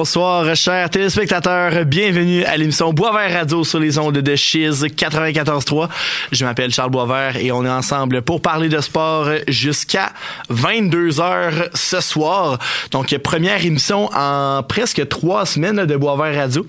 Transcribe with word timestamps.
Bonsoir, 0.00 0.56
chers 0.56 0.88
téléspectateurs. 0.88 1.84
Bienvenue 1.84 2.42
à 2.44 2.56
l'émission 2.56 2.90
Boisvert 2.90 3.34
Radio 3.34 3.64
sur 3.64 3.78
les 3.78 3.98
ondes 3.98 4.16
de 4.16 4.34
Chiz 4.34 4.82
94.3. 4.82 5.90
Je 6.32 6.42
m'appelle 6.46 6.72
Charles 6.72 6.88
Boisvert 6.88 7.36
et 7.36 7.52
on 7.52 7.66
est 7.66 7.70
ensemble 7.70 8.22
pour 8.22 8.40
parler 8.40 8.70
de 8.70 8.80
sport 8.80 9.28
jusqu'à 9.46 10.12
22 10.48 11.20
heures 11.20 11.68
ce 11.74 12.00
soir. 12.00 12.58
Donc, 12.92 13.14
première 13.18 13.62
émission 13.62 14.08
en 14.14 14.62
presque 14.62 15.06
trois 15.08 15.44
semaines 15.44 15.84
de 15.84 15.96
Boisvert 15.98 16.34
Radio. 16.34 16.64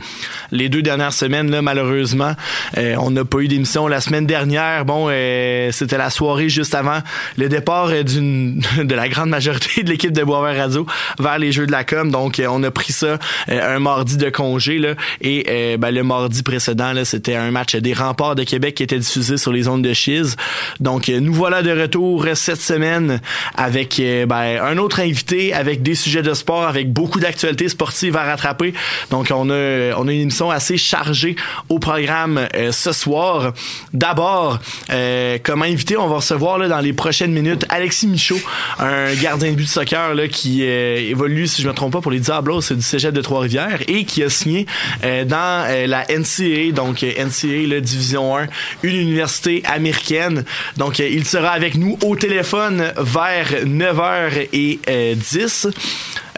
Les 0.52 0.68
deux 0.68 0.82
dernières 0.82 1.14
semaines, 1.14 1.50
là, 1.50 1.62
malheureusement, 1.62 2.34
euh, 2.78 2.98
on 3.00 3.12
n'a 3.12 3.24
pas 3.24 3.40
eu 3.40 3.48
d'émission. 3.48 3.88
La 3.88 4.02
semaine 4.02 4.26
dernière, 4.26 4.84
bon, 4.84 5.08
euh, 5.10 5.72
c'était 5.72 5.98
la 5.98 6.10
soirée 6.10 6.50
juste 6.50 6.76
avant 6.76 7.00
le 7.38 7.48
départ 7.48 7.92
euh, 7.92 8.04
d'une 8.04 8.62
de 8.84 8.94
la 8.94 9.08
grande 9.08 9.30
majorité 9.30 9.84
de 9.84 9.90
l'équipe 9.90 10.12
de 10.12 10.22
Boisvert 10.22 10.58
Radio 10.58 10.86
vers 11.18 11.40
les 11.40 11.54
Jeux 11.54 11.66
de 11.66 11.72
la 11.72 11.86
Com. 11.86 12.12
Donc, 12.12 12.42
on 12.46 12.62
a 12.64 12.72
pris 12.72 12.92
ça 12.92 13.20
un 13.48 13.80
mardi 13.80 14.18
de 14.18 14.30
congé 14.30 14.78
là, 14.78 14.96
et 15.22 15.46
euh, 15.50 15.78
ben, 15.78 15.92
le 15.92 16.04
mardi 16.04 16.44
précédent, 16.44 16.94
c'était 17.04 17.36
un 17.36 17.52
match 17.52 17.76
des 17.76 17.94
Remparts 17.94 18.36
de 18.36 18.44
Québec 18.44 18.76
qui 18.76 18.84
était 18.84 19.00
diffusé 19.00 19.38
sur 19.38 19.52
les 19.52 19.68
ondes 19.68 19.84
de 19.84 19.94
Chiz. 19.94 20.36
Donc, 20.80 21.10
euh, 21.10 21.20
nous 21.20 21.34
voilà 21.34 21.62
de 21.62 21.72
retour 21.72 22.26
cette 22.36 22.62
semaine 22.62 23.22
avec 23.56 24.00
euh, 24.00 24.26
ben, 24.26 24.60
un 24.64 24.78
autre 24.78 25.00
invité, 25.00 25.54
avec 25.54 25.82
des 25.82 25.96
sujets 25.96 26.22
de 26.22 26.34
sport, 26.34 26.64
avec 26.64 26.92
beaucoup 26.92 27.20
d'actualités 27.20 27.70
sportives 27.70 28.16
à 28.18 28.24
rattraper. 28.24 28.74
Donc, 29.10 29.32
on 29.32 29.50
a, 29.50 29.94
on 29.98 30.08
a 30.08 30.12
une 30.12 30.22
émission 30.22 30.50
assez 30.50 30.78
chargée 30.78 31.36
au 31.70 31.80
programme 31.80 32.48
euh, 32.56 32.72
ce 32.72 32.92
soir. 32.92 33.54
D'abord, 33.94 34.60
euh, 34.92 35.38
comme 35.44 35.62
invité, 35.64 35.98
on 35.98 36.08
va 36.08 36.18
recevoir 36.18 36.58
là, 36.58 36.68
dans 36.68 36.80
les 36.80 36.94
prochaines 36.94 37.32
minutes 37.32 37.66
Alexis 37.70 38.08
Michaud, 38.08 38.40
un 38.80 39.14
gardien 39.16 39.52
de 39.52 39.56
but 39.56 39.66
de 39.66 39.70
soccer 39.70 40.14
là, 40.16 40.28
qui 40.28 40.64
euh, 40.64 40.98
évolue, 40.98 41.48
si 41.48 41.62
je 41.62 41.68
me 41.68 41.74
trompe 41.74 41.94
pas, 41.94 42.02
pour 42.02 42.12
les 42.12 42.20
Diablos 42.20 42.62
du 42.72 42.82
Cégep 42.82 43.11
de 43.12 43.22
Trois-Rivières 43.22 43.80
et 43.88 44.06
qui 44.06 44.24
a 44.24 44.30
signé 44.30 44.66
euh, 45.04 45.26
dans 45.26 45.66
euh, 45.68 45.88
la 45.88 46.06
NCAA, 46.10 46.72
donc 46.74 47.04
euh, 47.04 47.12
NCAA, 47.18 47.68
là, 47.68 47.80
Division 47.80 48.38
1, 48.38 48.48
une 48.84 48.96
université 48.96 49.64
américaine. 49.66 50.44
Donc, 50.78 51.00
il 51.00 51.26
sera 51.26 51.50
avec 51.50 51.76
nous 51.76 51.98
au 52.04 52.16
téléphone 52.16 52.92
vers 52.98 53.66
9h10. 53.66 55.72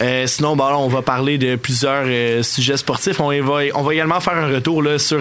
Euh, 0.01 0.27
sinon, 0.27 0.55
là, 0.55 0.77
on 0.77 0.87
va 0.87 1.01
parler 1.01 1.37
de 1.37 1.55
plusieurs 1.55 2.05
sujets 2.43 2.77
sportifs. 2.77 3.19
On 3.19 3.29
va, 3.29 3.61
on 3.75 3.83
va 3.83 3.93
également 3.93 4.19
faire 4.19 4.35
un 4.35 4.47
retour 4.47 4.83
sur 4.97 5.19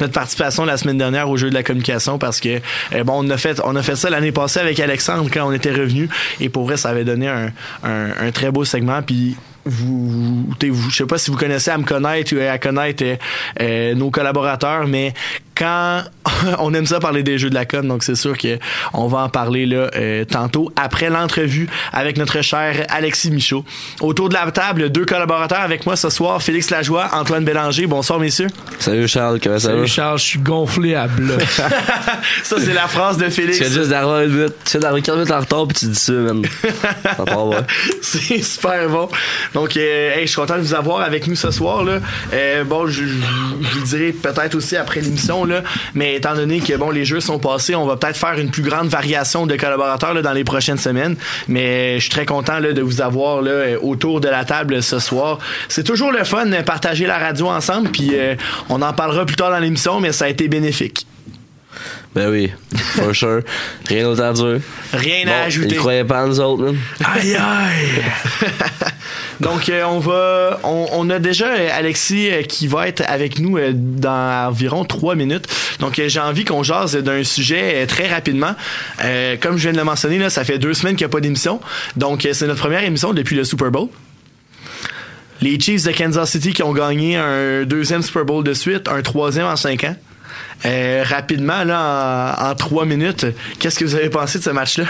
notre 0.00 0.12
participation 0.12 0.64
la 0.64 0.76
semaine 0.76 0.98
dernière 0.98 1.28
au 1.28 1.36
jeu 1.36 1.50
de 1.50 1.54
la 1.54 1.62
communication 1.62 2.18
parce 2.18 2.40
que 2.40 2.60
bon, 3.04 3.24
on 3.24 3.30
a 3.30 3.36
fait, 3.36 3.60
on 3.64 3.76
a 3.76 3.82
fait 3.82 3.96
ça 3.96 4.10
l'année 4.10 4.32
passée 4.32 4.60
avec 4.60 4.80
Alexandre 4.80 5.28
quand 5.32 5.46
on 5.46 5.52
était 5.52 5.72
revenu 5.72 6.08
et 6.40 6.48
pour 6.48 6.64
vrai, 6.64 6.76
ça 6.76 6.88
avait 6.88 7.04
donné 7.04 7.28
un, 7.28 7.52
un, 7.84 8.10
un 8.18 8.30
très 8.32 8.50
beau 8.50 8.64
segment. 8.64 9.02
Puis 9.02 9.36
vous, 9.66 10.46
vous, 10.46 10.90
je 10.90 10.96
sais 10.96 11.06
pas 11.06 11.18
si 11.18 11.30
vous 11.30 11.36
connaissez 11.36 11.70
à 11.70 11.78
me 11.78 11.84
connaître 11.84 12.34
ou 12.34 12.40
à 12.40 12.58
connaître 12.58 13.04
euh, 13.04 13.16
euh, 13.60 13.94
nos 13.94 14.10
collaborateurs, 14.10 14.86
mais 14.86 15.12
quand 15.56 16.02
on 16.58 16.74
aime 16.74 16.86
ça 16.86 17.00
parler 17.00 17.22
des 17.22 17.38
jeux 17.38 17.50
de 17.50 17.54
la 17.54 17.64
com, 17.64 17.86
donc 17.86 18.02
c'est 18.02 18.14
sûr 18.14 18.36
que 18.36 18.58
on 18.92 19.06
va 19.06 19.18
en 19.18 19.28
parler 19.28 19.66
là 19.66 19.90
euh, 19.96 20.24
tantôt 20.24 20.72
après 20.76 21.10
l'entrevue 21.10 21.68
avec 21.92 22.16
notre 22.18 22.42
cher 22.42 22.84
Alexis 22.88 23.30
Michaud. 23.30 23.64
Autour 24.00 24.28
de 24.28 24.34
la 24.34 24.50
table, 24.50 24.90
deux 24.90 25.04
collaborateurs 25.04 25.60
avec 25.60 25.86
moi 25.86 25.96
ce 25.96 26.10
soir, 26.10 26.42
Félix 26.42 26.70
Lajoie, 26.70 27.08
Antoine 27.12 27.44
Bélanger. 27.44 27.86
Bonsoir 27.86 28.18
messieurs. 28.18 28.48
Salut 28.78 29.08
Charles, 29.08 29.40
comment 29.42 29.58
ça 29.58 29.68
Salut 29.68 29.80
va? 29.80 29.86
Charles, 29.86 30.18
je 30.18 30.24
suis 30.24 30.38
gonflé 30.38 30.94
à 30.94 31.06
bloc. 31.06 31.42
ça 32.42 32.56
c'est 32.58 32.74
la 32.74 32.88
phrase 32.88 33.18
de 33.18 33.28
Félix. 33.28 33.58
Tu 33.58 33.64
viens 33.64 33.72
juste 33.72 33.90
d'arriver 33.90 34.26
une 34.26 34.36
minute, 34.36 34.54
tu 34.64 34.78
d'arriver 34.78 35.02
15 35.02 35.14
minutes 35.16 35.30
en 35.30 35.40
retard 35.40 35.66
puis 35.68 35.78
tu 35.78 35.86
dis 35.86 35.98
ça, 35.98 36.12
ouais. 36.12 37.56
C'est 38.02 38.42
super 38.42 38.88
bon. 38.88 39.08
Donc, 39.54 39.76
euh, 39.76 40.14
hey, 40.14 40.22
je 40.22 40.32
suis 40.32 40.36
content 40.36 40.56
de 40.56 40.62
vous 40.62 40.74
avoir 40.74 41.00
avec 41.00 41.26
nous 41.26 41.36
ce 41.36 41.50
soir. 41.50 41.84
Là. 41.84 42.00
Euh, 42.32 42.64
bon, 42.64 42.86
je, 42.86 43.04
je, 43.04 43.14
je 43.60 43.78
vous 43.78 43.84
dirai 43.84 44.12
peut-être 44.12 44.54
aussi 44.54 44.76
après 44.76 45.00
l'émission, 45.00 45.44
mais 45.94 46.16
étant 46.16 46.34
donné 46.34 46.60
que 46.60 46.76
bon, 46.76 46.90
les 46.90 47.04
jeux 47.04 47.20
sont 47.20 47.38
passés, 47.38 47.74
on 47.74 47.86
va 47.86 47.96
peut-être 47.96 48.16
faire 48.16 48.38
une 48.38 48.50
plus 48.50 48.62
grande 48.62 48.88
variation 48.88 49.46
de 49.46 49.56
collaborateurs 49.56 50.14
là, 50.14 50.22
dans 50.22 50.32
les 50.32 50.44
prochaines 50.44 50.78
semaines. 50.78 51.16
Mais 51.48 51.96
je 51.96 52.00
suis 52.00 52.10
très 52.10 52.26
content 52.26 52.60
de 52.60 52.82
vous 52.82 53.00
avoir 53.00 53.42
là, 53.42 53.50
euh, 53.50 53.78
autour 53.80 54.20
de 54.20 54.28
la 54.28 54.44
table 54.44 54.82
ce 54.82 54.98
soir. 54.98 55.38
C'est 55.68 55.84
toujours 55.84 56.12
le 56.12 56.24
fun 56.24 56.46
de 56.46 56.62
partager 56.62 57.06
la 57.06 57.18
radio 57.18 57.48
ensemble, 57.48 57.90
puis 57.90 58.10
euh, 58.14 58.34
on 58.68 58.82
en 58.82 58.92
parlera 58.92 59.24
plus 59.26 59.36
tard 59.36 59.50
dans 59.50 59.58
l'émission, 59.58 60.00
mais 60.00 60.12
ça 60.12 60.26
a 60.26 60.28
été 60.28 60.48
bénéfique. 60.48 61.06
Ben 62.16 62.30
oui, 62.30 62.50
for 62.74 63.14
sure. 63.14 63.42
Rien 63.88 64.04
d'autre 64.04 64.22
à 64.22 64.32
dire. 64.32 64.60
Rien 64.94 65.26
Bon, 65.26 65.32
à 65.32 65.44
ajouter. 65.44 65.74
Ils 65.74 65.76
croyaient 65.76 66.02
pas 66.04 66.24
en 66.24 66.28
nous 66.28 66.40
autres, 66.40 66.62
man. 66.64 66.76
Aïe 67.04 67.34
aïe! 67.36 68.02
Donc 69.40 69.68
euh, 69.68 69.84
on 69.84 69.98
va 69.98 70.58
on, 70.64 70.86
on 70.92 71.10
a 71.10 71.18
déjà 71.18 71.48
euh, 71.48 71.68
Alexis 71.70 72.30
euh, 72.30 72.42
qui 72.42 72.68
va 72.68 72.88
être 72.88 73.02
avec 73.06 73.38
nous 73.38 73.58
euh, 73.58 73.72
dans 73.74 74.48
environ 74.48 74.86
trois 74.86 75.14
minutes. 75.14 75.46
Donc 75.78 75.98
euh, 75.98 76.08
j'ai 76.08 76.20
envie 76.20 76.46
qu'on 76.46 76.62
jase 76.62 76.96
d'un 76.96 77.22
sujet 77.22 77.82
euh, 77.82 77.86
très 77.86 78.08
rapidement. 78.08 78.54
Euh, 79.04 79.36
comme 79.38 79.58
je 79.58 79.64
viens 79.64 79.72
de 79.72 79.76
le 79.76 79.84
mentionner, 79.84 80.18
là, 80.18 80.30
ça 80.30 80.42
fait 80.42 80.58
deux 80.58 80.72
semaines 80.72 80.96
qu'il 80.96 81.06
n'y 81.06 81.10
a 81.10 81.12
pas 81.12 81.20
d'émission. 81.20 81.60
Donc 81.98 82.24
euh, 82.24 82.32
c'est 82.32 82.46
notre 82.46 82.60
première 82.60 82.82
émission 82.82 83.12
depuis 83.12 83.36
le 83.36 83.44
Super 83.44 83.70
Bowl. 83.70 83.88
Les 85.42 85.60
Chiefs 85.60 85.84
de 85.84 85.92
Kansas 85.92 86.30
City 86.30 86.54
qui 86.54 86.62
ont 86.62 86.72
gagné 86.72 87.16
un 87.16 87.64
deuxième 87.64 88.00
Super 88.00 88.24
Bowl 88.24 88.42
de 88.42 88.54
suite, 88.54 88.88
un 88.88 89.02
troisième 89.02 89.44
en 89.44 89.56
cinq 89.56 89.84
ans. 89.84 89.96
Euh, 90.64 91.04
rapidement, 91.06 91.64
là, 91.64 92.36
en, 92.40 92.50
en 92.50 92.54
trois 92.54 92.84
minutes, 92.84 93.26
qu'est-ce 93.58 93.78
que 93.78 93.84
vous 93.84 93.94
avez 93.94 94.10
pensé 94.10 94.38
de 94.38 94.44
ce 94.44 94.50
match-là? 94.50 94.84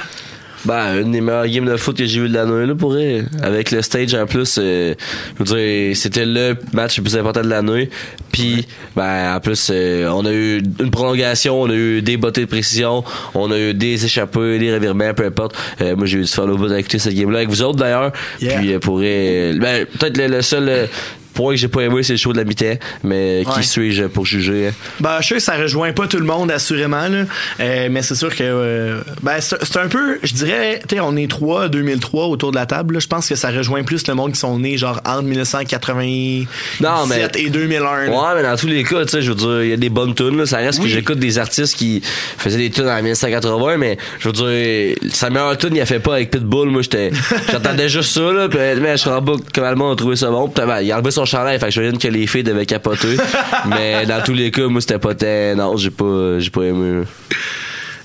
Ben, 0.65 1.00
une 1.00 1.12
des 1.12 1.21
meilleures 1.21 1.47
games 1.47 1.65
de 1.65 1.77
foot 1.77 1.97
que 1.97 2.04
j'ai 2.06 2.21
vu 2.21 2.28
de 2.28 2.34
l'année, 2.34 2.66
là, 2.66 2.75
pour. 2.75 2.97
Avec 3.43 3.71
le 3.71 3.82
stage 3.82 4.15
en 4.15 4.27
plus, 4.27 4.59
euh, 4.59 4.94
je 5.38 5.44
veux 5.44 5.56
dire, 5.56 5.97
c'était 5.97 6.27
le 6.27 6.56
match 6.72 6.97
le 6.97 7.04
plus 7.04 7.16
important 7.16 7.43
de 7.43 7.49
l'année. 7.49 7.88
Puis, 8.32 8.66
ben, 8.97 9.37
en 9.37 9.41
plus, 9.41 9.69
euh, 9.71 10.09
on 10.09 10.25
a 10.27 10.32
eu 10.32 10.62
une 10.81 10.91
prolongation, 10.91 11.62
on 11.62 11.71
a 11.71 11.75
eu 11.75 12.03
des 12.03 12.16
bottées 12.16 12.41
de 12.41 12.47
précision, 12.47 13.04
on 13.34 13.53
a 13.53 13.59
eu 13.59 13.75
des 13.75 14.04
échappées, 14.04 14.59
des 14.59 14.75
revirements, 14.75 15.15
peu 15.15 15.27
importe. 15.27 15.56
Euh, 15.81 15.94
moi, 15.94 16.06
j'ai 16.06 16.19
eu 16.19 16.22
du 16.22 16.27
fun 16.27 16.48
au 16.48 16.56
bout 16.56 16.69
d'écouter 16.69 16.98
cette 16.98 17.15
game-là 17.15 17.38
avec 17.38 17.48
vous 17.48 17.62
autres, 17.62 17.78
d'ailleurs. 17.78 18.12
Yeah. 18.41 18.59
Puis, 18.59 18.78
pour 18.78 18.98
ben, 18.98 19.87
peut-être 19.98 20.16
le, 20.16 20.27
le 20.27 20.43
seul 20.43 20.88
point 21.37 21.55
que 21.55 21.61
j'ai 21.61 21.69
pas 21.69 21.83
aimé, 21.83 22.03
c'est 22.03 22.15
le 22.15 22.19
show 22.19 22.33
de 22.33 22.39
la 22.39 22.45
mi-temps. 22.45 22.77
Mais 23.05 23.45
Ouais. 23.47 23.53
qui 23.55 23.63
suis-je 23.69 24.05
pour 24.05 24.25
juger? 24.27 24.69
hein? 24.69 24.73
Ben, 25.01 25.19
je 25.21 25.29
sais 25.29 25.35
que 25.35 25.41
ça 25.41 25.57
rejoint 25.57 25.93
pas 25.93 26.07
tout 26.07 26.17
le 26.19 26.25
monde, 26.25 26.51
assurément, 26.51 27.09
là. 27.09 27.25
Euh, 27.61 27.89
mais 27.91 28.03
c'est 28.03 28.15
sûr 28.15 28.35
que, 28.35 28.43
euh, 28.43 29.01
ben, 29.23 29.35
c'est 29.41 29.77
un 29.79 29.89
peu, 29.89 30.19
je 30.23 30.33
dirais, 30.35 30.81
tu 30.89 30.97
sais, 30.97 31.01
on 31.01 31.17
est 31.17 31.31
3, 31.31 31.69
2003 31.69 32.27
autour 32.27 32.51
de 32.51 32.57
la 32.57 32.67
table. 32.67 33.01
Je 33.01 33.07
pense 33.07 33.29
que 33.29 33.35
ça 33.35 33.51
rejoint 33.51 33.83
plus 33.85 34.07
le 34.09 34.15
monde 34.15 34.33
qui 34.33 34.41
sont 34.41 34.59
nés, 34.59 34.77
genre, 34.79 35.01
entre 35.05 35.23
1997 35.23 36.49
Non, 36.81 37.07
mais- 37.07 37.27
et 37.37 37.51
2001. 37.51 38.07
là. 38.07 38.11
Ouais, 38.11 38.35
mais 38.37 38.43
dans 38.43 38.57
tous 38.57 38.67
les 38.67 38.83
cas, 38.85 39.05
tu 39.05 39.11
sais, 39.11 39.23
je 39.23 39.31
veux 39.31 39.37
dire, 39.37 39.63
il 39.65 39.71
y 39.71 39.73
a 39.73 39.77
des 39.77 39.89
bonnes 39.91 40.15
tunes, 40.15 40.37
là. 40.39 40.47
Ça 40.47 40.59
reste 40.59 40.79
Oui. 40.81 40.87
que 40.87 40.91
j'écoute 40.91 41.19
des 41.19 41.39
artistes 41.39 41.77
qui 41.77 42.01
faisaient 42.39 42.57
des 42.59 42.71
tunes 42.71 42.89
en 42.89 42.97
1980, 42.97 43.77
mais 43.77 43.99
je 44.19 44.29
veux 44.29 44.33
dire, 44.33 44.97
sa 45.13 45.31
meilleure 45.31 45.57
tune, 45.59 45.75
il 45.75 45.81
a 45.81 45.87
fait 45.87 46.01
pas 46.01 46.15
avec 46.15 46.31
Pitbull. 46.31 46.71
Moi, 46.71 46.83
j'étais, 46.83 47.11
j'entendais 47.53 47.89
juste 47.89 48.13
ça, 48.15 48.33
là, 48.33 48.49
pis, 48.49 48.57
mais 48.81 48.93
je 48.93 48.97
suis 49.03 49.10
en 49.10 49.21
bas, 49.21 49.34
comment 49.55 49.71
le 49.71 49.77
monde 49.77 49.93
a 49.93 49.97
trouvé 49.97 50.16
ça 50.16 50.31
bon. 50.31 50.51
Ben, 50.57 50.81
il 50.81 50.91
a 50.93 50.97
enlevé 50.97 51.10
son 51.10 51.25
chandail, 51.27 51.59
fait 51.59 51.67
que 51.67 51.73
je 51.73 51.81
me 51.81 51.99
que 51.99 52.09
les 52.09 52.27
filles 52.27 52.43
devaient 52.43 52.67
capoter. 52.67 53.17
mais 53.69 54.07
dans 54.07 54.23
tous 54.23 54.34
les 54.34 54.51
cas, 54.51 54.67
moi, 54.69 54.81
c'était 54.81 54.99
pas 54.99 55.15
tant, 55.15 55.55
non, 55.57 55.77
j'ai 55.77 55.91
pas, 55.91 56.39
j'ai 56.39 56.51
pas 56.51 56.63
aimé. 56.63 57.03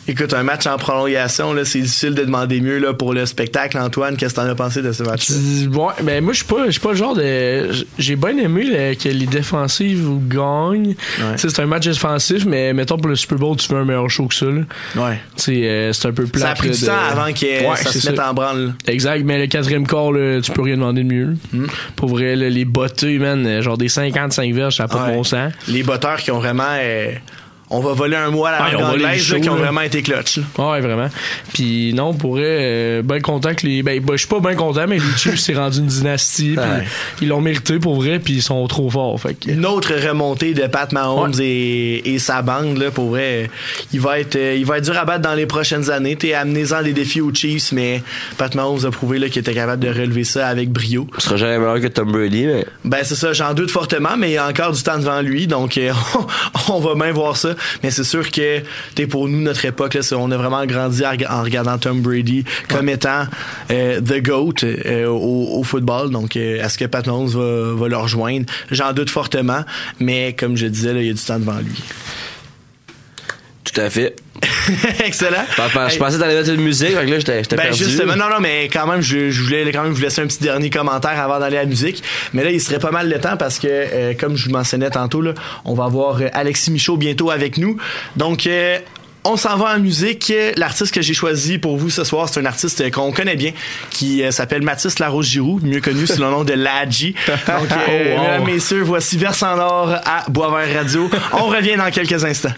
Écoute, 0.07 0.33
un 0.33 0.43
match 0.43 0.65
en 0.67 0.77
prolongation, 0.77 1.53
là, 1.53 1.63
c'est 1.63 1.79
difficile 1.79 2.15
de 2.15 2.23
demander 2.23 2.59
mieux, 2.59 2.79
là, 2.79 2.93
pour 2.93 3.13
le 3.13 3.25
spectacle. 3.25 3.77
Antoine, 3.77 4.17
qu'est-ce 4.17 4.33
que 4.33 4.41
t'en 4.41 4.47
as 4.47 4.55
pensé 4.55 4.81
de 4.81 4.91
ce 4.91 5.03
match-là? 5.03 5.35
ouais, 5.71 5.93
ben 6.03 6.23
moi 6.23 6.33
je 6.33 6.37
suis 6.37 6.45
pas 6.45 6.65
pas 6.81 6.91
le 6.91 6.95
genre 6.95 7.15
de 7.15 7.69
j'ai 7.97 8.15
bien 8.15 8.37
aimé 8.37 8.63
là, 8.63 8.95
que 8.95 9.09
les 9.09 9.25
défensives 9.25 10.07
gagnent. 10.27 10.95
C'est 11.37 11.59
un 11.59 11.65
match 11.65 11.85
défensif 11.85 12.45
mais 12.45 12.73
mettons 12.73 12.97
pour 12.97 13.09
le 13.09 13.15
Super 13.15 13.37
Bowl 13.37 13.55
tu 13.57 13.67
fais 13.67 13.75
un 13.75 13.85
meilleur 13.85 14.09
show 14.09 14.27
que 14.27 14.35
ça 14.35 14.45
là. 14.45 14.61
Ouais. 14.95 15.19
Euh, 15.49 15.93
c'est 15.93 16.07
un 16.07 16.11
peu 16.11 16.25
plat. 16.25 16.41
Ça 16.41 16.49
a 16.51 16.55
pris 16.55 16.71
du 16.71 16.85
temps 16.85 16.93
avant 17.11 17.31
que 17.31 17.45
Ouais, 17.45 17.75
ça 17.75 17.91
se 17.91 18.07
mette 18.09 18.17
ça. 18.17 18.29
en 18.29 18.33
branle. 18.33 18.73
Exact, 18.87 19.23
mais 19.25 19.39
le 19.39 19.47
quatrième 19.47 19.85
là, 19.85 20.41
tu 20.41 20.51
peux 20.51 20.61
rien 20.61 20.75
demander 20.75 21.03
de 21.03 21.07
mieux. 21.07 21.35
Hmm. 21.53 21.67
Pour 21.95 22.09
vrai, 22.09 22.35
là, 22.35 22.49
les 22.49 22.65
bottées, 22.65 23.19
man, 23.19 23.61
genre 23.61 23.77
des 23.77 23.89
55 23.89 24.53
verges, 24.53 24.77
ça 24.77 24.83
n'a 24.83 24.89
pas 24.89 25.07
de 25.07 25.13
bon 25.13 25.23
sens. 25.23 25.53
Les 25.67 25.83
botteurs 25.83 26.17
qui 26.17 26.31
ont 26.31 26.39
vraiment, 26.39 26.63
euh, 26.79 27.11
on 27.71 27.79
va 27.79 27.93
voler 27.93 28.15
un 28.17 28.29
mois 28.29 28.49
à 28.49 28.59
la 28.59 28.65
Ouais, 28.65 28.71
langue 28.73 28.81
on 28.83 28.95
les 28.95 29.05
anglaise, 29.05 29.31
là, 29.33 29.39
qui 29.39 29.49
ont 29.49 29.55
là. 29.55 29.61
vraiment 29.61 29.81
été 29.81 30.01
clutch. 30.01 30.37
là. 30.37 30.43
Ouais, 30.71 30.81
vraiment. 30.81 31.07
Puis 31.53 31.93
non, 31.93 32.13
pour 32.13 32.33
vrai, 32.35 32.43
euh, 32.45 33.01
bien 33.01 33.19
content 33.19 33.53
que 33.55 33.65
les. 33.65 33.81
Ben, 33.83 33.99
ben, 33.99 34.13
je 34.13 34.19
suis 34.19 34.27
pas 34.27 34.39
bien 34.39 34.55
content, 34.55 34.85
mais 34.87 34.97
les 34.97 35.03
Chiefs 35.17 35.39
s'est 35.39 35.53
rendu 35.53 35.79
une 35.79 35.87
dynastie. 35.87 36.55
Ouais. 36.57 36.85
Ils 37.21 37.27
l'ont 37.29 37.41
mérité 37.41 37.79
pour 37.79 37.95
vrai, 37.95 38.19
puis 38.19 38.33
ils 38.35 38.41
sont 38.41 38.65
trop 38.67 38.89
forts. 38.89 39.19
Fait 39.19 39.33
que. 39.33 39.49
une 39.51 39.65
autre 39.65 39.93
remontée 40.07 40.53
de 40.53 40.67
Pat 40.67 40.91
Mahomes 40.91 41.33
et, 41.39 42.13
et 42.13 42.19
sa 42.19 42.41
bande 42.41 42.77
là 42.77 42.91
pour 42.91 43.09
vrai 43.09 43.49
il 43.93 43.99
va 43.99 44.19
être 44.19 44.35
euh, 44.35 44.55
il 44.57 44.65
va 44.65 44.77
être 44.77 44.83
dur 44.85 44.97
à 44.97 45.05
battre 45.05 45.21
dans 45.21 45.33
les 45.33 45.45
prochaines 45.45 45.89
années 45.89 46.15
t'es 46.15 46.33
amené-en 46.33 46.81
des 46.83 46.93
défis 46.93 47.21
aux 47.21 47.33
Chiefs 47.33 47.71
mais 47.71 48.01
Pat 48.37 48.53
Mahomes 48.55 48.85
a 48.85 48.91
prouvé 48.91 49.19
là 49.19 49.29
qu'il 49.29 49.39
était 49.39 49.53
capable 49.53 49.83
de 49.83 49.89
relever 49.89 50.23
ça 50.23 50.47
avec 50.47 50.69
brio 50.71 51.07
Ce 51.17 51.25
sera 51.25 51.37
jamais 51.37 51.57
meilleur 51.59 51.79
que 51.79 51.87
Tom 51.87 52.11
Brady, 52.11 52.45
mais 52.45 52.65
ben 52.85 52.99
c'est 53.03 53.15
ça 53.15 53.33
j'en 53.33 53.53
doute 53.53 53.71
fortement 53.71 54.17
mais 54.17 54.29
il 54.31 54.33
y 54.33 54.37
a 54.37 54.47
encore 54.47 54.71
du 54.71 54.81
temps 54.81 54.97
devant 54.97 55.21
lui 55.21 55.47
donc 55.47 55.77
euh, 55.77 55.91
on 56.69 56.79
va 56.79 56.95
bien 56.95 57.11
voir 57.11 57.37
ça 57.37 57.49
Mais 57.83 57.91
c'est 57.91 58.03
sûr 58.03 58.29
que 58.31 58.61
t'es 58.95 59.07
pour 59.07 59.27
nous 59.27 59.41
notre 59.41 59.65
époque 59.65 59.93
là, 59.93 60.01
on 60.17 60.31
a 60.31 60.37
vraiment 60.37 60.65
grandi 60.65 61.03
en 61.05 61.43
regardant 61.43 61.77
Tom 61.77 62.01
Brady 62.01 62.43
comme 62.69 62.89
étant 62.89 63.25
euh, 63.71 64.01
the 64.01 64.21
goat 64.21 64.63
euh, 64.63 65.07
au, 65.07 65.63
football. 65.63 66.11
Donc 66.11 66.35
euh, 66.35 66.63
est-ce 66.63 66.77
que 66.77 66.85
Pat 66.85 67.05
Mahomes 67.05 67.29
va, 67.29 67.73
va 67.73 67.87
le 67.87 67.97
rejoindre? 67.97 68.45
J'en 68.69 68.93
doute 68.93 69.09
fortement, 69.09 69.63
mais 69.99 70.33
comme 70.33 70.57
je 70.57 70.67
disais, 70.67 70.91
il 70.91 71.07
y 71.07 71.09
a 71.09 71.13
du 71.13 71.21
temps 71.21 71.39
devant 71.39 71.59
lui. 71.59 71.83
Tout 73.73 73.81
à 73.81 73.89
fait. 73.89 74.15
Excellent. 75.05 75.45
Je 75.89 75.97
pensais 75.97 76.17
d'aller 76.17 76.35
mettre 76.35 76.49
une 76.49 76.61
musique, 76.61 76.93
donc 76.93 77.07
là, 77.07 77.19
j'étais 77.19 77.41
ben, 77.41 77.57
perdu. 77.57 77.83
Justement, 77.83 78.15
non, 78.15 78.29
non, 78.29 78.39
mais 78.39 78.69
quand 78.71 78.87
même, 78.87 79.01
je, 79.01 79.29
voulais 79.41 79.71
quand 79.71 79.83
même 79.83 79.93
vous 79.93 80.01
laisser 80.01 80.21
un 80.21 80.27
petit 80.27 80.41
dernier 80.41 80.69
commentaire 80.69 81.19
avant 81.19 81.39
d'aller 81.39 81.57
à 81.57 81.61
la 81.61 81.67
musique. 81.67 82.03
Mais 82.33 82.43
là, 82.43 82.51
il 82.51 82.59
serait 82.59 82.79
pas 82.79 82.91
mal 82.91 83.09
le 83.09 83.19
temps 83.19 83.37
parce 83.37 83.59
que, 83.59 83.67
euh, 83.69 84.13
comme 84.19 84.35
je 84.35 84.45
vous 84.45 84.51
mentionnais 84.51 84.89
tantôt, 84.89 85.21
là, 85.21 85.33
on 85.65 85.73
va 85.73 85.85
avoir 85.85 86.21
euh, 86.21 86.27
Alexis 86.33 86.71
Michaud 86.71 86.97
bientôt 86.97 87.29
avec 87.29 87.57
nous. 87.57 87.77
Donc, 88.15 88.47
euh, 88.47 88.79
on 89.23 89.37
s'en 89.37 89.55
va 89.57 89.75
en 89.75 89.79
musique. 89.79 90.33
L'artiste 90.55 90.93
que 90.93 91.01
j'ai 91.01 91.13
choisi 91.13 91.59
pour 91.59 91.77
vous 91.77 91.91
ce 91.91 92.03
soir, 92.03 92.27
c'est 92.27 92.39
un 92.39 92.45
artiste 92.45 92.89
qu'on 92.91 93.11
connaît 93.11 93.35
bien, 93.35 93.51
qui 93.91 94.23
s'appelle 94.31 94.63
Mathis 94.63 94.97
Larose-Giroux, 94.97 95.59
mieux 95.61 95.81
connu 95.81 96.07
sous 96.07 96.19
le 96.19 96.29
nom 96.29 96.43
de 96.43 96.53
Ladji. 96.53 97.13
Donc, 97.27 97.37
oh, 97.69 97.91
mesdames, 97.91 98.45
messieurs, 98.45 98.81
voici 98.81 99.17
Versant 99.17 99.55
Nord 99.55 99.93
à 100.03 100.25
Boisvert 100.27 100.75
Radio. 100.75 101.09
On 101.33 101.45
revient 101.45 101.75
dans 101.77 101.91
quelques 101.91 102.25
instants. 102.25 102.53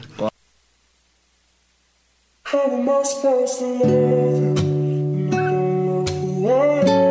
How 2.53 2.69
am 2.69 2.87
I 2.87 3.01
supposed 3.01 3.57
to 3.57 3.65
love 3.65 3.81
you? 3.81 4.53
And 4.53 5.33
I 5.33 5.49
don't 5.49 5.85
know 5.87 6.05
who 6.05 6.49
I 6.49 6.87
am. 6.87 7.02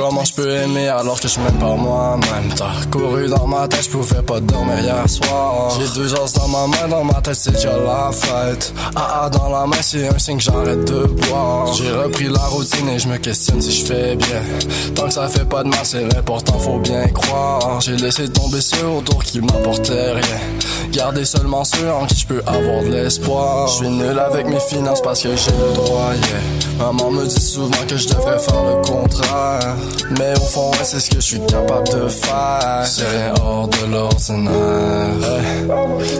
Comment 0.00 0.24
je 0.24 0.32
peux 0.32 0.50
aimer 0.50 0.88
alors 0.88 1.20
que 1.20 1.28
je 1.28 1.38
m'aime 1.40 1.58
pas 1.58 1.76
moi-même? 1.76 2.54
T'as 2.56 2.86
couru 2.90 3.28
dans 3.28 3.46
ma 3.46 3.68
tête, 3.68 3.84
je 3.84 3.90
pouvais 3.90 4.22
pas 4.22 4.40
dormir 4.40 4.80
hier 4.80 5.06
soir. 5.06 5.78
J'ai 5.78 5.94
deux 5.94 6.14
os 6.14 6.32
dans 6.32 6.48
ma 6.48 6.66
main, 6.68 6.88
dans 6.88 7.04
ma 7.04 7.20
tête 7.20 7.34
c'est 7.34 7.50
déjà 7.50 7.76
la 7.76 8.10
fête. 8.10 8.72
Ah 8.96 9.24
ah 9.24 9.28
dans 9.28 9.50
la 9.50 9.66
main 9.66 9.76
c'est 9.82 10.08
un 10.08 10.18
signe 10.18 10.38
que 10.38 10.44
j'arrête 10.44 10.90
de 10.90 11.04
boire. 11.04 11.70
J'ai 11.74 11.92
repris 11.92 12.30
la 12.30 12.40
routine 12.46 12.88
et 12.88 12.98
je 12.98 13.08
me 13.08 13.18
questionne 13.18 13.60
si 13.60 13.72
je 13.72 13.84
fais 13.84 14.16
bien. 14.16 14.42
Tant 14.94 15.04
que 15.04 15.12
ça 15.12 15.28
fait 15.28 15.44
pas 15.44 15.62
de 15.64 15.68
mal 15.68 15.80
c'est 15.82 16.02
l'important 16.14 16.58
faut 16.58 16.78
bien 16.78 17.06
croire. 17.08 17.82
J'ai 17.82 17.96
laissé 17.96 18.26
tomber 18.30 18.62
ceux 18.62 18.86
autour 18.86 19.22
qui 19.22 19.42
m'apportaient 19.42 20.12
rien. 20.12 20.40
Garder 20.92 21.26
seulement 21.26 21.62
ceux 21.62 21.92
en 21.92 22.06
qui 22.06 22.16
je 22.16 22.26
peux 22.26 22.42
avoir 22.46 22.82
de 22.84 22.88
l'espoir. 22.88 23.68
Je 23.68 23.74
suis 23.74 23.88
nul 23.90 24.18
avec 24.18 24.46
mes 24.46 24.60
finances 24.60 25.02
parce 25.02 25.22
que 25.22 25.36
j'ai 25.36 25.52
le 25.52 25.74
droit 25.74 26.14
yeah. 26.14 26.86
Maman 26.86 27.10
me 27.10 27.26
dit 27.26 27.40
souvent 27.40 27.84
que 27.86 27.98
je 27.98 28.08
devrais 28.08 28.38
faire 28.38 28.64
le 28.64 28.82
contraire 28.82 29.76
mais 30.18 30.32
au 30.36 30.44
fond, 30.44 30.70
c'est 30.82 31.00
ce 31.00 31.10
que 31.10 31.16
je 31.16 31.20
suis 31.20 31.40
capable 31.46 31.88
de 31.88 32.08
faire. 32.08 32.82
C'est 32.84 33.40
hors 33.42 33.68
de 33.68 33.92
l'ordinaire. 33.92 34.52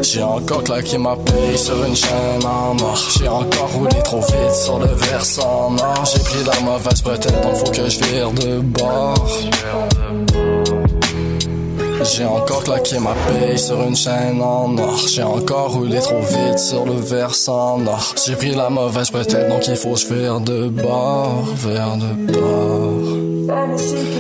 J'ai 0.03 0.23
encore 0.23 0.63
claqué 0.65 0.99
ma 0.99 1.17
paye 1.17 1.59
sur 1.59 1.85
une 1.85 1.97
chaîne 1.97 2.45
en 2.45 2.77
or. 2.79 2.99
J'ai 3.19 3.29
encore 3.29 3.71
roulé 3.73 4.03
trop 4.05 4.21
vite 4.21 4.55
sur 4.55 4.79
le 4.79 4.87
versant 4.87 5.71
nord. 5.71 6.05
J'ai 6.05 6.23
pris 6.23 6.45
la 6.45 6.61
mauvaise 6.61 7.03
bretelle, 7.03 7.41
donc 7.43 7.57
faut 7.57 7.71
que 7.71 7.89
je 7.89 8.05
vire 8.05 8.31
de 8.33 8.61
bord. 8.61 9.29
J'ai 12.03 12.25
encore 12.25 12.65
claqué 12.65 12.99
ma 12.99 13.13
paye 13.13 13.59
sur 13.59 13.83
une 13.83 13.97
chaîne 13.97 14.41
en 14.41 14.77
or. 14.79 14.99
J'ai 15.09 15.23
encore 15.23 15.73
roulé 15.73 16.01
trop 16.01 16.21
vite 16.21 16.59
sur 16.59 16.85
le 16.87 16.95
versant 16.95 17.79
nord. 17.79 18.15
J'ai 18.25 18.37
pris 18.37 18.55
la 18.55 18.71
mauvaise 18.71 19.11
bretelle, 19.11 19.49
donc 19.49 19.67
il 19.69 19.77
faut 19.77 19.93
que 19.93 20.01
je 20.01 20.15
vire 20.15 20.41
de 20.41 20.69
bord, 20.69 21.45
vers 21.57 21.97
de 21.97 22.33
bord. 22.33 23.30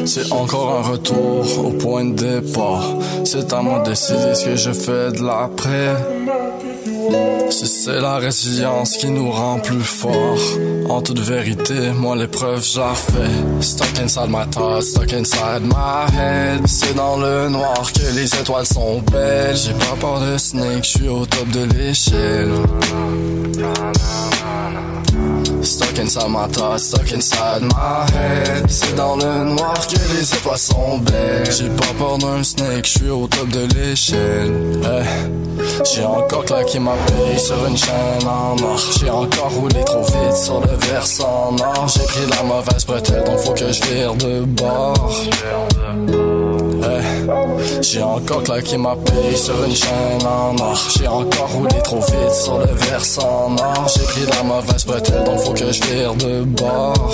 C'est 0.06 0.32
encore 0.32 0.78
un 0.78 0.82
retour 0.90 1.44
au 1.64 1.70
point 1.70 2.04
de 2.04 2.14
départ. 2.14 2.84
C'est 3.24 3.52
à 3.52 3.62
moi 3.62 3.80
de 3.80 3.90
décider 3.90 4.34
ce 4.34 4.44
que 4.44 4.56
je 4.56 4.72
fais 4.72 5.12
de 5.12 5.24
l'après. 5.24 5.94
Si 7.50 7.66
c'est 7.66 8.00
la 8.00 8.16
résilience 8.18 8.96
qui 8.96 9.08
nous 9.08 9.30
rend 9.30 9.58
plus 9.58 9.82
forts. 9.82 10.38
En 10.88 11.02
toute 11.02 11.20
vérité, 11.20 11.90
moi 11.94 12.16
l'épreuve 12.16 12.64
j'en 12.64 12.94
fais. 12.94 13.60
Stuck 13.60 13.98
inside 14.00 14.28
my 14.28 14.46
thoughts, 14.50 14.82
stuck 14.82 15.12
inside 15.12 15.62
my 15.62 16.06
head. 16.16 16.66
C'est 16.66 16.94
dans 16.94 17.16
le 17.16 17.48
noir 17.48 17.92
que 17.92 18.14
les 18.14 18.34
étoiles 18.34 18.66
sont 18.66 19.00
belles. 19.12 19.56
J'ai 19.56 19.72
pas 19.74 19.96
peur 20.00 20.20
de 20.20 20.38
snake, 20.38 20.84
je 20.84 20.98
suis 20.98 21.08
au 21.08 21.26
top 21.26 21.48
de 21.50 21.64
l'échelle. 21.76 22.50
Stuck 25.62 25.98
inside 25.98 26.30
my 26.30 26.46
thoughts, 26.48 26.84
stuck 26.84 27.12
inside 27.12 27.62
my 27.62 28.06
head. 28.12 28.64
C'est 28.68 28.94
dans 28.94 29.16
le 29.16 29.44
noir 29.44 29.74
que 29.86 29.96
les 30.14 30.34
étoiles 30.34 30.58
sont 30.58 30.98
belles. 30.98 31.50
J'ai 31.50 31.68
pas 31.68 31.92
peur 31.98 32.18
d'un 32.18 32.42
snake, 32.42 32.86
je 32.86 32.98
suis 32.98 33.10
au 33.10 33.26
top 33.26 33.48
de 33.48 33.66
l'échelle. 33.74 34.80
J'ai 35.84 36.04
encore 36.04 36.44
claqué 36.44 36.78
ma 36.78 36.92
paye 36.92 37.38
sur 37.38 37.66
une 37.66 37.76
chaîne 37.76 38.26
en 38.26 38.56
or. 38.62 38.78
J'ai 38.98 39.10
encore 39.10 39.50
roulé 39.50 39.84
trop 39.84 40.02
vite 40.02 40.36
sur 40.36 40.60
le 40.60 40.74
versant 40.90 41.52
nord. 41.52 41.88
J'ai 41.88 42.04
pris 42.04 42.26
la 42.30 42.42
mauvaise 42.42 42.86
bretelle, 42.86 43.24
donc 43.24 43.38
faut 43.38 43.52
que 43.52 43.72
je 43.72 43.82
vire 43.82 44.14
de 44.14 44.40
bord. 44.44 45.10
J'ai 47.80 48.02
encore 48.02 48.42
claqué 48.42 48.76
ma 48.76 48.96
paye 48.96 49.36
sur 49.36 49.64
une 49.64 49.74
chaîne 49.74 50.26
en 50.26 50.56
or. 50.56 50.76
J'ai 50.96 51.08
encore 51.08 51.50
roulé 51.50 51.80
trop 51.82 52.00
vite 52.00 52.32
sur 52.32 52.58
le 52.58 52.66
versant 52.66 53.50
nord. 53.50 53.86
J'ai 53.94 54.04
pris 54.04 54.26
la 54.26 54.42
mauvaise 54.42 54.84
bretelle, 54.84 55.24
donc 55.24 55.38
faut 55.40 55.52
que 55.52 55.72
je 55.72 55.82
vire 55.82 56.14
de 56.14 56.44
bord. 56.44 57.10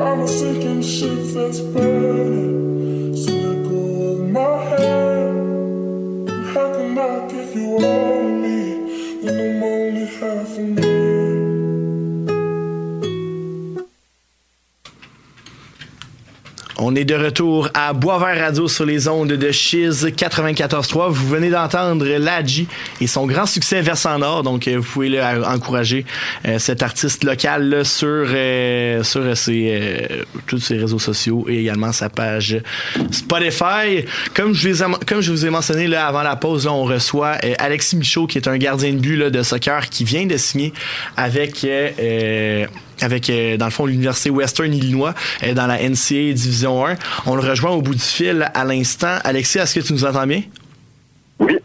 I'm 0.00 0.22
a 0.22 0.26
sinking. 0.26 0.80
Can 7.30 7.38
I 7.38 7.44
give 7.44 7.54
you 7.54 7.76
of 7.76 8.30
me 8.42 9.22
when 9.22 9.40
I'm 9.40 9.62
only 9.62 10.06
half 10.06 10.58
a 10.58 10.62
man? 10.62 11.29
On 16.82 16.94
est 16.94 17.04
de 17.04 17.14
retour 17.14 17.68
à 17.74 17.92
Boisvert 17.92 18.38
Radio 18.38 18.66
sur 18.66 18.86
les 18.86 19.06
ondes 19.06 19.32
de 19.32 19.50
Chiz 19.50 20.06
94.3. 20.06 21.10
Vous 21.10 21.28
venez 21.28 21.50
d'entendre 21.50 22.06
Ladji 22.06 22.68
et 23.02 23.06
son 23.06 23.26
grand 23.26 23.44
succès 23.44 23.82
Versant 23.82 24.18
Nord. 24.18 24.44
Donc, 24.44 24.66
euh, 24.66 24.78
vous 24.78 24.90
pouvez 24.90 25.22
encourager 25.22 26.06
euh, 26.48 26.58
cet 26.58 26.82
artiste 26.82 27.22
local 27.22 27.84
sur, 27.84 28.06
euh, 28.08 29.02
sur 29.02 29.22
tous 30.46 30.58
ses 30.58 30.78
réseaux 30.78 30.98
sociaux 30.98 31.44
et 31.50 31.58
également 31.58 31.92
sa 31.92 32.08
page 32.08 32.56
Spotify. 33.10 34.06
Comme 34.34 34.54
je, 34.54 34.70
vous 34.70 34.82
ai, 34.82 34.86
comme 35.06 35.20
je 35.20 35.32
vous 35.32 35.44
ai 35.44 35.50
mentionné 35.50 35.86
là, 35.86 36.06
avant 36.06 36.22
la 36.22 36.36
pause, 36.36 36.66
on 36.66 36.84
reçoit 36.84 37.36
Alexis 37.58 37.98
Michaud, 37.98 38.26
qui 38.26 38.38
est 38.38 38.48
un 38.48 38.56
gardien 38.56 38.94
de 38.94 38.98
but 39.00 39.16
là, 39.16 39.28
de 39.28 39.42
soccer 39.42 39.90
qui 39.90 40.04
vient 40.04 40.24
de 40.24 40.38
signer 40.38 40.72
avec 41.18 41.62
avec, 43.00 43.30
euh, 43.30 43.56
dans 43.56 43.66
le 43.66 43.70
fond, 43.70 43.86
l'Université 43.86 44.30
Western 44.30 44.72
Illinois 44.72 45.14
euh, 45.42 45.54
dans 45.54 45.66
la 45.66 45.78
NCA 45.78 46.32
Division 46.32 46.86
1. 46.86 46.94
On 47.26 47.34
le 47.34 47.42
rejoint 47.42 47.70
au 47.70 47.82
bout 47.82 47.94
du 47.94 48.00
fil 48.00 48.50
à 48.54 48.64
l'instant. 48.64 49.18
Alexis, 49.24 49.58
est-ce 49.58 49.74
que 49.74 49.80
tu 49.80 49.92
nous 49.92 50.04
entends 50.04 50.26
bien? 50.26 50.42
Oui. 51.38 51.56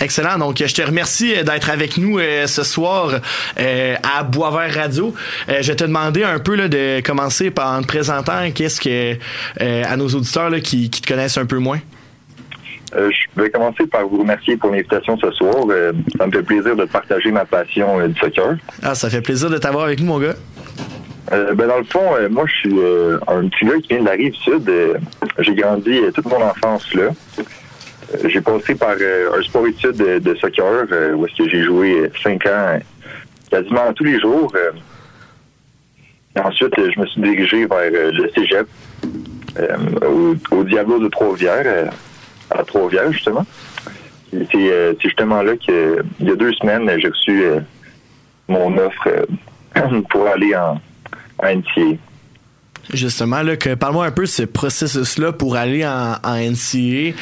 Excellent. 0.00 0.36
Donc, 0.38 0.58
je 0.58 0.74
te 0.74 0.82
remercie 0.82 1.34
euh, 1.34 1.42
d'être 1.42 1.70
avec 1.70 1.96
nous 1.96 2.18
ce 2.18 2.62
soir 2.62 3.20
à 3.56 4.22
Boisvert 4.24 4.74
Radio. 4.74 5.14
je 5.48 5.66
vais 5.66 5.76
te 5.76 5.84
demander 5.84 6.24
un 6.24 6.38
peu 6.38 6.56
là, 6.56 6.68
de 6.68 7.00
commencer 7.00 7.50
par 7.50 7.78
en 7.78 7.82
te 7.82 7.86
présentant 7.86 8.50
qu'est-ce 8.52 8.80
que 8.80 9.16
à 9.60 9.96
nos 9.96 10.08
auditeurs 10.08 10.50
là, 10.50 10.60
qui, 10.60 10.90
qui, 10.90 11.00
te 11.00 11.06
connaissent 11.06 11.38
un 11.38 11.46
peu 11.46 11.58
moins. 11.58 11.80
Je 12.94 13.40
vais 13.40 13.50
commencer 13.50 13.86
par 13.86 14.06
vous 14.06 14.18
remercier 14.18 14.56
pour 14.56 14.70
l'invitation 14.70 15.16
ce 15.18 15.30
soir. 15.32 15.54
ça 16.18 16.26
me 16.26 16.32
fait 16.32 16.42
plaisir 16.42 16.76
de 16.76 16.84
partager 16.84 17.30
ma 17.30 17.44
passion 17.44 18.06
du 18.06 18.18
soccer. 18.18 18.56
Ah, 18.82 18.94
ça 18.94 19.08
fait 19.08 19.22
plaisir 19.22 19.50
de 19.50 19.58
t'avoir 19.58 19.84
avec 19.84 20.00
nous, 20.00 20.06
mon 20.06 20.18
gars. 20.18 20.34
Euh, 21.32 21.54
ben 21.54 21.66
dans 21.66 21.78
le 21.78 21.84
fond, 21.84 22.14
euh, 22.14 22.28
moi, 22.28 22.44
je 22.46 22.52
suis 22.52 22.78
euh, 22.78 23.18
un 23.26 23.48
petit 23.48 23.64
gars 23.64 23.78
qui 23.80 23.88
vient 23.88 24.00
de 24.00 24.06
la 24.06 24.12
rive 24.12 24.34
sud. 24.34 24.70
j'ai 25.38 25.54
grandi 25.54 26.00
toute 26.14 26.26
mon 26.26 26.42
enfance 26.42 26.92
là. 26.94 27.10
j'ai 28.24 28.40
passé 28.40 28.74
par 28.74 28.90
un 28.90 29.42
sport 29.42 29.66
étude 29.66 29.96
de, 29.96 30.34
soccer 30.34 30.86
où 31.16 31.26
est-ce 31.26 31.42
que 31.42 31.48
j'ai 31.48 31.62
joué 31.62 32.10
cinq 32.22 32.44
ans 32.46 32.78
quasiment 33.50 33.92
tous 33.94 34.04
les 34.04 34.20
jours. 34.20 34.52
et 36.36 36.40
ensuite, 36.40 36.74
je 36.76 37.00
me 37.00 37.06
suis 37.06 37.20
dirigé 37.22 37.66
vers 37.66 37.90
le 37.90 38.28
cégep 38.34 38.66
au, 40.50 40.64
Diablo 40.64 40.98
de 40.98 41.08
Trois-Rivières, 41.08 41.92
à 42.58 42.64
Trois-Rivières, 42.64 43.12
justement. 43.12 43.46
C'est 44.30 44.96
justement 45.00 45.42
là 45.42 45.52
que 45.56 46.02
il 46.20 46.28
y 46.28 46.30
a 46.30 46.36
deux 46.36 46.52
semaines, 46.54 46.90
j'ai 46.98 47.08
reçu 47.08 47.44
mon 48.48 48.76
offre 48.78 49.08
pour 50.10 50.26
aller 50.26 50.54
en, 50.54 50.80
NCA. 51.42 51.98
Justement, 52.92 53.42
là, 53.42 53.56
parle-moi 53.78 54.06
un 54.06 54.10
peu 54.10 54.22
de 54.22 54.26
ce 54.26 54.42
processus-là 54.42 55.32
pour 55.32 55.56
aller 55.56 55.86
en, 55.86 56.16
NCA. 56.24 57.16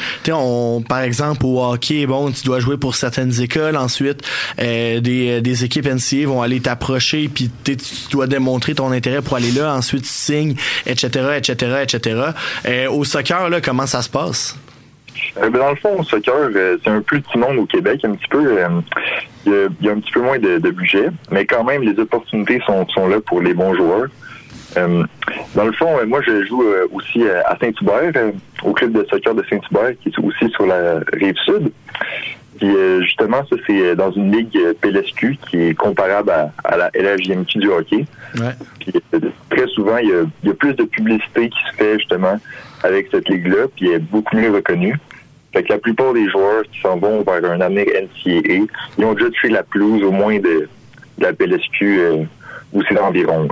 Par 0.87 1.01
exemple, 1.01 1.45
au 1.45 1.63
hockey, 1.63 2.05
bon, 2.05 2.31
tu 2.31 2.43
dois 2.43 2.59
jouer 2.59 2.77
pour 2.77 2.95
certaines 2.95 3.41
écoles. 3.41 3.77
Ensuite, 3.77 4.27
euh, 4.59 4.99
des, 4.99 5.41
des 5.41 5.63
équipes 5.63 5.87
NCA 5.87 6.27
vont 6.27 6.41
aller 6.41 6.59
t'approcher, 6.59 7.29
puis 7.29 7.51
tu 7.63 7.77
dois 8.11 8.27
démontrer 8.27 8.75
ton 8.75 8.91
intérêt 8.91 9.21
pour 9.21 9.37
aller 9.37 9.51
là. 9.51 9.73
Ensuite, 9.73 10.03
tu 10.03 10.09
signes, 10.09 10.55
etc., 10.85 11.37
etc., 11.37 11.83
etc. 11.83 12.87
au 12.89 13.03
soccer, 13.03 13.49
là, 13.49 13.61
comment 13.61 13.85
ça 13.85 14.01
se 14.01 14.09
passe? 14.09 14.57
Euh, 15.37 15.49
dans 15.49 15.69
le 15.69 15.75
fond, 15.75 15.99
au 15.99 16.03
soccer, 16.03 16.49
euh, 16.55 16.77
c'est 16.83 16.89
un 16.89 17.01
plus 17.01 17.21
petit 17.21 17.37
monde 17.37 17.57
au 17.57 17.65
Québec, 17.65 18.01
un 18.03 18.15
petit 18.15 18.27
peu. 18.29 18.57
Il 19.45 19.51
y, 19.51 19.87
a, 19.87 19.91
un 19.91 19.99
petit 19.99 20.11
peu 20.11 20.21
moins 20.21 20.39
de, 20.39 20.57
de, 20.57 20.69
budget, 20.69 21.09
mais 21.31 21.45
quand 21.45 21.63
même, 21.63 21.83
les 21.83 21.99
opportunités 21.99 22.61
sont, 22.65 22.87
sont 22.89 23.07
là 23.07 23.19
pour 23.21 23.41
les 23.41 23.53
bons 23.53 23.73
joueurs. 23.73 24.07
Euh, 24.77 25.03
dans 25.55 25.65
le 25.65 25.71
fond, 25.73 25.97
euh, 25.97 26.05
moi, 26.05 26.21
je 26.25 26.45
joue 26.45 26.63
euh, 26.63 26.87
aussi 26.91 27.23
à 27.27 27.57
Saint-Hubert, 27.59 28.13
au 28.63 28.73
club 28.73 28.93
de 28.93 29.05
soccer 29.09 29.35
de 29.35 29.43
Saint-Hubert, 29.49 29.93
qui 30.01 30.09
est 30.09 30.19
aussi 30.19 30.49
sur 30.51 30.65
la 30.65 30.99
rive 31.13 31.35
sud. 31.45 31.71
Puis 32.59 32.75
justement, 33.01 33.43
ça, 33.49 33.55
c'est 33.65 33.95
dans 33.95 34.11
une 34.11 34.31
ligue 34.31 34.55
PLSQ 34.81 35.37
qui 35.49 35.57
est 35.57 35.73
comparable 35.73 36.29
à, 36.29 36.77
la 36.77 36.91
LHJMQ 36.93 37.57
du 37.57 37.69
hockey. 37.69 38.05
Ouais. 38.35 38.51
Puis 38.79 38.93
très 39.49 39.65
souvent, 39.69 39.97
il 39.97 40.09
y, 40.43 40.49
a, 40.49 40.53
plus 40.53 40.75
de 40.75 40.83
publicité 40.83 41.49
qui 41.49 41.57
se 41.71 41.75
fait 41.75 41.97
justement 41.97 42.39
avec 42.83 43.07
cette 43.09 43.27
ligue-là, 43.29 43.65
puis 43.75 43.89
elle 43.89 43.95
est 43.95 43.99
beaucoup 43.99 44.37
mieux 44.37 44.51
reconnue. 44.51 44.95
Fait 45.53 45.63
que 45.63 45.73
la 45.73 45.79
plupart 45.79 46.13
des 46.13 46.29
joueurs 46.29 46.63
qui 46.71 46.79
s'en 46.81 46.97
vont 46.97 47.23
vers 47.23 47.43
un 47.45 47.59
avenir 47.61 47.85
NCAA, 47.87 48.65
ils 48.97 49.05
ont 49.05 49.13
déjà 49.13 49.29
tué 49.31 49.49
la 49.49 49.63
pelouse 49.63 50.01
au 50.03 50.11
moins 50.11 50.39
de, 50.39 50.69
la 51.19 51.33
PLSQ 51.33 52.27
ou 52.73 52.81
c'est 52.87 52.99
environ. 52.99 53.47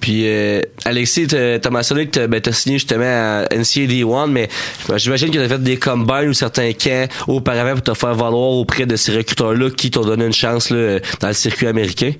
Puis 0.00 0.24
euh, 0.26 0.60
Alexis, 0.84 1.26
t'as 1.26 1.70
mentionné 1.70 2.06
que 2.06 2.26
ben, 2.26 2.40
t'as 2.40 2.52
signé 2.52 2.76
justement 2.76 3.04
à 3.04 3.46
NCAA 3.50 4.06
One, 4.06 4.32
mais 4.32 4.48
j'imagine 4.96 5.30
que 5.30 5.38
t'as 5.38 5.48
fait 5.48 5.62
des 5.62 5.78
combines 5.78 6.28
ou 6.28 6.32
certains 6.32 6.72
camps 6.72 7.06
auparavant 7.26 7.72
pour 7.72 7.82
te 7.82 7.94
faire 7.94 8.14
valoir 8.14 8.50
auprès 8.50 8.86
de 8.86 8.96
ces 8.96 9.16
recruteurs-là 9.16 9.70
qui 9.70 9.90
t'ont 9.90 10.04
donné 10.04 10.26
une 10.26 10.32
chance 10.32 10.70
là, 10.70 10.98
dans 11.20 11.28
le 11.28 11.34
circuit 11.34 11.66
américain. 11.66 12.12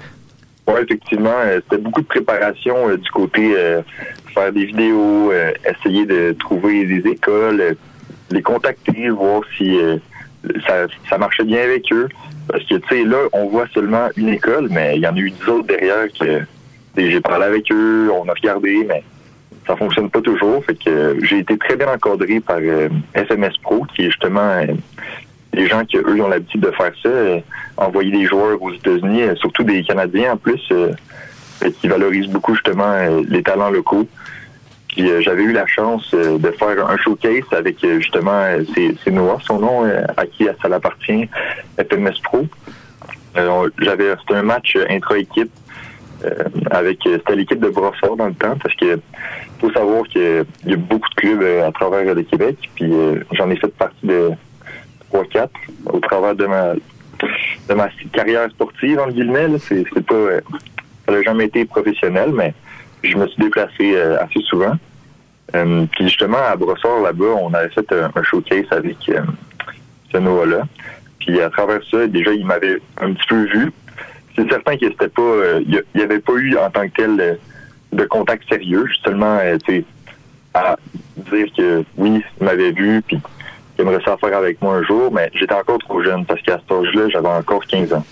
Oui, 0.67 0.81
effectivement. 0.83 1.37
Euh, 1.45 1.61
c'était 1.65 1.83
beaucoup 1.83 2.01
de 2.01 2.07
préparation 2.07 2.89
euh, 2.89 2.97
du 2.97 3.11
côté 3.11 3.55
faire 4.35 4.53
des 4.53 4.65
vidéos, 4.65 5.31
essayer 5.65 6.07
de 6.07 6.35
trouver 6.37 6.87
des 6.87 7.09
écoles, 7.09 7.77
les 8.31 8.43
contacter, 8.43 9.11
voir 9.11 9.43
si 9.57 9.79
ça, 10.67 10.87
ça 11.09 11.19
marchait 11.19 11.45
bien 11.45 11.63
avec 11.63 11.93
eux. 11.93 12.09
Parce 12.49 12.65
que, 12.65 12.75
tu 12.75 12.89
sais, 12.89 13.05
là, 13.05 13.17
on 13.33 13.49
voit 13.49 13.67
seulement 13.73 14.09
une 14.17 14.29
école, 14.29 14.69
mais 14.71 14.97
il 14.97 15.03
y 15.03 15.07
en 15.07 15.15
a 15.15 15.19
eu 15.19 15.31
dix 15.31 15.49
autres 15.49 15.67
derrière 15.67 16.07
que 16.19 16.43
j'ai 16.97 17.21
parlé 17.21 17.47
avec 17.47 17.71
eux, 17.73 18.11
on 18.13 18.29
a 18.29 18.33
regardé, 18.33 18.85
mais 18.87 19.03
ça 19.67 19.77
fonctionne 19.77 20.11
pas 20.11 20.21
toujours. 20.21 20.65
Fait 20.65 20.75
que 20.75 21.19
j'ai 21.23 21.39
été 21.39 21.57
très 21.59 21.77
bien 21.77 21.89
encadré 21.93 22.41
par 22.41 22.59
SMS 23.15 23.53
euh, 23.55 23.63
Pro, 23.63 23.87
qui 23.95 24.03
est 24.03 24.11
justement 24.11 24.41
euh, 24.41 24.67
les 25.53 25.67
gens 25.67 25.85
qui, 25.85 25.97
eux, 25.97 26.23
ont 26.23 26.29
l'habitude 26.29 26.61
de 26.61 26.71
faire 26.73 26.93
ça, 27.03 27.09
euh, 27.09 27.41
envoyer 27.77 28.11
des 28.11 28.27
joueurs 28.27 28.61
aux 28.61 28.73
États-Unis, 28.73 29.23
surtout 29.37 29.65
des 29.65 29.83
Canadiens 29.85 30.33
en 30.33 30.37
plus, 30.37 30.73
qui 31.81 31.89
valorisent 31.89 32.29
beaucoup 32.29 32.55
justement 32.55 32.95
les 33.29 33.43
talents 33.43 33.71
locaux. 33.71 34.07
Puis 34.95 35.11
j'avais 35.23 35.43
eu 35.43 35.53
la 35.53 35.67
chance 35.67 36.11
de 36.13 36.51
faire 36.53 36.89
un 36.89 36.97
showcase 36.99 37.45
avec 37.51 37.81
justement 37.81 38.45
c'est 38.75 39.11
Noah, 39.11 39.39
son 39.45 39.59
nom, 39.59 39.85
à 40.17 40.27
qui 40.27 40.47
ça 40.63 40.69
l'appartient, 40.69 41.29
FMS 41.79 42.21
Pro. 42.23 42.47
j'avais 43.35 44.15
c'était 44.21 44.35
un 44.35 44.43
match 44.45 44.79
intra-équipe 44.89 45.51
euh, 46.25 46.45
avec 46.71 47.01
c'était 47.05 47.35
l'équipe 47.35 47.61
de 47.61 47.69
Brossard 47.69 48.17
dans 48.17 48.29
le 48.29 48.35
temps 48.35 48.57
parce 48.63 48.75
que 48.77 48.99
faut 49.61 49.71
savoir 49.73 50.05
qu'il 50.05 50.45
y 50.65 50.73
a 50.73 50.77
beaucoup 50.77 51.09
de 51.11 51.15
clubs 51.17 51.43
euh, 51.43 51.69
à 51.69 51.73
travers 51.73 52.15
le 52.15 52.23
Québec 52.23 52.57
puis 52.75 52.91
euh, 52.93 53.21
j'en 53.33 53.51
ai 53.51 53.57
fait 53.57 53.69
partie 53.75 54.07
de 54.07 54.31
3 55.11 55.25
4 55.25 55.51
au 55.93 56.01
travers 56.01 56.35
de 56.35 56.47
ma 56.47 56.75
de 57.69 57.75
ma 57.75 57.89
carrière 58.13 58.49
sportive 58.51 59.01
en 59.01 59.09
guillemets 59.09 59.49
c'est 59.59 59.85
pas 60.07 60.41
ça 61.07 61.13
n'a 61.13 61.23
jamais 61.23 61.47
été 61.47 61.65
professionnel 61.65 62.31
mais 62.33 62.55
je 63.05 63.17
me 63.17 63.27
suis 63.29 63.43
déplacé 63.43 63.97
assez 63.97 64.41
souvent. 64.43 64.75
Puis 65.53 66.09
justement 66.09 66.39
à 66.39 66.57
Brossard 66.57 67.01
là-bas 67.01 67.37
on 67.41 67.53
avait 67.55 67.69
fait 67.69 67.93
un, 67.93 68.23
showcase 68.23 68.67
avec 68.71 68.97
ce 70.13 70.19
Noah 70.19 70.47
là 70.47 70.63
puis 71.19 71.41
à 71.41 71.51
travers 71.51 71.81
ça 71.91 72.07
déjà 72.07 72.33
il 72.33 72.45
m'avait 72.45 72.79
un 73.01 73.13
petit 73.13 73.27
peu 73.29 73.45
vu. 73.45 73.73
C'est 74.37 74.49
certain 74.49 74.77
qu'il 74.77 74.93
euh, 75.19 75.61
n'y 75.95 76.03
avait 76.03 76.19
pas 76.19 76.33
eu 76.33 76.57
en 76.57 76.71
tant 76.71 76.89
que 76.89 76.95
tel 76.97 77.21
euh, 77.21 77.35
de 77.93 78.05
contact 78.05 78.49
sérieux, 78.49 78.87
seulement, 79.05 79.39
euh, 79.41 79.57
à 80.55 80.77
dire 81.17 81.47
que 81.57 81.85
oui, 81.97 82.23
il 82.41 82.45
m'avait 82.45 82.73
vu, 82.73 83.01
puis 83.03 83.19
qu'il 83.77 83.87
aimerait 83.87 84.03
ça 84.05 84.17
faire 84.17 84.37
avec 84.37 84.61
moi 84.61 84.75
un 84.75 84.83
jour, 84.83 85.13
mais 85.13 85.31
j'étais 85.35 85.55
encore 85.55 85.79
trop 85.79 86.03
jeune 86.03 86.25
parce 86.27 86.43
qu'à 86.43 86.59
cet 86.59 86.71
âge-là, 86.71 87.09
j'avais 87.11 87.29
encore 87.29 87.65
15 87.67 87.93
ans. 87.93 88.05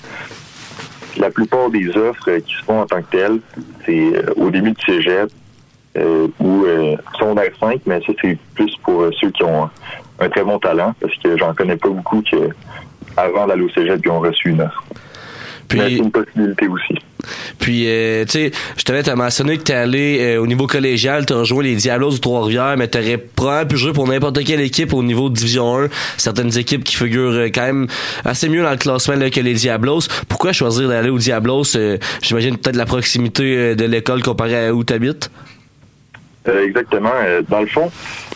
La 1.19 1.31
plupart 1.31 1.71
des 1.71 1.89
offres 1.97 2.39
qui 2.39 2.55
se 2.55 2.63
font 2.65 2.81
en 2.81 2.87
tant 2.87 3.03
que 3.03 3.11
telles, 3.11 3.41
c'est 3.85 4.13
au 4.37 4.51
début 4.51 4.73
du 4.73 4.83
cégep 4.85 5.31
ou 6.41 6.65
secondaire 7.19 7.53
5, 7.61 7.81
mais 7.87 8.01
ça, 8.01 8.13
c'est 8.21 8.39
plus 8.55 8.75
pour 8.83 9.07
ceux 9.21 9.31
qui 9.31 9.43
ont 9.45 9.69
un 10.19 10.29
très 10.29 10.45
bon 10.45 10.59
talent, 10.59 10.95
parce 11.01 11.15
que 11.17 11.37
j'en 11.37 11.55
connais 11.55 11.77
pas 11.77 11.89
beaucoup 11.89 12.23
qui, 12.23 12.37
avant 13.17 13.47
d'aller 13.47 13.63
au 13.63 13.71
cégep, 13.71 14.01
ils 14.05 14.11
ont 14.11 14.21
reçu 14.21 14.51
une 14.51 14.63
offre. 14.63 14.85
Puis, 15.69 15.81
c'est 15.81 15.97
une 15.97 16.11
possibilité 16.11 16.69
aussi. 16.69 16.95
Puis, 17.59 17.85
euh, 17.87 18.25
tu 18.25 18.31
sais, 18.31 18.51
je 18.77 18.85
t'avais 18.85 19.15
mentionné 19.15 19.59
que 19.59 19.63
t'es 19.63 19.75
allé 19.75 20.19
euh, 20.21 20.41
au 20.41 20.47
niveau 20.47 20.67
collégial, 20.67 21.27
t'as 21.27 21.37
rejoint 21.37 21.63
les 21.63 21.77
Diablos 21.77 22.13
de 22.13 22.19
Trois-Rivières, 22.19 22.77
mais 22.77 22.89
t'aurais 22.89 23.19
probablement 23.19 23.69
pu 23.69 23.77
jouer 23.77 23.93
pour 23.93 24.09
n'importe 24.09 24.45
quelle 24.45 24.61
équipe 24.61 24.93
au 24.93 25.03
niveau 25.03 25.29
de 25.29 25.35
Division 25.35 25.85
1. 25.85 25.89
Certaines 26.17 26.57
équipes 26.59 26.85
qui 26.85 26.97
figurent 26.97 27.33
euh, 27.33 27.47
quand 27.47 27.63
même 27.63 27.87
assez 28.25 28.49
mieux 28.49 28.63
dans 28.63 28.71
le 28.71 28.77
classement 28.77 29.15
que 29.31 29.41
les 29.41 29.55
Diablos. 29.55 30.01
Pourquoi 30.29 30.53
choisir 30.53 30.89
d'aller 30.89 31.11
aux 31.11 31.19
Diablos? 31.19 31.77
J'imagine 32.23 32.57
peut-être 32.57 32.77
la 32.77 32.87
proximité 32.87 33.75
de 33.75 33.85
l'école 33.85 34.23
comparée 34.23 34.67
à 34.67 34.75
où 34.75 34.85
t'habites? 34.85 35.31
exactement. 36.47 37.13
dans 37.49 37.61
le 37.61 37.67
fond, 37.67 37.91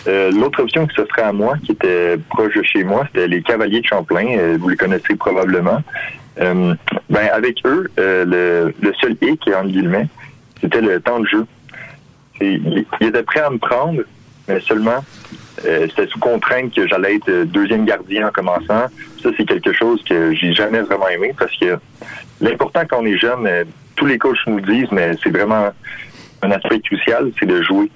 l'autre 0.06 0.62
option 0.62 0.86
que 0.86 0.94
ce 0.94 1.04
serait 1.06 1.22
à 1.22 1.32
moi, 1.32 1.54
qui 1.64 1.72
était 1.72 2.16
proche 2.30 2.54
de 2.54 2.62
chez 2.62 2.84
moi, 2.84 3.04
c'était 3.06 3.26
les 3.26 3.42
Cavaliers 3.42 3.80
de 3.80 3.86
Champlain. 3.86 4.56
vous 4.58 4.68
les 4.68 4.76
connaissez 4.76 5.16
probablement. 5.16 5.82
Euh, 6.40 6.74
ben 7.08 7.28
avec 7.32 7.58
eux, 7.64 7.88
euh, 7.98 8.72
le, 8.80 8.92
seul 9.00 9.16
hic, 9.22 9.48
en 9.54 9.64
guillemets, 9.64 10.08
c'était 10.60 10.80
le 10.80 11.00
temps 11.00 11.20
de 11.20 11.26
jeu. 11.26 11.46
Ils 12.40 12.84
étaient 13.00 13.22
prêts 13.22 13.40
à 13.40 13.50
me 13.50 13.58
prendre, 13.58 14.02
mais 14.46 14.60
seulement 14.60 15.02
euh, 15.64 15.86
c'était 15.88 16.06
sous 16.08 16.18
contrainte 16.18 16.74
que 16.74 16.86
j'allais 16.86 17.16
être 17.16 17.44
deuxième 17.44 17.86
gardien 17.86 18.28
en 18.28 18.30
commençant. 18.30 18.88
Ça, 19.22 19.30
c'est 19.36 19.46
quelque 19.46 19.72
chose 19.72 20.02
que 20.04 20.34
j'ai 20.34 20.52
jamais 20.52 20.80
vraiment 20.80 21.08
aimé 21.08 21.34
parce 21.38 21.56
que 21.56 21.78
l'important 22.40 22.82
quand 22.88 23.00
on 23.00 23.06
est 23.06 23.16
jeune, 23.16 23.48
tous 23.94 24.04
les 24.04 24.18
coachs 24.18 24.36
nous 24.46 24.60
disent, 24.60 24.90
mais 24.92 25.12
c'est 25.22 25.30
vraiment 25.30 25.70
un 26.42 26.50
aspect 26.50 26.80
crucial, 26.80 27.30
c'est 27.40 27.46
de 27.46 27.62
jouer. 27.62 27.90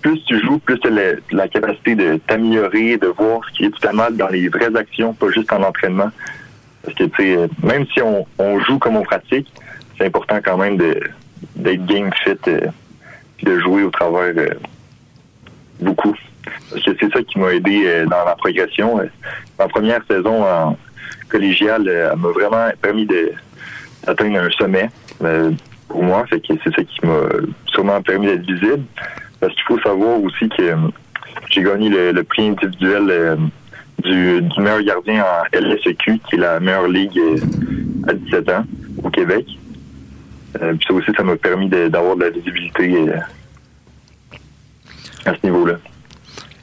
Plus 0.00 0.22
tu 0.24 0.40
joues, 0.40 0.58
plus 0.58 0.78
tu 0.78 0.88
as 0.88 0.90
la, 0.90 1.12
la 1.32 1.48
capacité 1.48 1.94
de 1.96 2.16
t'améliorer, 2.26 2.96
de 2.96 3.08
voir 3.08 3.40
ce 3.48 3.56
qui 3.56 3.64
est 3.64 3.70
tout 3.70 3.86
à 3.86 3.92
mal 3.92 4.16
dans 4.16 4.28
les 4.28 4.48
vraies 4.48 4.74
actions, 4.76 5.12
pas 5.14 5.30
juste 5.30 5.52
en 5.52 5.62
entraînement. 5.62 6.10
Parce 6.84 6.96
que, 6.96 7.04
tu 7.04 7.16
sais, 7.16 7.48
même 7.62 7.86
si 7.86 8.00
on, 8.02 8.60
joue 8.60 8.78
comme 8.78 8.96
on 8.96 9.02
pratique, 9.02 9.50
c'est 9.96 10.06
important 10.06 10.38
quand 10.44 10.58
même 10.58 10.76
d'être 10.76 11.86
game 11.86 12.10
fit 12.22 12.30
et 12.46 12.50
euh, 12.50 12.66
de 13.42 13.58
jouer 13.60 13.84
au 13.84 13.90
travers 13.90 14.34
euh, 14.36 14.54
beaucoup. 15.80 16.14
Parce 16.70 16.84
que 16.84 16.90
c'est 17.00 17.12
ça 17.12 17.22
qui 17.22 17.38
m'a 17.38 17.54
aidé 17.54 17.82
euh, 17.86 18.06
dans 18.06 18.24
ma 18.24 18.36
progression. 18.36 19.00
Ma 19.58 19.68
première 19.68 20.00
saison 20.08 20.44
en 20.44 20.76
collégiale 21.30 21.84
m'a 22.16 22.28
vraiment 22.28 22.68
permis 22.80 23.06
d'atteindre 23.06 24.40
un 24.40 24.50
sommet 24.50 24.90
pour 25.88 26.02
moi. 26.02 26.24
Que 26.30 26.38
c'est 26.46 26.74
ça 26.74 26.84
qui 26.84 27.06
m'a 27.06 27.20
sûrement 27.66 28.02
permis 28.02 28.26
d'être 28.26 28.46
visible. 28.46 28.84
Parce 29.40 29.54
qu'il 29.54 29.64
faut 29.64 29.80
savoir 29.80 30.20
aussi 30.22 30.48
que 30.50 30.74
j'ai 31.50 31.62
gagné 31.62 31.88
le 31.88 32.22
prix 32.24 32.48
individuel 32.48 33.38
du, 34.04 34.42
meilleur 34.58 34.82
gardien 34.82 35.24
en 35.24 35.58
LSEQ, 35.58 36.20
qui 36.28 36.34
est 36.36 36.38
la 36.38 36.60
meilleure 36.60 36.88
ligue 36.88 37.18
euh, 37.18 37.36
à 38.08 38.14
17 38.14 38.48
ans 38.50 38.64
au 39.02 39.10
Québec. 39.10 39.46
Euh, 40.62 40.74
puis 40.74 40.86
ça 40.86 40.94
aussi, 40.94 41.10
ça 41.16 41.22
m'a 41.22 41.36
permis 41.36 41.68
d'avoir 41.68 42.16
de, 42.16 42.24
la 42.24 42.30
visibilité 42.30 42.94
euh, 43.08 43.18
à 45.26 45.34
ce 45.34 45.38
niveau-là. 45.46 45.74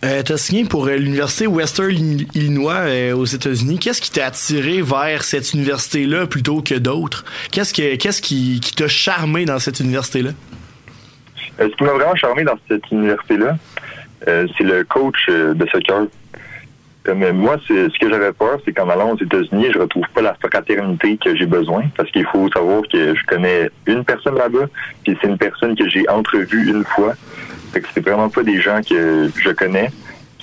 Euh, 0.04 0.24
tu 0.24 0.32
as 0.32 0.38
signé 0.38 0.66
pour 0.66 0.88
l'université 0.88 1.46
Western 1.46 1.92
Illinois 2.34 2.86
aux 3.14 3.26
États-Unis. 3.26 3.78
Qu'est-ce 3.78 4.02
qui 4.02 4.12
t'a 4.12 4.26
attiré 4.28 4.82
vers 4.82 5.24
cette 5.24 5.54
université-là 5.54 6.26
plutôt 6.26 6.62
que 6.62 6.74
d'autres? 6.74 7.24
Qu'est-ce, 7.52 7.74
que, 7.74 7.96
qu'est-ce 7.98 8.22
qui, 8.22 8.60
qui 8.62 8.74
t'a 8.74 8.88
charmé 8.88 9.46
dans 9.46 9.60
cette 9.60 9.80
université-là? 9.80 10.32
ce 11.60 11.68
qui 11.68 11.84
m'a 11.84 11.92
vraiment 11.92 12.16
charmé 12.16 12.44
dans 12.44 12.58
cette 12.68 12.90
université-là, 12.90 13.56
c'est 14.26 14.64
le 14.64 14.84
coach 14.86 15.28
de 15.30 15.68
soccer 15.72 16.08
Comme 17.04 17.32
moi, 17.32 17.58
c'est 17.68 17.90
ce 17.90 17.98
que 17.98 18.10
j'avais 18.10 18.32
peur, 18.32 18.60
c'est 18.64 18.74
qu'en 18.74 18.88
allant 18.88 19.12
aux 19.14 19.18
États-Unis, 19.18 19.70
je 19.74 19.80
retrouve 19.80 20.06
pas 20.14 20.22
la 20.22 20.36
fraternité 20.36 21.18
que 21.18 21.36
j'ai 21.36 21.48
besoin, 21.48 21.86
parce 21.98 22.12
qu'il 22.12 22.26
faut 22.28 22.48
savoir 22.52 22.84
que 22.92 23.16
je 23.16 23.26
connais 23.26 23.72
une 23.88 24.04
personne 24.04 24.36
là-bas, 24.36 24.68
puis 25.04 25.18
c'est 25.20 25.28
une 25.28 25.38
personne 25.38 25.76
que 25.76 25.90
j'ai 25.90 26.08
entrevue 26.10 26.70
une 26.70 26.84
fois. 26.84 27.14
Fait 27.74 27.82
que 27.82 27.88
c'est 27.94 28.06
vraiment 28.06 28.30
pas 28.30 28.44
des 28.44 28.62
gens 28.62 28.82
que 28.88 29.30
je 29.36 29.50
connais. 29.52 29.90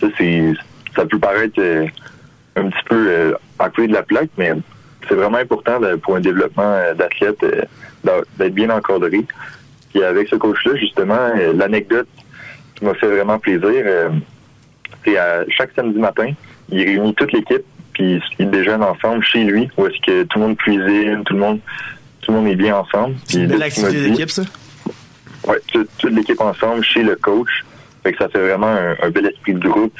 Ça, 0.00 0.08
c'est 0.18 0.52
ça 0.96 1.06
peut 1.06 1.18
paraître 1.18 1.60
euh, 1.60 1.86
un 2.58 2.68
petit 2.68 2.84
peu 2.86 3.06
euh, 3.08 3.34
à 3.58 3.68
côté 3.68 3.88
de 3.88 3.92
la 3.92 4.02
plaque, 4.02 4.30
mais 4.36 4.52
c'est 5.08 5.14
vraiment 5.14 5.38
important 5.38 5.80
pour 6.02 6.16
un 6.16 6.20
développement 6.20 6.72
euh, 6.74 6.94
d'athlète 6.94 7.42
euh, 7.44 7.62
d'être 8.38 8.54
bien 8.54 8.70
encadré. 8.70 9.24
Puis 9.90 10.02
avec 10.02 10.28
ce 10.28 10.36
coach-là, 10.36 10.76
justement, 10.76 11.30
l'anecdote 11.54 12.08
qui 12.74 12.84
m'a 12.84 12.94
fait 12.94 13.06
vraiment 13.06 13.38
plaisir, 13.38 13.84
c'est 15.04 15.16
à 15.16 15.44
chaque 15.48 15.70
samedi 15.74 15.98
matin, 15.98 16.32
il 16.70 16.82
réunit 16.82 17.14
toute 17.14 17.32
l'équipe, 17.32 17.64
puis 17.92 18.20
ils 18.38 18.50
déjeunent 18.50 18.82
ensemble 18.82 19.24
chez 19.24 19.44
lui, 19.44 19.68
où 19.76 19.86
est-ce 19.86 20.00
que 20.04 20.24
tout 20.24 20.38
le 20.38 20.46
monde 20.46 20.56
cuisine, 20.56 21.22
tout 21.24 21.34
le 21.34 21.40
monde, 21.40 21.60
tout 22.20 22.32
le 22.32 22.38
monde 22.38 22.48
est 22.48 22.56
bien 22.56 22.76
ensemble. 22.76 23.16
C'est 23.24 23.38
une 23.38 23.46
belle 23.46 23.62
activité 23.62 24.10
d'équipe, 24.10 24.30
ça? 24.30 24.42
Oui, 25.46 25.56
toute, 25.72 26.12
l'équipe 26.12 26.40
ensemble 26.40 26.84
chez 26.84 27.02
le 27.02 27.16
coach. 27.16 27.64
Fait 28.02 28.12
que 28.12 28.18
ça 28.18 28.28
fait 28.28 28.40
vraiment 28.40 28.74
un 29.02 29.10
bel 29.10 29.26
esprit 29.26 29.54
de 29.54 29.68
groupe 29.68 29.98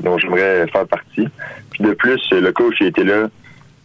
dont 0.00 0.18
j'aimerais 0.18 0.66
faire 0.68 0.86
partie. 0.86 1.28
Puis 1.70 1.84
de 1.84 1.92
plus, 1.92 2.20
le 2.30 2.52
coach 2.52 2.80
était 2.80 3.04
là 3.04 3.28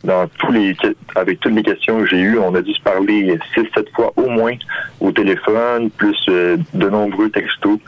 dans 0.04 0.28
tous 0.40 0.52
les 0.52 0.76
avec 1.16 1.40
toutes 1.40 1.54
les 1.54 1.64
questions 1.64 2.00
que 2.00 2.08
j'ai 2.08 2.20
eues. 2.20 2.38
On 2.38 2.54
a 2.56 2.62
dû 2.62 2.74
se 2.74 2.82
parler 2.82 3.38
six, 3.54 3.68
sept 3.76 3.90
fois 3.96 4.14
au 4.16 4.30
moins 4.30 4.56
au 5.00 5.12
téléphone, 5.12 5.90
plus 5.92 6.18
euh, 6.30 6.58
de 6.74 6.90
nombreux 6.90 7.30
textos. 7.30 7.80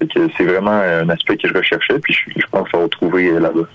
C'est 0.00 0.44
vraiment 0.44 0.70
un 0.70 1.08
aspect 1.08 1.36
que 1.36 1.48
je 1.48 1.54
recherchais, 1.54 1.98
puis 1.98 2.14
je, 2.14 2.40
je 2.40 2.46
pense 2.50 2.68
va 2.72 2.78
retrouver 2.80 3.30
là-bas 3.38 3.68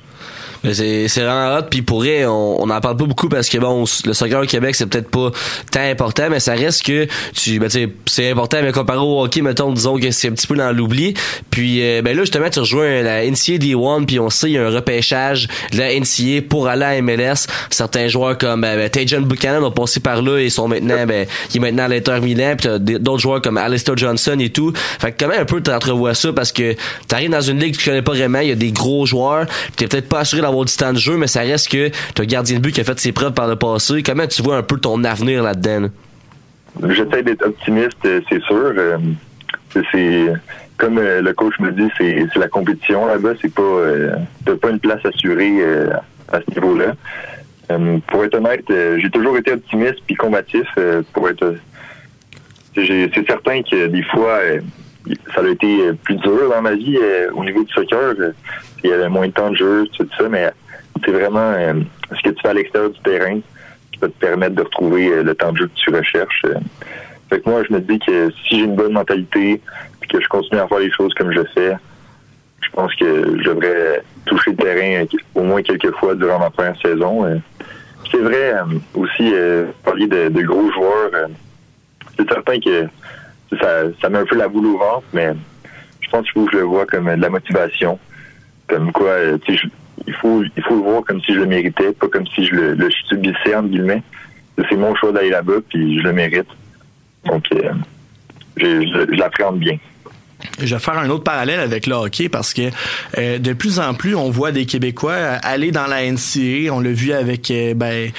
c'est 0.72 1.08
c'est 1.08 1.22
vraiment 1.22 1.58
hot. 1.58 1.64
Puis 1.70 1.82
pour 1.82 2.04
on 2.06 2.58
on 2.60 2.70
en 2.70 2.82
parle 2.82 2.98
pas 2.98 3.06
beaucoup 3.06 3.30
parce 3.30 3.50
que 3.50 3.58
bon 3.58 3.86
le 4.06 4.14
soccer 4.14 4.42
au 4.42 4.46
Québec 4.46 4.76
c'est 4.76 4.86
peut-être 4.86 5.10
pas 5.10 5.32
tant 5.72 5.82
important 5.82 6.30
mais 6.30 6.40
ça 6.40 6.54
reste 6.54 6.86
que 6.86 7.08
tu 7.34 7.60
ben, 7.60 7.70
c'est 7.70 8.32
important 8.32 8.58
mais 8.62 8.72
comparé 8.72 9.00
au 9.00 9.24
hockey 9.24 9.42
mettons 9.42 9.72
disons 9.72 9.98
que 9.98 10.12
c'est 10.12 10.30
un 10.30 10.32
petit 10.32 10.48
peu 10.48 10.56
dans 10.56 10.72
l'oubli. 10.72 11.14
Puis 11.50 11.82
euh, 11.82 12.02
ben 12.02 12.16
là 12.16 12.24
justement 12.24 12.50
tu 12.50 12.60
rejoins 12.60 13.02
la 13.02 13.26
NCAA 13.26 13.58
D1 13.58 14.06
puis 14.06 14.20
on 14.20 14.30
sait 14.30 14.52
il 14.52 14.54
y 14.54 14.58
a 14.58 14.66
un 14.66 14.70
repêchage 14.70 15.48
de 15.72 15.80
la 15.80 16.00
NCAA 16.00 16.48
pour 16.48 16.68
aller 16.68 16.86
à 16.86 17.02
MLS 17.02 17.48
certains 17.70 18.08
joueurs 18.08 18.38
comme 18.38 18.62
ben, 18.62 18.78
ben 18.78 18.90
Tajan 18.90 19.22
Buchanan 19.22 19.64
ont 19.64 19.72
passé 19.72 20.00
par 20.00 20.22
là 20.22 20.40
et 20.40 20.50
sont 20.50 20.68
maintenant 20.68 21.06
ben 21.06 21.28
il 21.54 21.58
est 21.58 21.60
maintenant 21.60 21.84
à 21.84 21.88
l'Inter 21.90 22.20
Milan 22.22 22.56
puis 22.58 22.70
d'autres 23.00 23.22
joueurs 23.22 23.42
comme 23.42 23.58
Alistair 23.58 23.98
Johnson 23.98 24.38
et 24.40 24.50
tout. 24.50 24.72
Fait 24.76 25.12
que 25.12 25.26
même 25.26 25.42
un 25.42 25.46
peu 25.46 25.62
tu 25.62 25.72
entrevois 25.72 26.14
ça? 26.14 26.32
Parce 26.32 26.52
que 26.52 26.76
t'arrives 27.08 27.32
dans 27.32 27.42
une 27.42 27.60
ligue 27.60 27.76
que 27.76 27.80
tu 27.80 27.90
connais 27.90 28.02
pas 28.02 28.14
vraiment 28.14 28.40
il 28.40 28.50
y 28.50 28.52
a 28.52 28.56
des 28.56 28.72
gros 28.72 29.06
joueurs 29.06 29.46
t'es 29.76 29.88
peut-être 29.88 30.10
pas 30.10 30.20
assuré 30.20 30.42
d'avoir 30.42 30.53
du 30.54 30.76
temps 30.76 30.94
de 30.94 30.98
jeu, 30.98 31.18
mais 31.18 31.28
ça 31.28 31.42
reste 31.42 31.70
que 31.70 31.90
tu 31.90 32.22
as 32.22 32.24
un 32.24 32.28
gardien 32.28 32.58
de 32.58 32.62
but 32.62 32.72
qui 32.72 32.82
a 32.82 32.84
fait 32.84 33.00
ses 33.00 33.12
preuves 33.12 33.34
par 33.34 33.48
le 33.48 33.56
passé. 33.56 34.04
Comment 34.04 34.28
tu 34.28 34.42
vois 34.42 34.58
un 34.58 34.64
peu 34.64 34.78
ton 34.78 35.04
avenir 35.04 35.44
là-dedans? 35.44 35.90
J'essaie 36.82 37.24
d'être 37.24 37.46
optimiste, 37.46 37.98
euh, 38.06 38.22
c'est 38.30 38.42
sûr. 38.44 38.74
Euh, 38.78 38.98
c'est 39.92 40.28
comme 40.78 40.98
euh, 40.98 41.22
le 41.22 41.34
coach 41.34 41.54
me 41.60 41.72
dit, 41.72 41.90
c'est 41.98 42.36
la 42.36 42.48
compétition 42.48 43.06
là-bas. 43.06 43.34
C'est 43.42 43.54
pas 43.54 44.56
pas 44.56 44.70
une 44.70 44.80
place 44.80 45.06
assurée 45.06 45.62
à 46.32 46.40
ce 46.42 46.60
niveau-là. 46.60 46.94
pour 48.08 48.24
être 48.24 48.36
honnête, 48.36 48.66
j'ai 48.70 49.10
toujours 49.10 49.38
été 49.38 49.54
optimiste 49.54 50.00
puis 50.06 50.16
combatif. 50.16 50.68
pour 51.14 51.30
être, 51.30 51.56
c'est 52.76 53.26
certain 53.28 53.62
que 53.64 53.88
des 53.88 54.04
fois, 54.04 54.40
ça 55.34 55.42
a 55.42 55.48
été 55.48 55.92
plus 56.04 56.16
dur 56.18 56.50
dans 56.50 56.62
ma 56.62 56.76
vie 56.76 56.98
au 57.34 57.44
niveau 57.44 57.64
du 57.64 57.74
soccer. 57.74 58.16
Il 58.84 58.90
y 58.90 58.94
avait 58.94 59.10
moins 59.10 59.28
de 59.28 59.34
temps 59.34 59.50
de 59.50 59.56
jeu, 59.56 59.88
tout 59.96 60.08
ça, 60.18 60.28
mais 60.30 60.52
c'est 61.04 61.12
vraiment 61.12 61.54
euh, 61.54 61.74
ce 62.12 62.22
que 62.22 62.34
tu 62.34 62.42
fais 62.42 62.50
à 62.50 62.54
l'extérieur 62.54 62.92
du 62.92 63.00
terrain 63.02 63.40
qui 63.92 64.00
va 64.00 64.08
te 64.08 64.20
permettre 64.20 64.56
de 64.56 64.62
retrouver 64.62 65.08
euh, 65.10 65.24
le 65.24 65.36
temps 65.36 65.52
de 65.52 65.58
jeu 65.58 65.68
que 65.68 65.76
tu 65.76 65.96
recherches. 65.96 66.42
Euh. 66.46 66.56
Fait 67.30 67.40
que 67.40 67.50
moi, 67.50 67.64
je 67.68 67.74
me 67.74 67.80
dis 67.80 68.00
que 68.00 68.30
si 68.32 68.60
j'ai 68.60 68.66
une 68.66 68.76
bonne 68.76 68.94
mentalité 68.94 69.62
et 70.02 70.08
que 70.08 70.22
je 70.22 70.28
continue 70.28 70.60
à 70.60 70.68
faire 70.68 70.80
les 70.80 70.92
choses 70.92 71.14
comme 71.14 71.32
je 71.32 71.44
fais, 71.54 71.76
je 72.62 72.70
pense 72.72 72.94
que 72.96 73.06
je 73.40 73.44
devrais 73.44 74.04
toucher 74.26 74.52
le 74.52 74.58
terrain 74.58 75.06
au 75.36 75.44
moins 75.44 75.62
quelques 75.62 75.94
fois 75.96 76.16
durant 76.16 76.40
ma 76.40 76.50
première 76.50 76.80
saison. 76.82 77.42
C'est 78.12 78.20
vrai 78.20 78.54
aussi, 78.94 79.34
parler 79.84 80.08
de, 80.08 80.30
de, 80.30 80.42
gros 80.44 80.72
joueurs, 80.72 81.30
c'est 82.18 82.28
certain 82.30 82.60
que 82.60 82.88
ça, 83.60 83.84
ça 84.02 84.10
met 84.10 84.20
un 84.20 84.26
peu 84.26 84.38
la 84.38 84.48
boule 84.48 84.68
au 84.68 84.78
ventre, 84.78 85.04
mais 85.14 85.34
je 86.02 86.10
pense 86.10 86.30
que 86.32 86.40
je 86.52 86.58
le 86.58 86.64
vois 86.64 86.86
comme 86.86 87.14
de 87.16 87.22
la 87.22 87.30
motivation. 87.30 88.00
Comme 88.68 88.92
quoi, 88.92 89.16
sais, 89.48 89.58
il 90.08 90.14
faut, 90.14 90.44
il 90.44 90.64
faut 90.64 90.76
le 90.76 90.82
voir 90.82 91.04
comme 91.04 91.22
si 91.22 91.34
je 91.34 91.40
le 91.40 91.46
méritais, 91.46 91.92
pas 91.94 92.08
comme 92.08 92.28
si 92.28 92.46
je 92.46 92.56
le, 92.56 92.74
le 92.74 92.90
subissais, 93.08 93.56
entre 93.56 93.70
guillemets. 93.70 94.04
C'est 94.70 94.76
mon 94.76 94.96
choix 94.96 95.12
d'aller 95.12 95.30
là-bas, 95.30 95.62
puis 95.70 96.00
je 96.00 96.04
le 96.04 96.14
mérite. 96.14 96.48
Donc, 97.26 97.46
euh, 97.54 97.72
je, 98.58 98.66
je, 98.66 99.18
l'appréhende 99.18 99.60
bien. 99.60 99.78
Je 100.60 100.76
vais 100.76 100.82
faire 100.82 100.98
un 100.98 101.10
autre 101.10 101.24
parallèle 101.24 101.60
avec 101.60 101.88
le 101.88 101.96
hockey 101.96 102.28
parce 102.28 102.54
que 102.54 102.70
euh, 103.18 103.40
de 103.40 103.54
plus 103.54 103.80
en 103.80 103.94
plus, 103.94 104.14
on 104.14 104.30
voit 104.30 104.52
des 104.52 104.66
Québécois 104.66 105.16
aller 105.16 105.72
dans 105.72 105.88
la 105.88 106.04
NCA. 106.12 106.72
On 106.72 106.82
l'a 106.82 106.92
vu 106.92 107.14
avec 107.14 107.50
euh, 107.50 107.74
ben, 107.74 108.12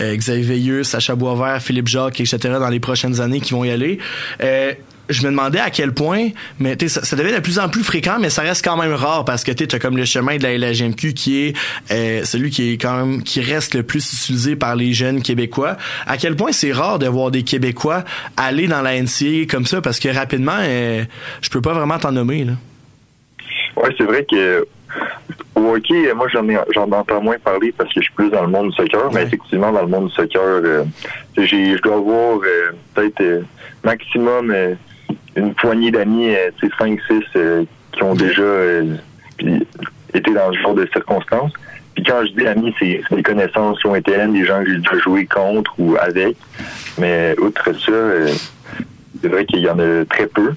Xavier 0.00 0.42
Veilleux, 0.42 0.84
Sacha 0.84 1.16
Boisvert, 1.16 1.60
Philippe 1.60 1.88
Jacques, 1.88 2.20
etc. 2.20 2.38
dans 2.60 2.68
les 2.68 2.80
prochaines 2.80 3.20
années 3.20 3.40
qui 3.40 3.52
vont 3.52 3.64
y 3.64 3.70
aller 3.70 3.98
je 5.08 5.22
me 5.22 5.30
demandais 5.30 5.58
à 5.58 5.70
quel 5.70 5.92
point, 5.92 6.28
mais 6.58 6.76
ça, 6.88 7.04
ça, 7.04 7.16
devient 7.16 7.34
de 7.34 7.40
plus 7.40 7.58
en 7.58 7.68
plus 7.68 7.82
fréquent, 7.82 8.18
mais 8.20 8.30
ça 8.30 8.42
reste 8.42 8.64
quand 8.64 8.76
même 8.76 8.92
rare 8.92 9.24
parce 9.24 9.44
que 9.44 9.52
tu 9.52 9.74
as 9.74 9.78
comme 9.78 9.96
le 9.96 10.04
chemin 10.04 10.36
de 10.36 10.42
la 10.42 10.56
LGMQ 10.56 11.12
qui 11.14 11.42
est 11.42 11.56
euh, 11.90 12.24
celui 12.24 12.50
qui 12.50 12.72
est 12.72 12.78
quand 12.78 12.96
même 12.96 13.22
qui 13.22 13.40
reste 13.40 13.74
le 13.74 13.82
plus 13.82 14.12
utilisé 14.12 14.56
par 14.56 14.76
les 14.76 14.92
jeunes 14.92 15.22
québécois. 15.22 15.76
À 16.06 16.16
quel 16.16 16.36
point 16.36 16.52
c'est 16.52 16.72
rare 16.72 16.98
de 16.98 17.06
voir 17.06 17.30
des 17.30 17.42
Québécois 17.42 18.04
aller 18.36 18.66
dans 18.66 18.82
la 18.82 19.00
NCA 19.00 19.46
comme 19.50 19.66
ça 19.66 19.80
parce 19.80 19.98
que 19.98 20.08
rapidement, 20.08 20.58
euh, 20.60 21.04
je 21.40 21.50
peux 21.50 21.60
pas 21.60 21.72
vraiment 21.72 21.98
t'en 21.98 22.12
nommer 22.12 22.44
là. 22.44 22.52
Ouais, 23.76 23.90
c'est 23.96 24.04
vrai 24.04 24.24
que 24.30 24.66
au 25.54 25.74
hockey, 25.74 26.12
moi 26.14 26.28
j'en 26.28 26.46
j'en 26.74 26.90
entends 26.90 27.22
moins 27.22 27.38
parler 27.38 27.72
parce 27.76 27.92
que 27.92 28.00
je 28.00 28.04
suis 28.06 28.14
plus 28.14 28.30
dans 28.30 28.42
le 28.42 28.48
monde 28.48 28.70
du 28.70 28.76
soccer, 28.76 29.10
mais 29.12 29.22
effectivement 29.22 29.72
dans 29.72 29.82
le 29.82 29.88
monde 29.88 30.08
du 30.08 30.14
soccer, 30.14 30.40
euh, 30.42 30.84
je 31.36 31.80
dois 31.82 31.96
avoir 31.96 32.38
euh, 32.38 32.72
peut-être 32.94 33.44
maximum 33.84 34.54
une 35.36 35.54
poignée 35.54 35.90
d'amis, 35.90 36.34
c'est 36.60 36.72
5-6 36.74 37.22
euh, 37.36 37.64
qui 37.92 38.02
ont 38.02 38.14
déjà 38.14 38.42
euh, 38.42 38.96
été 40.14 40.32
dans 40.32 40.52
ce 40.52 40.58
genre 40.58 40.74
de 40.74 40.86
circonstances. 40.92 41.52
Puis 41.94 42.04
quand 42.04 42.24
je 42.24 42.32
dis 42.32 42.46
amis, 42.46 42.74
c'est 42.78 43.02
des 43.10 43.22
connaissances 43.22 43.78
qui 43.80 43.86
ont 43.86 43.94
été 43.94 44.12
des 44.26 44.44
gens 44.44 44.62
que 44.62 44.70
j'ai 44.70 44.78
déjà 44.78 44.98
joué 44.98 45.26
contre 45.26 45.72
ou 45.78 45.96
avec. 46.00 46.36
Mais 46.98 47.34
outre 47.38 47.72
ça, 47.72 47.92
euh, 47.92 48.32
c'est 49.20 49.28
vrai 49.28 49.44
qu'il 49.44 49.60
y 49.60 49.68
en 49.68 49.78
a 49.78 50.04
très 50.06 50.26
peu. 50.26 50.54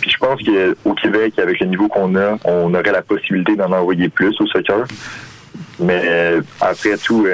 Puis 0.00 0.10
je 0.10 0.16
pense 0.18 0.40
qu'au 0.42 0.94
Québec, 0.94 1.38
avec 1.38 1.60
le 1.60 1.66
niveau 1.66 1.88
qu'on 1.88 2.16
a, 2.16 2.38
on 2.44 2.72
aurait 2.74 2.92
la 2.92 3.02
possibilité 3.02 3.56
d'en 3.56 3.72
envoyer 3.72 4.08
plus 4.08 4.34
au 4.40 4.46
soccer. 4.46 4.86
Mais 5.78 6.34
après 6.60 6.96
tout, 6.98 7.26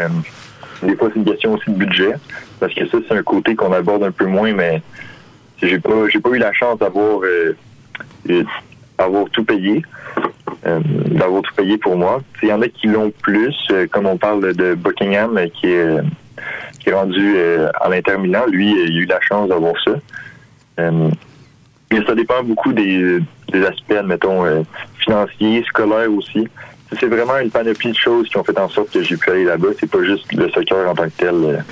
des 0.82 0.96
fois 0.96 1.08
c'est 1.12 1.20
une 1.20 1.24
question 1.24 1.54
aussi 1.54 1.70
de 1.70 1.76
budget. 1.76 2.14
Parce 2.58 2.74
que 2.74 2.86
ça, 2.88 2.98
c'est 3.06 3.14
un 3.14 3.22
côté 3.22 3.54
qu'on 3.54 3.72
aborde 3.72 4.02
un 4.02 4.10
peu 4.10 4.26
moins, 4.26 4.52
mais 4.52 4.82
j'ai 5.62 5.78
pas 5.78 6.08
j'ai 6.08 6.20
pas 6.20 6.30
eu 6.30 6.38
la 6.38 6.52
chance 6.52 6.78
d'avoir 6.78 7.20
euh, 7.22 7.54
avoir 8.98 9.28
tout 9.30 9.44
payé. 9.44 9.82
Euh, 10.66 10.80
d'avoir 11.10 11.42
tout 11.42 11.54
payé 11.54 11.78
pour 11.78 11.96
moi. 11.96 12.22
Il 12.42 12.48
y 12.48 12.52
en 12.52 12.62
a 12.62 12.68
qui 12.68 12.86
l'ont 12.86 13.12
plus, 13.22 13.54
euh, 13.70 13.86
comme 13.86 14.06
on 14.06 14.16
parle 14.16 14.54
de 14.54 14.74
Buckingham 14.74 15.38
qui 15.54 15.68
est 15.68 15.98
qui 16.80 16.90
est 16.90 16.92
rendu 16.92 17.36
à 17.80 17.88
l'interminant. 17.88 18.44
Lui, 18.46 18.70
il 18.70 18.78
a 18.78 19.02
eu 19.02 19.06
la 19.06 19.20
chance 19.20 19.48
d'avoir 19.48 19.74
ça. 19.82 19.92
mais 20.78 22.04
ça 22.06 22.14
dépend 22.14 22.42
beaucoup 22.42 22.72
des, 22.72 23.18
des 23.52 23.64
aspects, 23.64 23.92
admettons, 23.92 24.64
financiers, 24.98 25.64
scolaires 25.66 26.12
aussi. 26.12 26.46
C'est 27.00 27.06
vraiment 27.06 27.38
une 27.38 27.50
panoplie 27.50 27.90
de 27.90 27.96
choses 27.96 28.28
qui 28.28 28.36
ont 28.36 28.44
fait 28.44 28.58
en 28.58 28.68
sorte 28.68 28.92
que 28.92 29.02
j'ai 29.02 29.16
pu 29.16 29.30
aller 29.30 29.44
là-bas. 29.44 29.68
C'est 29.80 29.90
pas 29.90 30.04
juste 30.04 30.32
le 30.32 30.48
soccer 30.50 30.88
en 30.88 30.94
tant 30.94 31.06
que 31.06 31.16
tel. 31.16 31.64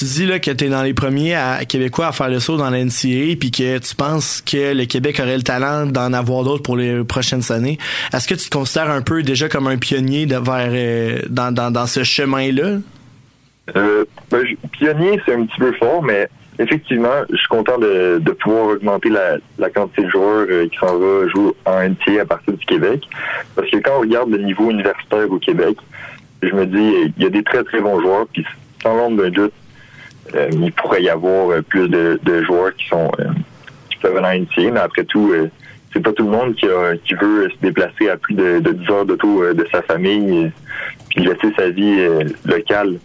Tu 0.00 0.06
dis 0.06 0.24
là, 0.24 0.38
que 0.38 0.50
tu 0.50 0.64
es 0.64 0.68
dans 0.70 0.82
les 0.82 0.94
premiers 0.94 1.34
à, 1.34 1.62
Québécois 1.66 2.06
à 2.06 2.12
faire 2.12 2.30
le 2.30 2.40
saut 2.40 2.56
dans 2.56 2.70
l'NCA 2.70 3.36
puis 3.38 3.50
que 3.50 3.76
tu 3.76 3.94
penses 3.94 4.40
que 4.40 4.72
le 4.72 4.86
Québec 4.86 5.20
aurait 5.20 5.36
le 5.36 5.42
talent 5.42 5.84
d'en 5.84 6.14
avoir 6.14 6.42
d'autres 6.42 6.62
pour 6.62 6.78
les 6.78 7.04
prochaines 7.04 7.52
années. 7.52 7.76
Est-ce 8.10 8.26
que 8.26 8.32
tu 8.32 8.48
te 8.48 8.56
considères 8.56 8.88
un 8.88 9.02
peu 9.02 9.22
déjà 9.22 9.50
comme 9.50 9.66
un 9.66 9.76
pionnier 9.76 10.24
vers, 10.24 10.70
euh, 10.70 11.18
dans, 11.28 11.52
dans, 11.52 11.86
ce 11.86 12.02
chemin-là? 12.02 12.78
Euh, 13.76 14.04
ben, 14.30 14.42
pionnier, 14.72 15.20
c'est 15.26 15.34
un 15.34 15.44
petit 15.44 15.58
peu 15.58 15.70
fort, 15.74 16.02
mais 16.02 16.30
effectivement, 16.58 17.26
je 17.28 17.36
suis 17.36 17.48
content 17.48 17.76
de, 17.76 18.22
pouvoir 18.40 18.68
augmenter 18.68 19.10
la, 19.10 19.36
la 19.58 19.68
quantité 19.68 20.04
de 20.04 20.08
joueurs 20.08 20.46
euh, 20.48 20.66
qui 20.66 20.78
s'en 20.78 20.96
va 20.96 21.28
jouer 21.28 21.52
en 21.66 21.86
NCA 21.86 22.22
à 22.22 22.24
partir 22.24 22.54
du 22.54 22.64
Québec. 22.64 23.06
Parce 23.54 23.68
que 23.68 23.76
quand 23.76 23.98
on 23.98 24.00
regarde 24.00 24.30
le 24.30 24.38
niveau 24.38 24.70
universitaire 24.70 25.30
au 25.30 25.38
Québec, 25.38 25.76
je 26.42 26.54
me 26.54 26.64
dis, 26.64 27.12
il 27.18 27.22
y 27.22 27.26
a 27.26 27.28
des 27.28 27.42
très 27.42 27.62
très 27.64 27.82
bons 27.82 28.00
joueurs, 28.00 28.26
puis 28.32 28.46
sans 28.82 28.96
l'ombre 28.96 29.24
d'un 29.24 29.28
doute, 29.28 29.52
il 30.52 30.72
pourrait 30.72 31.02
y 31.02 31.08
avoir 31.08 31.50
euh, 31.50 31.62
plus 31.62 31.88
de, 31.88 32.42
joueurs 32.44 32.74
qui 32.74 32.86
sont 32.88 33.10
euh, 33.18 33.24
qui 33.90 33.96
peuvent 33.98 34.16
aller 34.16 34.38
initier, 34.38 34.70
mais 34.70 34.80
après 34.80 35.04
tout, 35.04 35.32
c'est 35.92 36.00
pas 36.00 36.12
tout 36.12 36.24
le 36.24 36.30
monde 36.30 36.54
qui, 36.54 36.66
qui 37.04 37.14
veut 37.14 37.50
se 37.50 37.56
déplacer 37.60 38.08
à 38.08 38.16
plus 38.16 38.34
de, 38.34 38.60
de 38.60 38.72
10 38.72 38.90
heures 38.90 39.06
d'auto 39.06 39.52
de 39.52 39.66
sa 39.72 39.82
famille 39.82 40.50
puis 41.08 41.24
laisser 41.24 41.52
sa 41.56 41.70
vie 41.70 42.08
locale 42.44 42.98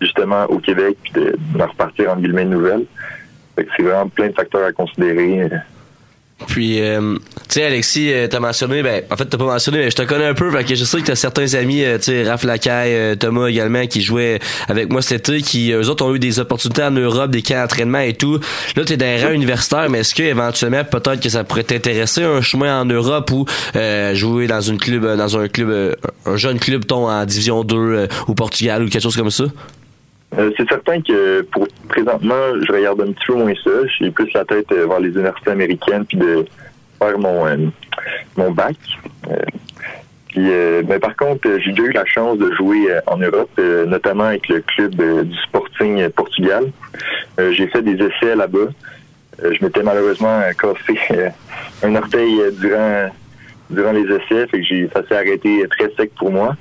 justement 0.00 0.44
au 0.44 0.58
Québec 0.58 0.96
puis 1.02 1.12
de, 1.12 1.36
de 1.54 1.62
repartir 1.62 2.12
en 2.12 2.16
guillemets 2.16 2.44
nouvelle. 2.44 2.84
C'est 3.56 3.82
vraiment 3.82 4.08
plein 4.08 4.28
de 4.28 4.32
facteurs 4.32 4.64
à 4.64 4.72
considérer. 4.72 5.50
Puis, 6.46 6.80
euh, 6.80 7.16
tu 7.16 7.20
sais, 7.48 7.64
Alexis, 7.64 8.12
euh, 8.12 8.26
t'as 8.28 8.40
mentionné, 8.40 8.82
ben, 8.82 9.02
en 9.10 9.16
fait, 9.16 9.26
t'as 9.26 9.38
pas 9.38 9.44
mentionné, 9.44 9.78
mais 9.78 9.90
je 9.90 9.96
te 9.96 10.02
connais 10.02 10.26
un 10.26 10.34
peu, 10.34 10.50
fait 10.50 10.64
que 10.64 10.74
je 10.74 10.84
sais 10.84 11.00
que 11.00 11.06
t'as 11.06 11.14
certains 11.14 11.54
amis, 11.54 11.84
euh, 11.84 11.98
tu 11.98 12.04
sais, 12.04 12.28
Raph 12.28 12.44
Lacaille, 12.44 13.16
Thomas 13.18 13.46
également, 13.46 13.86
qui 13.86 14.02
jouaient 14.02 14.38
avec 14.68 14.90
moi 14.90 15.02
cet 15.02 15.28
été, 15.28 15.42
qui, 15.42 15.72
eux 15.72 15.88
autres, 15.88 16.04
ont 16.04 16.14
eu 16.14 16.18
des 16.18 16.40
opportunités 16.40 16.82
en 16.82 16.90
Europe, 16.90 17.30
des 17.30 17.42
camps 17.42 17.60
d'entraînement 17.60 18.00
et 18.00 18.14
tout. 18.14 18.38
Là, 18.76 18.84
t'es 18.84 18.96
dans 18.96 19.06
un 19.06 19.26
rang 19.26 19.32
universitaire, 19.32 19.88
mais 19.88 20.00
est-ce 20.00 20.14
que, 20.14 20.22
éventuellement, 20.22 20.84
peut-être 20.84 21.20
que 21.20 21.28
ça 21.28 21.44
pourrait 21.44 21.64
t'intéresser 21.64 22.24
un 22.24 22.40
chemin 22.40 22.80
en 22.80 22.84
Europe 22.84 23.30
ou 23.30 23.46
jouer 24.14 24.46
dans 24.46 24.60
une 24.60 24.78
club, 24.78 25.16
dans 25.16 25.38
un 25.38 25.48
club, 25.48 25.96
un 26.26 26.36
jeune 26.36 26.58
club, 26.58 26.86
ton, 26.86 27.08
en 27.08 27.24
Division 27.24 27.64
2 27.64 28.08
au 28.26 28.34
Portugal 28.34 28.82
ou 28.82 28.88
quelque 28.88 29.02
chose 29.02 29.16
comme 29.16 29.30
ça? 29.30 29.44
Euh, 30.38 30.50
c'est 30.56 30.68
certain 30.68 31.00
que 31.02 31.42
pour 31.42 31.66
présentement, 31.88 32.54
je 32.62 32.72
regarde 32.72 33.00
un 33.02 33.12
petit 33.12 33.26
peu 33.26 33.34
moins 33.34 33.52
ça. 33.62 33.70
J'ai 33.98 34.10
plus 34.10 34.32
la 34.32 34.44
tête 34.44 34.70
euh, 34.72 34.86
vers 34.86 35.00
les 35.00 35.10
universités 35.10 35.50
américaines 35.50 36.06
puis 36.06 36.16
de 36.16 36.46
faire 36.98 37.18
mon 37.18 37.46
euh, 37.46 37.56
mon 38.36 38.50
bac. 38.50 38.76
puis, 40.28 40.48
ben, 40.84 40.98
par 40.98 41.14
contre, 41.16 41.46
j'ai 41.58 41.72
déjà 41.72 41.82
eu 41.82 41.92
la 41.92 42.06
chance 42.06 42.38
de 42.38 42.50
jouer 42.54 42.88
en 43.06 43.18
Europe, 43.18 43.50
notamment 43.86 44.24
avec 44.24 44.48
le 44.48 44.60
club 44.60 44.94
du 44.94 45.36
Sporting 45.42 46.08
Portugal. 46.08 46.72
j'ai 47.38 47.66
fait 47.66 47.82
des 47.82 48.02
essais 48.02 48.34
là-bas. 48.34 48.68
je 49.42 49.62
m'étais 49.62 49.82
malheureusement 49.82 50.40
cassé 50.58 50.98
un 51.82 51.94
orteil 51.94 52.40
durant 52.58 53.10
durant 53.68 53.92
les 53.92 54.04
essais, 54.04 54.46
fait 54.46 54.60
que 54.60 54.64
j'ai 54.64 54.88
ça 54.94 55.06
s'est 55.06 55.16
arrêté 55.16 55.66
très 55.68 55.92
sec 55.98 56.12
pour 56.16 56.32
moi. 56.32 56.56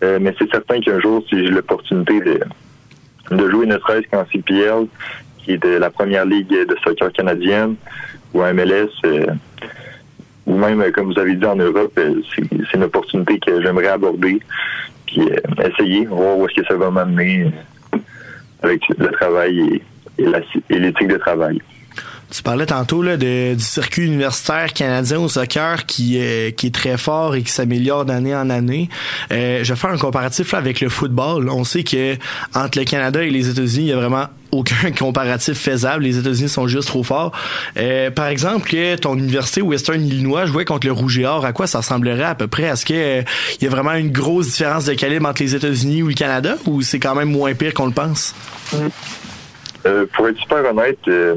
mais 0.00 0.34
c'est 0.38 0.50
certain 0.50 0.80
qu'un 0.80 0.98
jour, 1.00 1.22
si 1.28 1.38
j'ai 1.38 1.50
l'opportunité 1.50 2.18
de 2.20 2.40
de 3.36 3.50
jouer 3.50 3.66
ne 3.66 3.78
serait-ce 3.78 4.08
qu'en 4.08 4.24
CPL, 4.24 4.86
qui 5.38 5.52
est 5.52 5.62
de 5.62 5.76
la 5.76 5.90
première 5.90 6.24
ligue 6.24 6.48
de 6.48 6.76
soccer 6.82 7.12
canadienne, 7.12 7.76
ou 8.34 8.40
MLS, 8.42 8.90
euh, 9.04 9.26
ou 10.46 10.56
même, 10.56 10.90
comme 10.92 11.12
vous 11.12 11.18
avez 11.18 11.34
dit, 11.34 11.44
en 11.44 11.56
Europe, 11.56 11.92
euh, 11.98 12.20
c'est 12.36 12.74
une 12.74 12.84
opportunité 12.84 13.38
que 13.38 13.62
j'aimerais 13.62 13.88
aborder, 13.88 14.40
puis 15.06 15.30
euh, 15.30 15.64
essayer, 15.64 16.06
voir 16.06 16.38
où 16.38 16.46
est-ce 16.46 16.60
que 16.60 16.66
ça 16.66 16.74
va 16.74 16.90
m'amener 16.90 17.52
avec 18.62 18.82
le 18.96 19.08
travail 19.08 19.82
et, 20.18 20.24
et 20.70 20.78
l'éthique 20.78 21.08
de 21.08 21.16
travail. 21.16 21.60
Tu 22.32 22.42
parlais 22.42 22.64
tantôt 22.64 23.02
là, 23.02 23.18
de, 23.18 23.54
du 23.54 23.62
circuit 23.62 24.06
universitaire 24.06 24.72
canadien 24.72 25.20
au 25.20 25.28
soccer 25.28 25.84
qui, 25.84 26.18
qui 26.56 26.66
est 26.66 26.74
très 26.74 26.96
fort 26.96 27.34
et 27.34 27.42
qui 27.42 27.50
s'améliore 27.50 28.06
d'année 28.06 28.34
en 28.34 28.48
année. 28.48 28.88
Euh, 29.30 29.62
je 29.62 29.72
vais 29.72 29.78
faire 29.78 29.90
un 29.90 29.98
comparatif 29.98 30.52
là, 30.52 30.58
avec 30.58 30.80
le 30.80 30.88
football. 30.88 31.50
On 31.50 31.64
sait 31.64 31.84
que 31.84 32.16
entre 32.54 32.78
le 32.78 32.84
Canada 32.84 33.22
et 33.22 33.30
les 33.30 33.50
États-Unis, 33.50 33.84
il 33.84 33.88
y 33.88 33.92
a 33.92 33.96
vraiment 33.96 34.26
aucun 34.50 34.90
comparatif 34.98 35.58
faisable. 35.58 36.04
Les 36.04 36.18
États-Unis 36.18 36.48
sont 36.48 36.66
juste 36.66 36.88
trop 36.88 37.02
forts. 37.02 37.32
Euh, 37.76 38.10
par 38.10 38.28
exemple, 38.28 38.68
que 38.68 38.96
ton 38.96 39.16
université 39.16 39.60
Western 39.60 40.02
Illinois 40.02 40.46
jouait 40.46 40.64
contre 40.64 40.86
le 40.86 40.92
Rouge 40.92 41.18
et 41.18 41.26
Or, 41.26 41.44
à 41.44 41.52
quoi 41.52 41.66
ça 41.66 41.78
ressemblerait 41.78 42.22
à 42.24 42.34
peu 42.34 42.46
près? 42.46 42.64
Est-ce 42.64 42.86
qu'il 42.86 42.96
euh, 42.96 43.22
y 43.60 43.66
a 43.66 43.70
vraiment 43.70 43.92
une 43.92 44.10
grosse 44.10 44.52
différence 44.52 44.86
de 44.86 44.94
calibre 44.94 45.28
entre 45.28 45.42
les 45.42 45.54
États-Unis 45.54 46.02
ou 46.02 46.08
le 46.08 46.14
Canada 46.14 46.56
ou 46.66 46.80
c'est 46.82 46.98
quand 46.98 47.14
même 47.14 47.30
moins 47.30 47.54
pire 47.54 47.74
qu'on 47.74 47.86
le 47.86 47.92
pense? 47.92 48.34
Euh, 49.84 50.06
pour 50.14 50.28
être 50.28 50.38
super 50.38 50.64
honnête, 50.70 50.98
euh, 51.08 51.34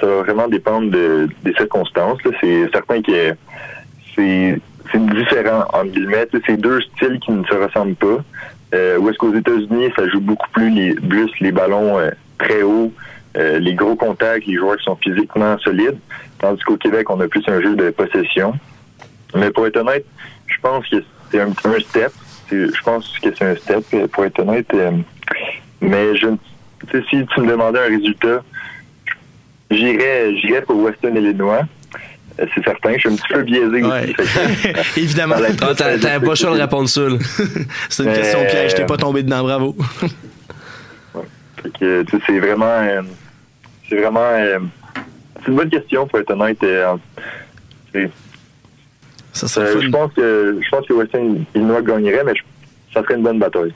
ça 0.00 0.06
va 0.06 0.22
vraiment 0.22 0.48
dépendre 0.48 0.90
des 0.90 1.54
circonstances. 1.54 2.18
C'est 2.40 2.70
certain 2.72 3.02
que 3.02 3.34
c'est 4.16 5.06
différent, 5.06 5.64
en 5.72 5.84
guillemets. 5.84 6.28
C'est 6.46 6.56
deux 6.56 6.80
styles 6.80 7.18
qui 7.20 7.32
ne 7.32 7.44
se 7.44 7.54
ressemblent 7.54 7.96
pas. 7.96 8.18
Euh, 8.74 8.98
où 8.98 9.08
est-ce 9.08 9.18
qu'aux 9.18 9.34
États-Unis, 9.34 9.90
ça 9.96 10.08
joue 10.08 10.20
beaucoup 10.20 10.48
plus 10.50 10.70
les, 10.70 10.94
plus 10.94 11.30
les 11.40 11.52
ballons 11.52 11.98
euh, 11.98 12.10
très 12.38 12.62
hauts, 12.62 12.92
euh, 13.36 13.58
les 13.60 13.74
gros 13.74 13.94
contacts, 13.94 14.46
les 14.46 14.56
joueurs 14.56 14.76
qui 14.78 14.84
sont 14.84 14.96
physiquement 14.96 15.56
solides. 15.58 15.98
Tandis 16.38 16.62
qu'au 16.64 16.76
Québec, 16.76 17.08
on 17.10 17.20
a 17.20 17.28
plus 17.28 17.44
un 17.46 17.60
jeu 17.60 17.76
de 17.76 17.90
possession. 17.90 18.54
Mais 19.34 19.50
pour 19.50 19.66
être 19.66 19.76
honnête, 19.76 20.04
je 20.46 20.56
pense 20.60 20.88
que 20.88 20.96
c'est 21.30 21.40
un, 21.40 21.50
un, 21.50 21.80
step. 21.80 22.12
Je 22.50 22.82
pense 22.84 23.18
que 23.20 23.28
c'est 23.34 23.44
un 23.44 23.56
step, 23.56 24.10
pour 24.10 24.24
être 24.24 24.40
honnête. 24.40 24.72
mais 25.80 26.16
je, 26.16 26.28
si 27.08 27.26
tu 27.26 27.40
me 27.40 27.46
demandais 27.48 27.78
un 27.78 27.88
résultat, 27.88 28.42
J'irais, 29.74 30.36
j'irais 30.36 30.62
pour 30.62 30.76
Western 30.76 31.16
Illinois. 31.16 31.62
Euh, 32.40 32.46
c'est 32.54 32.64
certain, 32.64 32.94
je 32.94 32.98
suis 32.98 33.08
un 33.08 33.14
petit 33.14 33.32
peu 33.32 33.42
biaisé 33.42 33.82
aussi. 33.82 34.14
Évidemment. 35.00 35.36
Ah, 35.62 35.74
t'as 35.76 36.20
pas 36.20 36.34
choix 36.34 36.56
de 36.56 36.60
répondre 36.60 36.88
seul. 36.88 37.18
c'est 37.88 38.04
une 38.04 38.12
question 38.12 38.44
piège, 38.44 38.74
t'es 38.74 38.86
pas 38.86 38.96
tombé 38.96 39.22
dedans, 39.22 39.42
bravo. 39.42 39.76
ouais. 41.14 41.22
c'est 42.26 42.38
vraiment, 42.40 42.64
euh, 42.66 43.02
c'est 43.88 44.00
vraiment, 44.00 44.20
euh, 44.20 44.58
c'est 45.40 45.48
une 45.48 45.56
bonne 45.56 45.70
question 45.70 46.08
pour 46.08 46.18
être 46.18 46.30
honnête. 46.30 46.58
ça 49.32 49.80
je 49.80 49.88
pense 49.88 50.12
que, 50.14 50.58
je 50.60 50.68
pense 50.70 50.86
que 50.86 50.92
Western 50.92 51.44
Illinois 51.54 51.82
gagnerait, 51.82 52.24
mais 52.24 52.34
ça 52.92 53.02
serait 53.02 53.14
une 53.14 53.22
bonne 53.22 53.38
bataille. 53.38 53.74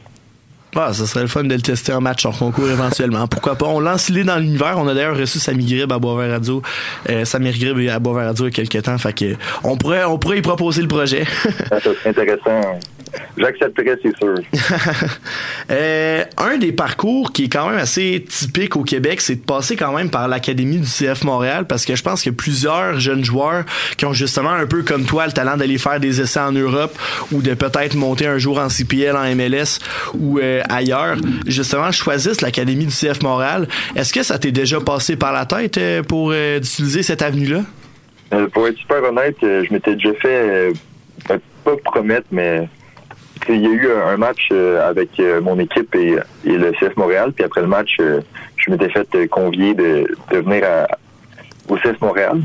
Ah, 0.76 0.92
ça 0.92 1.06
serait 1.06 1.22
le 1.22 1.28
fun 1.28 1.44
de 1.44 1.54
le 1.54 1.60
tester 1.60 1.92
en 1.92 2.00
match 2.00 2.26
en 2.26 2.32
concours 2.32 2.68
éventuellement. 2.68 3.26
Pourquoi 3.26 3.56
pas? 3.56 3.66
On 3.66 3.80
lance 3.80 4.08
l'idée 4.08 4.24
dans 4.24 4.36
l'univers. 4.36 4.74
On 4.76 4.86
a 4.86 4.94
d'ailleurs 4.94 5.16
reçu 5.16 5.38
Samy 5.38 5.64
Grib 5.64 5.90
à 5.90 5.98
Boisvert 5.98 6.30
Radio. 6.30 6.62
Euh, 7.08 7.24
Samir 7.24 7.54
Grib 7.58 7.88
à 7.88 7.98
Boisvert 7.98 8.26
Radio 8.26 8.46
il 8.46 8.56
y 8.56 8.60
a 8.60 8.66
quelques 8.66 8.84
temps. 8.84 8.98
Fait 8.98 9.12
que 9.12 9.34
on 9.64 9.76
pourrait, 9.76 10.04
on 10.04 10.18
pourrait 10.18 10.38
y 10.38 10.42
proposer 10.42 10.82
le 10.82 10.88
projet. 10.88 11.24
ça 11.68 11.80
serait 11.80 12.10
intéressant. 12.10 12.78
J'accepterais, 13.36 13.98
c'est 14.02 14.16
sûr. 14.16 14.34
euh, 15.70 16.24
un 16.36 16.58
des 16.58 16.72
parcours 16.72 17.32
qui 17.32 17.44
est 17.44 17.48
quand 17.48 17.68
même 17.68 17.78
assez 17.78 18.24
typique 18.28 18.76
au 18.76 18.82
Québec, 18.82 19.20
c'est 19.20 19.36
de 19.36 19.40
passer 19.40 19.76
quand 19.76 19.92
même 19.92 20.10
par 20.10 20.28
l'Académie 20.28 20.78
du 20.78 20.86
CF 20.86 21.24
Montréal 21.24 21.66
parce 21.66 21.84
que 21.84 21.94
je 21.94 22.02
pense 22.02 22.22
qu'il 22.22 22.32
y 22.32 22.34
a 22.34 22.36
plusieurs 22.36 22.98
jeunes 23.00 23.24
joueurs 23.24 23.64
qui 23.96 24.04
ont 24.04 24.12
justement 24.12 24.50
un 24.50 24.66
peu 24.66 24.82
comme 24.82 25.04
toi 25.04 25.26
le 25.26 25.32
talent 25.32 25.56
d'aller 25.56 25.78
faire 25.78 26.00
des 26.00 26.20
essais 26.20 26.40
en 26.40 26.52
Europe 26.52 26.96
ou 27.32 27.40
de 27.42 27.54
peut-être 27.54 27.94
monter 27.94 28.26
un 28.26 28.38
jour 28.38 28.58
en 28.58 28.68
CPL, 28.68 29.16
en 29.16 29.34
MLS 29.34 29.78
ou 30.14 30.38
euh, 30.38 30.57
ailleurs, 30.68 31.16
justement, 31.46 31.90
choisissent 31.92 32.40
l'Académie 32.40 32.86
du 32.86 32.92
CF 32.92 33.22
Montréal. 33.22 33.68
Est-ce 33.96 34.12
que 34.12 34.22
ça 34.22 34.38
t'est 34.38 34.52
déjà 34.52 34.80
passé 34.80 35.16
par 35.16 35.32
la 35.32 35.46
tête 35.46 35.78
euh, 35.78 36.02
pour 36.02 36.30
euh, 36.32 36.58
utiliser 36.58 37.02
cette 37.02 37.22
avenue-là? 37.22 37.62
pour 38.52 38.68
être 38.68 38.76
super 38.76 39.02
honnête, 39.04 39.36
je 39.40 39.72
m'étais 39.72 39.94
déjà 39.94 40.12
fait, 40.20 40.70
pas 41.26 41.76
promettre, 41.82 42.26
mais 42.30 42.68
il 43.48 43.62
y 43.62 43.66
a 43.66 43.70
eu 43.70 43.88
un 43.90 44.18
match 44.18 44.52
avec 44.52 45.18
mon 45.40 45.58
équipe 45.58 45.94
et, 45.94 46.16
le 46.44 46.72
CF 46.72 46.94
Montréal. 46.98 47.32
Puis 47.32 47.42
après 47.42 47.62
le 47.62 47.68
match, 47.68 47.96
je 47.98 48.70
m'étais 48.70 48.90
fait 48.90 49.28
convier 49.28 49.72
de, 49.72 50.14
venir 50.30 50.62
au 51.70 51.76
CF 51.76 51.98
Montréal. 52.02 52.42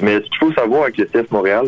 Mais 0.00 0.14
ce 0.14 0.20
qu'il 0.20 0.38
faut 0.40 0.52
savoir 0.54 0.84
avec 0.84 0.96
le 0.96 1.04
CF 1.04 1.30
Montréal, 1.30 1.66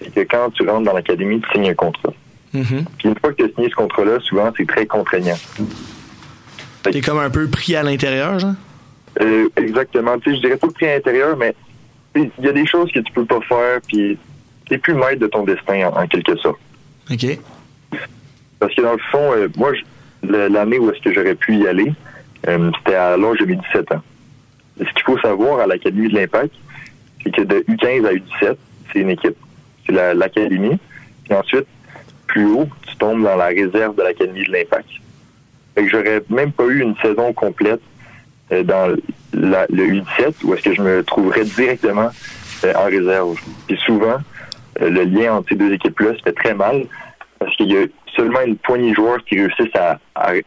c'est 0.00 0.12
que 0.12 0.20
quand 0.20 0.50
tu 0.50 0.68
rentres 0.68 0.84
dans 0.84 0.92
l'académie, 0.92 1.40
tu 1.40 1.48
signes 1.52 1.70
un 1.70 1.74
contrat. 1.74 2.12
Mm-hmm. 2.54 2.84
Puis 2.98 3.08
une 3.08 3.18
fois 3.18 3.32
que 3.32 3.42
tu 3.42 3.44
as 3.44 3.54
signé 3.54 3.68
ce 3.68 3.74
contrat-là, 3.74 4.20
souvent, 4.20 4.52
c'est 4.56 4.66
très 4.66 4.86
contraignant. 4.86 5.36
T'es 6.82 7.00
comme 7.00 7.18
un 7.18 7.30
peu 7.30 7.48
pris 7.48 7.74
à 7.74 7.82
l'intérieur, 7.82 8.38
genre? 8.38 8.54
Euh, 9.20 9.48
exactement. 9.56 10.18
Tu 10.18 10.30
sais, 10.30 10.36
je 10.36 10.40
dirais 10.42 10.56
pas 10.56 10.68
pris 10.68 10.86
à 10.86 10.94
l'intérieur, 10.94 11.36
mais 11.36 11.54
il 12.14 12.30
y 12.40 12.48
a 12.48 12.52
des 12.52 12.66
choses 12.66 12.90
que 12.92 13.00
tu 13.00 13.12
peux 13.12 13.24
pas 13.24 13.40
faire, 13.40 13.80
puis 13.86 14.18
t'es 14.68 14.78
plus 14.78 14.94
maître 14.94 15.18
de 15.18 15.26
ton 15.26 15.44
destin, 15.44 15.88
en, 15.88 16.06
quelque 16.06 16.36
sorte. 16.36 16.60
OK. 17.10 17.38
Parce 18.58 18.74
que 18.74 18.82
dans 18.82 18.92
le 18.92 19.02
fond, 19.10 19.32
euh, 19.32 19.48
moi, 19.56 19.72
l'année 20.22 20.78
où 20.78 20.90
est-ce 20.90 21.02
que 21.02 21.12
j'aurais 21.12 21.34
pu 21.34 21.56
y 21.56 21.66
aller, 21.66 21.92
euh, 22.48 22.70
c'était 22.78 22.96
à 22.96 23.16
l'âge 23.16 23.38
de 23.38 23.46
mes 23.46 23.56
17 23.56 23.92
ans. 23.92 24.02
ce 24.78 24.84
qu'il 24.84 25.04
faut 25.04 25.18
savoir 25.18 25.60
à 25.60 25.66
l'Académie 25.66 26.08
de 26.08 26.14
l'Impact, 26.14 26.54
c'est 27.22 27.34
que 27.34 27.42
de 27.42 27.64
U15 27.68 28.06
à 28.06 28.12
U17, 28.12 28.56
c'est 28.92 29.00
une 29.00 29.10
équipe. 29.10 29.36
C'est 29.86 29.92
l'Académie. 29.92 30.78
puis 31.24 31.34
ensuite, 31.34 31.66
haut, 32.42 32.68
tu 32.86 32.96
tombes 32.96 33.22
dans 33.22 33.36
la 33.36 33.46
réserve 33.46 33.94
de 33.96 34.02
l'Académie 34.02 34.44
de 34.44 34.52
l'Impact. 34.52 34.88
Fait 35.74 35.84
que 35.84 35.90
j'aurais 35.90 36.22
même 36.28 36.52
pas 36.52 36.64
eu 36.64 36.80
une 36.80 36.96
saison 36.96 37.32
complète 37.32 37.80
euh, 38.52 38.62
dans 38.62 38.94
le 39.32 39.86
U17 39.86 40.44
où 40.44 40.54
est-ce 40.54 40.62
que 40.62 40.74
je 40.74 40.82
me 40.82 41.02
trouverais 41.02 41.44
directement 41.44 42.10
euh, 42.64 42.72
en 42.74 42.84
réserve. 42.84 43.36
Et 43.68 43.76
souvent, 43.76 44.18
euh, 44.80 44.90
le 44.90 45.04
lien 45.04 45.34
entre 45.34 45.48
ces 45.50 45.54
deux 45.56 45.72
équipes-là 45.72 46.14
se 46.14 46.22
fait 46.22 46.32
très 46.32 46.54
mal 46.54 46.86
parce 47.38 47.54
qu'il 47.56 47.72
y 47.72 47.76
a 47.76 47.86
seulement 48.14 48.40
une 48.42 48.56
poignée 48.56 48.90
de 48.90 48.94
joueurs 48.94 49.24
qui 49.24 49.40
réussissent 49.40 49.74
à, 49.74 49.98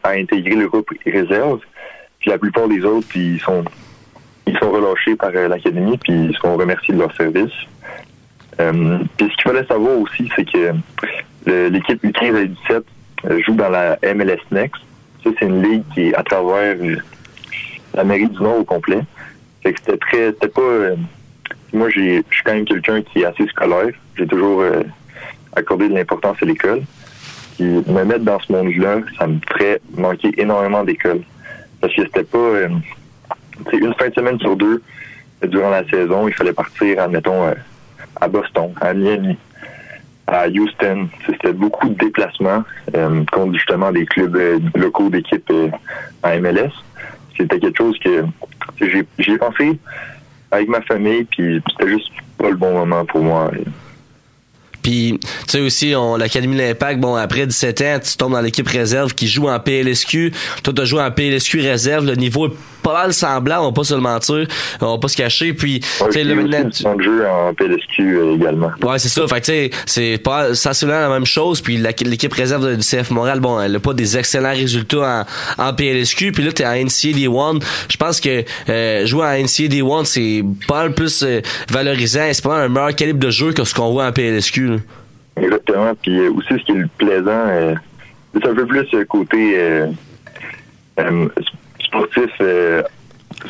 intégrer 0.04 0.54
le 0.54 0.68
groupe 0.68 0.90
réserve. 1.04 1.60
Puis 2.20 2.30
la 2.30 2.38
plupart 2.38 2.68
des 2.68 2.84
autres, 2.84 3.08
ils 3.14 3.40
sont 3.40 3.64
ils 4.46 4.56
sont 4.58 4.70
relâchés 4.70 5.14
par 5.14 5.30
l'académie 5.30 5.98
puis 5.98 6.12
ils 6.30 6.36
sont 6.38 6.56
remerciés 6.56 6.94
de 6.94 7.00
leur 7.00 7.14
service. 7.14 7.52
puis 8.56 8.66
ce 9.20 9.34
qu'il 9.36 9.42
fallait 9.42 9.66
savoir 9.66 9.98
aussi, 9.98 10.30
c'est 10.34 10.50
que 10.50 10.72
l'équipe 11.46 12.02
U15 12.04 12.36
à 12.36 12.44
17 12.44 12.84
joue 13.44 13.54
dans 13.54 13.68
la 13.68 13.98
MLS 14.14 14.40
Next. 14.50 14.82
Ça, 15.24 15.30
c'est 15.38 15.46
une 15.46 15.62
ligue 15.62 15.82
qui 15.94 16.08
est 16.08 16.14
à 16.14 16.22
travers 16.22 16.76
euh, 16.80 16.96
l'Amérique 17.94 18.32
du 18.32 18.42
Nord 18.42 18.58
au 18.58 18.64
complet. 18.64 19.00
c'était 19.64 19.96
très, 19.96 20.26
c'était 20.28 20.48
pas, 20.48 20.60
euh, 20.60 20.96
moi, 21.72 21.88
je 21.90 22.22
suis 22.30 22.44
quand 22.44 22.54
même 22.54 22.64
quelqu'un 22.64 23.02
qui 23.02 23.20
est 23.22 23.24
assez 23.24 23.46
scolaire. 23.46 23.92
J'ai 24.16 24.26
toujours 24.26 24.60
euh, 24.60 24.82
accordé 25.56 25.88
de 25.88 25.94
l'importance 25.94 26.36
à 26.40 26.46
l'école. 26.46 26.82
Puis 27.56 27.64
me 27.64 28.04
mettre 28.04 28.24
dans 28.24 28.38
ce 28.40 28.52
monde-là, 28.52 29.00
ça 29.18 29.26
me 29.26 29.40
ferait 29.48 29.80
manquer 29.96 30.32
énormément 30.36 30.84
d'école. 30.84 31.22
Parce 31.80 31.94
que 31.94 32.02
c'était 32.02 32.24
pas 32.24 32.38
euh, 32.38 32.68
une 33.72 33.94
fin 33.94 34.08
de 34.08 34.14
semaine 34.14 34.38
sur 34.38 34.56
deux 34.56 34.82
durant 35.46 35.70
la 35.70 35.88
saison, 35.88 36.26
il 36.26 36.34
fallait 36.34 36.52
partir, 36.52 37.00
admettons, 37.00 37.44
euh, 37.44 37.54
à 38.20 38.28
Boston, 38.28 38.72
à 38.80 38.92
Miami, 38.92 39.36
à 40.28 40.48
Houston. 40.48 41.08
C'était 41.26 41.52
beaucoup 41.52 41.88
de 41.88 41.94
déplacements 41.94 42.62
euh, 42.94 43.24
contre 43.32 43.54
justement 43.54 43.90
des 43.90 44.06
clubs 44.06 44.36
euh, 44.36 44.58
locaux 44.74 45.08
d'équipes 45.08 45.50
euh, 45.50 45.68
en 46.22 46.40
MLS. 46.40 46.70
C'était 47.36 47.58
quelque 47.58 47.78
chose 47.78 47.98
que 48.04 48.24
j'ai 49.18 49.38
pensé 49.38 49.78
avec 50.50 50.68
ma 50.68 50.80
famille, 50.82 51.24
puis 51.24 51.62
c'était 51.70 51.90
juste 51.90 52.10
pas 52.36 52.50
le 52.50 52.56
bon 52.56 52.72
moment 52.72 53.04
pour 53.04 53.22
moi. 53.22 53.50
Puis, 54.82 55.20
tu 55.20 55.28
sais 55.46 55.60
aussi, 55.60 55.94
l'Académie 56.18 56.56
de 56.56 56.62
l'Impact, 56.62 56.98
bon, 56.98 57.14
après 57.14 57.46
17 57.46 57.80
ans, 57.82 57.98
tu 58.02 58.16
tombes 58.16 58.32
dans 58.32 58.40
l'équipe 58.40 58.66
réserve 58.66 59.14
qui 59.14 59.28
joue 59.28 59.48
en 59.48 59.60
PLSQ. 59.60 60.32
Toi, 60.62 60.72
tu 60.72 60.80
as 60.80 60.84
joué 60.84 61.02
en 61.02 61.10
PLSQ 61.10 61.60
réserve. 61.60 62.06
Le 62.06 62.14
niveau 62.14 62.48
est 62.48 62.52
pas 62.88 63.02
mal 63.02 63.12
semblant, 63.12 63.62
on 63.62 63.66
va 63.66 63.72
pas 63.72 63.84
se 63.84 63.94
le 63.94 64.00
mentir. 64.00 64.46
On 64.80 64.92
va 64.92 64.98
pas 64.98 65.08
se 65.08 65.16
cacher. 65.16 65.52
Puis, 65.52 65.80
Ouais, 66.00 66.08
tu 66.10 66.24
maintenant, 66.34 66.94
de 66.96 67.02
jeu 67.02 67.26
en 67.26 67.52
PLSQ 67.54 68.00
euh, 68.00 68.34
également. 68.34 68.70
Ouais, 68.82 68.98
c'est 68.98 69.08
ça. 69.08 69.26
Fait 69.28 69.40
tu 69.40 69.46
sais, 69.46 69.70
c'est 69.86 70.18
pas 70.18 70.54
sensiblement 70.54 71.00
la 71.00 71.08
même 71.08 71.26
chose. 71.26 71.60
Puis 71.60 71.76
l'équipe 71.76 72.32
réserve 72.32 72.76
du 72.76 72.82
CF 72.82 73.10
Montréal, 73.10 73.40
bon, 73.40 73.60
elle 73.60 73.76
a 73.76 73.80
pas 73.80 73.92
des 73.94 74.16
excellents 74.16 74.52
résultats 74.52 75.26
en, 75.58 75.64
en 75.68 75.74
PLSQ. 75.74 76.32
Puis 76.32 76.42
là, 76.44 76.52
t'es 76.52 76.66
en 76.66 76.74
NCAA 76.74 77.28
One. 77.30 77.60
Je 77.88 77.96
pense 77.96 78.20
que 78.20 78.44
euh, 78.68 79.06
jouer 79.06 79.24
en 79.26 79.42
NCAA 79.44 79.84
One, 79.84 80.04
c'est 80.04 80.42
pas 80.66 80.82
mal 80.82 80.94
plus 80.94 81.22
euh, 81.22 81.40
valorisant. 81.70 82.28
C'est 82.32 82.44
pas 82.44 82.56
un 82.64 82.68
meilleur 82.68 82.94
calibre 82.94 83.20
de 83.20 83.30
jeu 83.30 83.52
que 83.52 83.64
ce 83.64 83.74
qu'on 83.74 83.90
voit 83.90 84.06
en 84.06 84.12
PLSQ. 84.12 84.68
là. 84.68 84.76
Exactement. 85.40 85.92
Puis 86.02 86.18
euh, 86.18 86.30
aussi, 86.32 86.48
ce 86.50 86.64
qui 86.64 86.72
est 86.72 86.74
le 86.74 86.88
plaisant, 86.98 87.76
c'est 88.34 88.46
un 88.46 88.54
peu 88.54 88.66
plus 88.66 88.86
le 88.92 89.04
côté 89.04 89.56
sportif. 91.88 92.30
euh, 92.40 92.82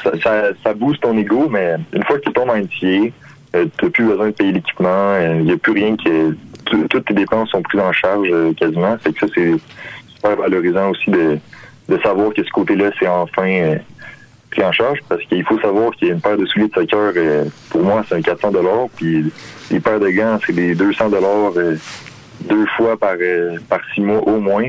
ça, 0.02 0.10
ça, 0.22 0.42
ça 0.62 0.74
booste 0.74 1.02
ton 1.02 1.16
ego, 1.16 1.48
mais 1.48 1.76
une 1.92 2.04
fois 2.04 2.18
que 2.18 2.24
tu 2.24 2.32
tombes 2.32 2.50
en 2.50 2.56
euh, 2.56 3.64
tu 3.78 3.84
n'as 3.84 3.90
plus 3.90 4.04
besoin 4.04 4.26
de 4.26 4.32
payer 4.32 4.52
l'équipement. 4.52 5.16
Il 5.18 5.44
n'y 5.44 5.52
a 5.52 5.56
plus 5.56 5.72
rien 5.72 5.96
que... 5.96 6.32
tout- 6.66 6.86
toutes 6.88 7.06
tes 7.06 7.14
dépenses 7.14 7.50
sont 7.50 7.62
prises 7.62 7.80
en 7.80 7.92
charge 7.92 8.28
euh, 8.30 8.52
quasiment. 8.54 8.96
Que 8.96 9.10
ça, 9.18 9.26
c'est 9.34 9.54
super 10.14 10.36
valorisant 10.36 10.90
aussi 10.90 11.10
de, 11.10 11.38
savoir 12.02 12.32
que 12.34 12.42
ce 12.44 12.50
côté-là, 12.50 12.90
c'est 12.98 13.08
enfin 13.08 13.48
euh, 13.48 13.76
pris 14.50 14.62
en 14.62 14.72
charge 14.72 14.98
parce 15.08 15.22
qu'il 15.24 15.44
faut 15.44 15.58
savoir 15.60 15.92
qu'il 15.92 16.08
y 16.08 16.10
a 16.10 16.14
une 16.14 16.20
paire 16.20 16.36
de 16.36 16.44
souliers 16.46 16.68
de 16.68 16.74
soccer, 16.74 17.12
euh, 17.16 17.44
pour 17.70 17.82
moi, 17.82 18.04
c'est 18.08 18.16
un 18.16 18.22
400 18.22 18.50
puis 18.96 19.32
les 19.70 19.80
paires 19.80 20.00
de 20.00 20.10
gants, 20.10 20.38
c'est 20.46 20.52
des 20.54 20.74
200 20.74 21.10
euh, 21.56 21.76
deux 22.48 22.66
fois 22.76 22.96
par, 22.98 23.14
euh, 23.20 23.56
par 23.68 23.80
six 23.94 24.00
mois 24.00 24.20
au 24.20 24.38
moins. 24.38 24.64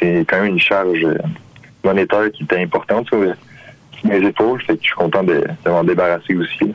C'est 0.00 0.24
quand 0.26 0.40
même 0.40 0.52
une 0.52 0.58
charge 0.58 1.04
euh, 1.04 1.14
monétaire 1.84 2.30
qui 2.32 2.44
était 2.44 2.60
importante 2.60 3.06
sur, 3.08 3.18
mes 4.04 4.26
épaules. 4.26 4.60
Fait 4.62 4.74
que 4.74 4.80
je 4.82 4.86
suis 4.88 4.96
content 4.96 5.22
de, 5.22 5.44
m'en 5.66 5.84
débarrasser 5.84 6.34
aussi. 6.34 6.72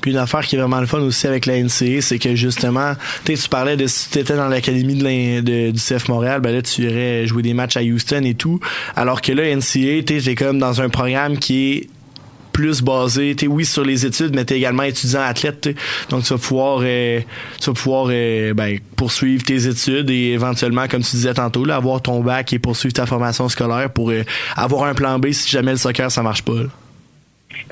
Puis 0.00 0.10
une 0.12 0.18
affaire 0.18 0.40
qui 0.40 0.56
est 0.56 0.58
vraiment 0.58 0.80
le 0.80 0.86
fun 0.86 1.00
aussi 1.00 1.26
avec 1.26 1.46
la 1.46 1.58
NCA, 1.58 2.00
c'est 2.00 2.18
que 2.18 2.34
justement, 2.34 2.92
tu 3.24 3.36
parlais 3.50 3.76
de 3.76 3.86
si 3.86 4.10
tu 4.10 4.18
étais 4.18 4.36
dans 4.36 4.48
l'académie 4.48 4.96
de- 4.96 5.70
du 5.70 5.78
CF 5.78 6.08
Montréal, 6.08 6.40
ben 6.40 6.54
là 6.54 6.62
tu 6.62 6.82
irais 6.82 7.26
jouer 7.26 7.42
des 7.42 7.54
matchs 7.54 7.76
à 7.76 7.82
Houston 7.82 8.22
et 8.24 8.34
tout, 8.34 8.60
alors 8.96 9.22
que 9.22 9.32
là 9.32 9.44
NCA, 9.44 10.02
tu 10.02 10.16
es 10.30 10.34
comme 10.34 10.58
dans 10.58 10.80
un 10.80 10.88
programme 10.88 11.38
qui 11.38 11.72
est 11.72 11.88
plus 12.54 12.82
basé, 12.82 13.34
tu 13.34 13.48
oui 13.48 13.64
sur 13.66 13.84
les 13.84 14.06
études, 14.06 14.34
mais 14.34 14.44
t'es 14.44 14.56
également 14.56 14.84
étudiant 14.84 15.20
athlète, 15.20 15.60
t'sais. 15.60 15.74
donc 16.08 16.22
tu 16.22 16.32
vas 16.32 16.38
pouvoir, 16.38 16.78
euh, 16.82 17.20
tu 17.60 17.66
vas 17.66 17.74
pouvoir 17.74 18.06
euh, 18.10 18.54
ben, 18.54 18.78
poursuivre 18.96 19.42
tes 19.42 19.66
études 19.66 20.08
et 20.08 20.32
éventuellement, 20.32 20.86
comme 20.88 21.02
tu 21.02 21.16
disais 21.16 21.34
tantôt, 21.34 21.64
là, 21.64 21.74
avoir 21.76 22.00
ton 22.00 22.20
bac 22.20 22.52
et 22.52 22.60
poursuivre 22.60 22.94
ta 22.94 23.06
formation 23.06 23.48
scolaire 23.48 23.90
pour 23.90 24.10
euh, 24.10 24.22
avoir 24.56 24.84
un 24.84 24.94
plan 24.94 25.18
B 25.18 25.32
si 25.32 25.50
jamais 25.50 25.72
le 25.72 25.76
soccer 25.76 26.10
ça 26.10 26.22
marche 26.22 26.42
pas. 26.42 26.54
là. 26.54 26.68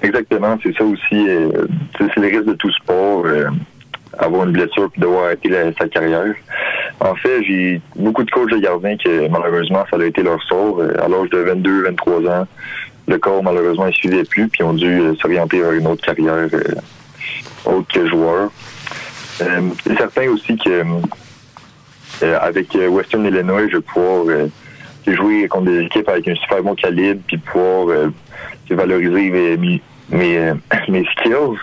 Exactement, 0.03 0.59
c'est 0.63 0.77
ça 0.77 0.85
aussi. 0.85 1.29
euh, 1.29 1.67
c'est 1.99 2.17
le 2.17 2.27
risque 2.27 2.47
de 2.47 2.55
tout 2.55 2.73
sport, 2.73 3.25
avoir 4.19 4.45
une 4.45 4.53
blessure 4.53 4.91
puis 4.91 5.01
devoir 5.01 5.27
arrêter 5.27 5.51
sa 5.79 5.89
carrière. 5.89 6.35
En 6.99 7.15
fait, 7.15 7.43
j'ai 7.45 7.81
beaucoup 7.97 8.25
de 8.25 8.31
coachs 8.31 8.51
de 8.51 8.59
gardiens 8.59 8.97
que 8.97 9.29
malheureusement, 9.29 9.85
ça 9.91 9.97
a 9.97 10.05
été 10.05 10.23
leur 10.23 10.43
sort. 10.45 10.81
À 10.83 11.09
l'âge 11.09 11.31
de 11.31 11.39
22, 11.39 11.85
23 11.85 12.21
ans, 12.31 12.47
le 13.09 13.19
corps, 13.19 13.43
malheureusement, 13.43 13.87
ne 13.87 13.93
suivait 13.93 14.25
plus 14.25 14.49
puis 14.49 14.63
ont 14.63 14.73
dû 14.73 15.01
euh, 15.01 15.15
s'orienter 15.17 15.61
vers 15.61 15.73
une 15.73 15.87
autre 15.87 16.05
carrière 16.05 16.49
euh, 16.53 16.63
autre 17.65 17.89
que 17.93 18.09
joueur. 18.09 18.51
Euh, 19.41 19.61
c'est 19.85 19.97
certain 19.97 20.29
aussi 20.29 20.57
que 20.57 20.83
avec 22.23 22.69
Western 22.75 23.27
Illinois, 23.27 23.67
je 23.69 23.79
vais 23.79 23.83
pouvoir 23.83 24.27
jouer 25.09 25.49
contre 25.49 25.65
des 25.65 25.81
équipes 25.81 26.09
avec 26.09 26.29
un 26.29 26.37
super 26.37 26.63
bon 26.63 26.77
calibre 26.77 27.21
puis 27.27 27.37
pouvoir 27.37 28.11
valoriser 28.71 29.31
mes, 29.31 29.81
mes, 30.11 30.53
mes, 30.89 31.05
skills, 31.07 31.59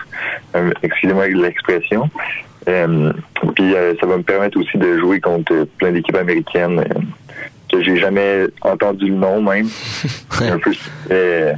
excusez-moi 0.82 1.28
l'expression. 1.28 2.10
Puis 2.66 3.74
ça 4.00 4.06
va 4.06 4.18
me 4.18 4.22
permettre 4.22 4.58
aussi 4.60 4.76
de 4.76 4.98
jouer 4.98 5.18
contre 5.18 5.66
plein 5.78 5.92
d'équipes 5.92 6.16
américaines 6.16 6.84
que 7.70 7.82
j'ai 7.82 7.96
jamais 7.98 8.46
entendu 8.62 9.06
le 9.06 9.14
nom 9.16 9.40
même. 9.42 9.68
un 10.40 10.58
peu, 10.58 10.72
euh, 11.10 11.52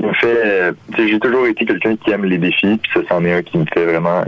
me 0.00 0.12
fait, 0.14 0.42
euh, 0.44 0.72
j'ai 0.96 1.18
toujours 1.20 1.46
été 1.46 1.64
quelqu'un 1.64 1.96
qui 1.96 2.10
aime 2.10 2.24
les 2.24 2.38
défis, 2.38 2.78
puis 2.82 2.90
ça 2.94 3.00
c'en 3.08 3.24
est 3.24 3.32
un 3.32 3.42
qui 3.42 3.58
me 3.58 3.66
fait 3.72 3.84
vraiment 3.84 4.24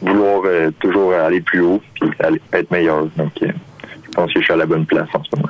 vouloir 0.00 0.42
euh, 0.46 0.70
toujours 0.80 1.12
aller 1.14 1.40
plus 1.40 1.60
haut, 1.60 1.82
puis 2.00 2.10
aller- 2.20 2.40
être 2.52 2.70
meilleur. 2.70 3.06
Donc, 3.16 3.32
je 3.40 4.10
pense 4.14 4.32
que 4.32 4.40
je 4.40 4.44
suis 4.44 4.52
à 4.52 4.56
la 4.56 4.66
bonne 4.66 4.86
place 4.86 5.08
en 5.12 5.22
ce 5.24 5.36
moment. 5.36 5.48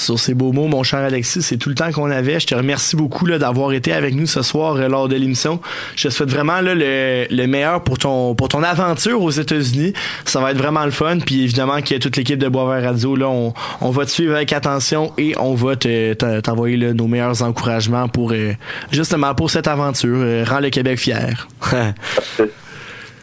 Sur 0.00 0.18
ces 0.18 0.34
beaux 0.34 0.52
mots, 0.52 0.66
mon 0.66 0.82
cher 0.82 1.00
Alexis. 1.00 1.42
C'est 1.42 1.56
tout 1.56 1.68
le 1.68 1.74
temps 1.74 1.90
qu'on 1.92 2.10
avait. 2.10 2.40
Je 2.40 2.46
te 2.46 2.54
remercie 2.54 2.96
beaucoup 2.96 3.26
d'avoir 3.28 3.72
été 3.72 3.92
avec 3.92 4.14
nous 4.14 4.26
ce 4.26 4.42
soir 4.42 4.76
euh, 4.76 4.88
lors 4.88 5.08
de 5.08 5.16
l'émission. 5.16 5.60
Je 5.96 6.08
te 6.08 6.12
souhaite 6.12 6.30
vraiment 6.30 6.60
là, 6.60 6.74
le, 6.74 7.26
le 7.30 7.46
meilleur 7.46 7.82
pour 7.84 7.98
ton 7.98 8.34
pour 8.34 8.48
ton 8.48 8.62
aventure 8.62 9.22
aux 9.22 9.30
États-Unis. 9.30 9.92
Ça 10.24 10.40
va 10.40 10.50
être 10.52 10.58
vraiment 10.58 10.84
le 10.84 10.90
fun. 10.90 11.18
Puis 11.24 11.42
évidemment 11.44 11.80
que 11.82 11.96
toute 11.98 12.16
l'équipe 12.16 12.38
de 12.38 12.48
Boisvert 12.48 12.82
Radio, 12.90 13.16
là, 13.16 13.28
on, 13.28 13.52
on 13.80 13.90
va 13.90 14.04
te 14.04 14.10
suivre 14.10 14.34
avec 14.34 14.52
attention 14.52 15.12
et 15.18 15.34
on 15.38 15.54
va 15.54 15.76
te- 15.76 16.14
te- 16.14 16.40
t'envoyer 16.40 16.76
nos 16.94 17.06
meilleurs 17.06 17.42
encouragements 17.42 18.08
pour 18.08 18.32
euh, 18.32 18.52
justement 18.90 19.34
pour 19.34 19.50
cette 19.50 19.68
aventure. 19.68 20.18
Euh, 20.20 20.44
rends 20.48 20.60
le 20.60 20.70
Québec 20.70 20.98
fier. 20.98 21.46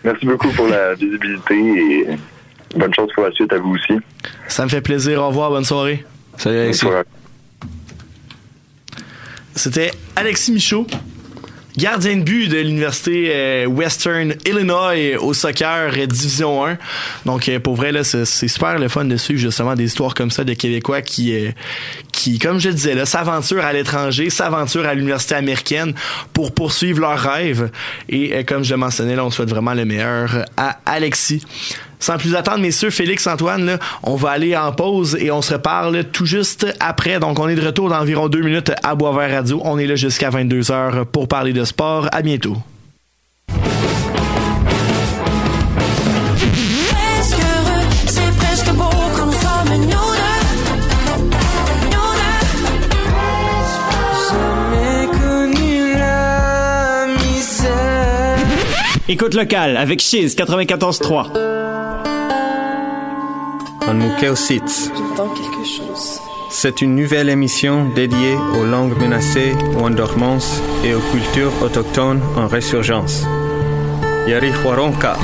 Merci 0.04 0.26
beaucoup 0.26 0.50
pour 0.50 0.68
la 0.68 0.94
visibilité 0.94 1.56
et 1.56 2.08
bonne 2.78 2.94
chance 2.94 3.10
pour 3.14 3.24
la 3.24 3.32
suite 3.32 3.52
à 3.52 3.58
vous 3.58 3.74
aussi. 3.74 3.94
Ça 4.48 4.64
me 4.64 4.70
fait 4.70 4.82
plaisir. 4.82 5.22
Au 5.22 5.28
revoir. 5.30 5.50
Bonne 5.50 5.66
soirée. 5.66 6.06
Salut 6.38 6.60
Alexis. 6.60 6.86
C'était 9.56 9.92
Alexis 10.16 10.52
Michaud, 10.52 10.86
gardien 11.78 12.18
de 12.18 12.22
but 12.22 12.48
de 12.48 12.58
l'université 12.58 13.32
euh, 13.34 13.66
Western 13.66 14.36
Illinois 14.46 14.96
euh, 14.96 15.18
au 15.20 15.34
soccer 15.34 15.94
euh, 15.98 16.06
Division 16.06 16.64
1. 16.64 16.78
Donc 17.26 17.50
pour 17.60 17.76
vrai 17.76 17.92
là, 17.92 18.04
c'est 18.04 18.26
super 18.26 18.78
le 18.78 18.88
fun 18.88 19.06
de 19.06 19.18
suivre 19.18 19.40
justement 19.40 19.74
des 19.74 19.86
histoires 19.86 20.14
comme 20.14 20.30
ça 20.30 20.44
de 20.44 20.54
Québécois 20.54 21.02
qui 21.02 21.34
qui 22.12 22.38
comme 22.38 22.60
je 22.60 22.70
disais 22.70 22.94
là, 22.94 23.08
s'aventurent 23.08 23.66
à 23.66 23.74
l'étranger, 23.74 24.30
s'aventurent 24.30 24.86
à 24.86 24.94
l'université 24.94 25.34
américaine 25.34 25.96
pour 26.34 26.54
poursuivre 26.54 27.00
leurs 27.00 27.20
rêves 27.20 27.72
et 28.10 28.44
comme 28.44 28.64
je 28.64 28.76
le 28.76 28.78
mentionnais 28.78 29.16
là, 29.16 29.26
on 29.26 29.32
souhaite 29.32 29.50
vraiment 29.50 29.74
le 29.74 29.86
meilleur 29.86 30.46
à 30.56 30.78
Alexis. 30.86 31.44
Sans 32.00 32.18
plus 32.18 32.36
attendre, 32.36 32.60
messieurs, 32.60 32.90
Félix, 32.90 33.26
Antoine, 33.28 33.66
là, 33.66 33.80
on 34.04 34.16
va 34.16 34.32
aller 34.32 34.56
en 34.56 34.72
pause 34.72 35.18
et 35.20 35.32
on 35.32 35.42
se 35.42 35.54
reparle 35.54 36.04
tout 36.06 36.26
juste 36.26 36.68
après. 36.80 37.20
Donc, 37.20 37.40
on 37.40 37.48
est 37.48 37.56
de 37.56 37.66
retour 37.66 37.90
dans 37.90 38.00
environ 38.00 38.30
deux 38.30 38.42
minutes 38.42 38.72
à 38.84 38.96
Boisvert 38.96 39.32
Radio. 39.32 39.62
On 39.64 39.78
est 39.80 39.88
là 39.88 39.96
jusqu'à 39.96 40.30
22h 40.30 41.06
pour 41.06 41.28
parler 41.28 41.54
de 41.54 41.64
sport. 41.64 42.08
À 42.12 42.22
bientôt. 42.22 42.58
Écoute 59.10 59.36
locale 59.36 59.78
avec 59.78 60.02
Cheese 60.02 60.36
94.3. 60.36 61.57
On 63.90 63.94
Mukelsitz. 63.94 64.92
J'entends 64.94 65.30
quelque 65.30 65.64
chose. 65.66 66.20
C'est 66.50 66.82
une 66.82 66.96
nouvelle 66.96 67.30
émission 67.30 67.88
dédiée 67.96 68.36
aux 68.60 68.66
langues 68.66 69.00
menacées 69.00 69.54
ou 69.76 69.86
en 69.86 69.90
dormance 69.90 70.62
et 70.84 70.94
aux 70.94 71.00
cultures 71.00 71.54
autochtones 71.62 72.22
en 72.36 72.48
résurgence. 72.48 73.26
Yari 74.28 74.52
Huaronka. 74.52 75.16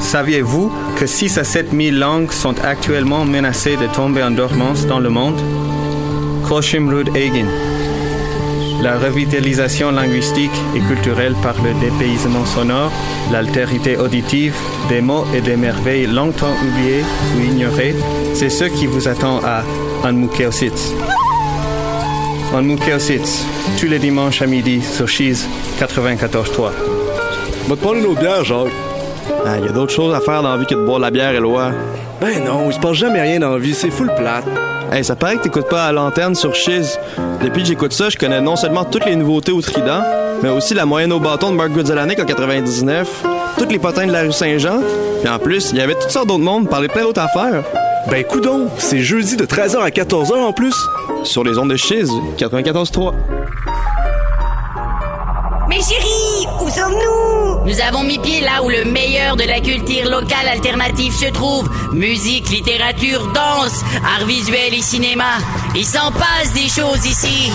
Saviez-vous 0.00 0.72
que 0.96 1.06
6 1.06 1.36
à 1.38 1.44
7 1.44 1.72
000 1.72 1.96
langues 1.96 2.32
sont 2.32 2.58
actuellement 2.64 3.26
menacées 3.26 3.76
de 3.76 3.86
tomber 3.86 4.22
en 4.22 4.30
dormance 4.30 4.86
dans 4.86 4.98
le 4.98 5.10
monde? 5.10 5.40
Koshimrud 6.48 7.14
Egin. 7.14 7.48
La 8.82 8.98
revitalisation 8.98 9.92
linguistique 9.92 10.50
et 10.74 10.80
culturelle 10.80 11.36
par 11.40 11.54
le 11.62 11.72
dépaysement 11.74 12.44
sonore, 12.44 12.90
l'altérité 13.30 13.96
auditive, 13.96 14.56
des 14.88 15.00
mots 15.00 15.24
et 15.32 15.40
des 15.40 15.54
merveilles 15.54 16.08
longtemps 16.08 16.52
oubliés 16.60 17.04
ou 17.36 17.44
ignorés, 17.44 17.94
c'est 18.34 18.50
ce 18.50 18.64
qui 18.64 18.86
vous 18.86 19.06
attend 19.06 19.38
à 19.44 19.62
Anmukeositz. 20.02 20.94
Anmukeositz, 22.52 23.44
tous 23.78 23.86
les 23.86 24.00
dimanches 24.00 24.42
à 24.42 24.46
midi 24.46 24.82
sur 24.82 25.06
Cheese 25.06 25.46
94.3. 25.78 26.72
Va 27.68 27.76
te 27.76 27.80
prendre 27.80 27.98
une 27.98 28.06
autre 28.06 28.20
bière, 28.20 28.44
Jacques. 28.44 28.72
Ah, 29.46 29.58
y 29.60 29.68
a 29.68 29.72
d'autres 29.72 29.94
choses 29.94 30.12
à 30.12 30.20
faire 30.20 30.42
dans 30.42 30.50
la 30.50 30.56
vie 30.56 30.66
que 30.66 30.74
de 30.74 30.84
boire 30.84 30.98
de 30.98 31.04
la 31.04 31.10
bière, 31.12 31.30
Éloi. 31.30 31.70
Ben 32.20 32.42
non, 32.44 32.64
il 32.66 32.72
se 32.72 32.80
passe 32.80 32.94
jamais 32.94 33.20
rien 33.20 33.38
dans 33.38 33.52
la 33.52 33.58
vie, 33.58 33.74
c'est 33.74 33.90
full 33.90 34.12
plate. 34.16 34.71
Hey, 34.92 35.02
ça 35.02 35.16
paraît 35.16 35.38
que 35.38 35.44
t'écoutes 35.44 35.70
pas 35.70 35.86
à 35.86 35.92
l'antenne 35.92 36.34
sur 36.34 36.54
Chiz? 36.54 37.00
Depuis 37.42 37.62
que 37.62 37.68
j'écoute 37.68 37.94
ça, 37.94 38.10
je 38.10 38.18
connais 38.18 38.42
non 38.42 38.56
seulement 38.56 38.84
toutes 38.84 39.06
les 39.06 39.16
nouveautés 39.16 39.50
au 39.50 39.62
Trident, 39.62 40.02
mais 40.42 40.50
aussi 40.50 40.74
la 40.74 40.84
moyenne 40.84 41.14
au 41.14 41.18
bâton 41.18 41.50
de 41.50 41.56
Mark 41.56 41.70
Goodzelanek 41.70 42.20
en 42.20 42.26
99, 42.26 43.24
toutes 43.56 43.72
les 43.72 43.78
potins 43.78 44.06
de 44.06 44.12
la 44.12 44.20
rue 44.20 44.32
Saint-Jean, 44.32 44.80
puis 45.22 45.32
en 45.32 45.38
plus, 45.38 45.70
il 45.72 45.78
y 45.78 45.80
avait 45.80 45.94
toutes 45.94 46.10
sortes 46.10 46.28
d'autres 46.28 46.44
mondes, 46.44 46.68
parler 46.68 46.88
plein 46.88 47.04
d'autres 47.04 47.22
affaires. 47.22 47.62
Ben 48.10 48.22
coudon, 48.22 48.68
c'est 48.76 48.98
jeudi 48.98 49.36
de 49.36 49.46
13h 49.46 49.78
à 49.78 49.88
14h 49.88 50.34
en 50.34 50.52
plus. 50.52 50.74
Sur 51.24 51.42
les 51.42 51.56
ondes 51.56 51.70
de 51.70 51.76
Chiz, 51.76 52.10
94.3. 52.36 53.14
Mais 55.70 55.76
chérie, 55.76 56.21
Nous 57.64 57.80
avons 57.80 58.02
mis 58.02 58.18
pied 58.18 58.40
là 58.40 58.62
où 58.64 58.68
le 58.68 58.84
meilleur 58.84 59.36
de 59.36 59.44
la 59.44 59.60
culture 59.60 60.10
locale 60.10 60.48
alternative 60.50 61.12
se 61.12 61.26
trouve. 61.26 61.70
Musique, 61.92 62.50
littérature, 62.50 63.28
danse, 63.28 63.82
art 64.04 64.26
visuel 64.26 64.74
et 64.74 64.82
cinéma. 64.82 65.38
Il 65.76 65.84
s'en 65.84 66.10
passe 66.10 66.52
des 66.54 66.68
choses 66.68 67.06
ici. 67.06 67.52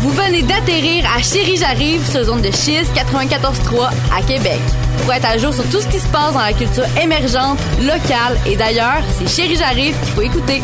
Vous 0.00 0.10
venez 0.10 0.42
d'atterrir 0.42 1.04
à 1.14 1.22
Chérie 1.22 1.58
J'arrive 1.58 2.02
sur 2.10 2.24
zone 2.24 2.40
de 2.40 2.50
Chiz 2.50 2.88
94.3 2.94 3.90
à 4.16 4.22
Québec. 4.22 4.60
Pour 5.02 5.12
être 5.12 5.26
à 5.26 5.36
jour 5.36 5.52
sur 5.52 5.68
tout 5.68 5.80
ce 5.80 5.88
qui 5.88 6.00
se 6.00 6.08
passe 6.08 6.32
dans 6.32 6.40
la 6.40 6.54
culture 6.54 6.86
émergente, 7.02 7.58
locale 7.82 8.38
et 8.46 8.56
d'ailleurs, 8.56 9.02
c'est 9.18 9.28
Chérie 9.28 9.56
J'arrive 9.56 9.94
qu'il 10.00 10.12
faut 10.14 10.22
écouter. 10.22 10.62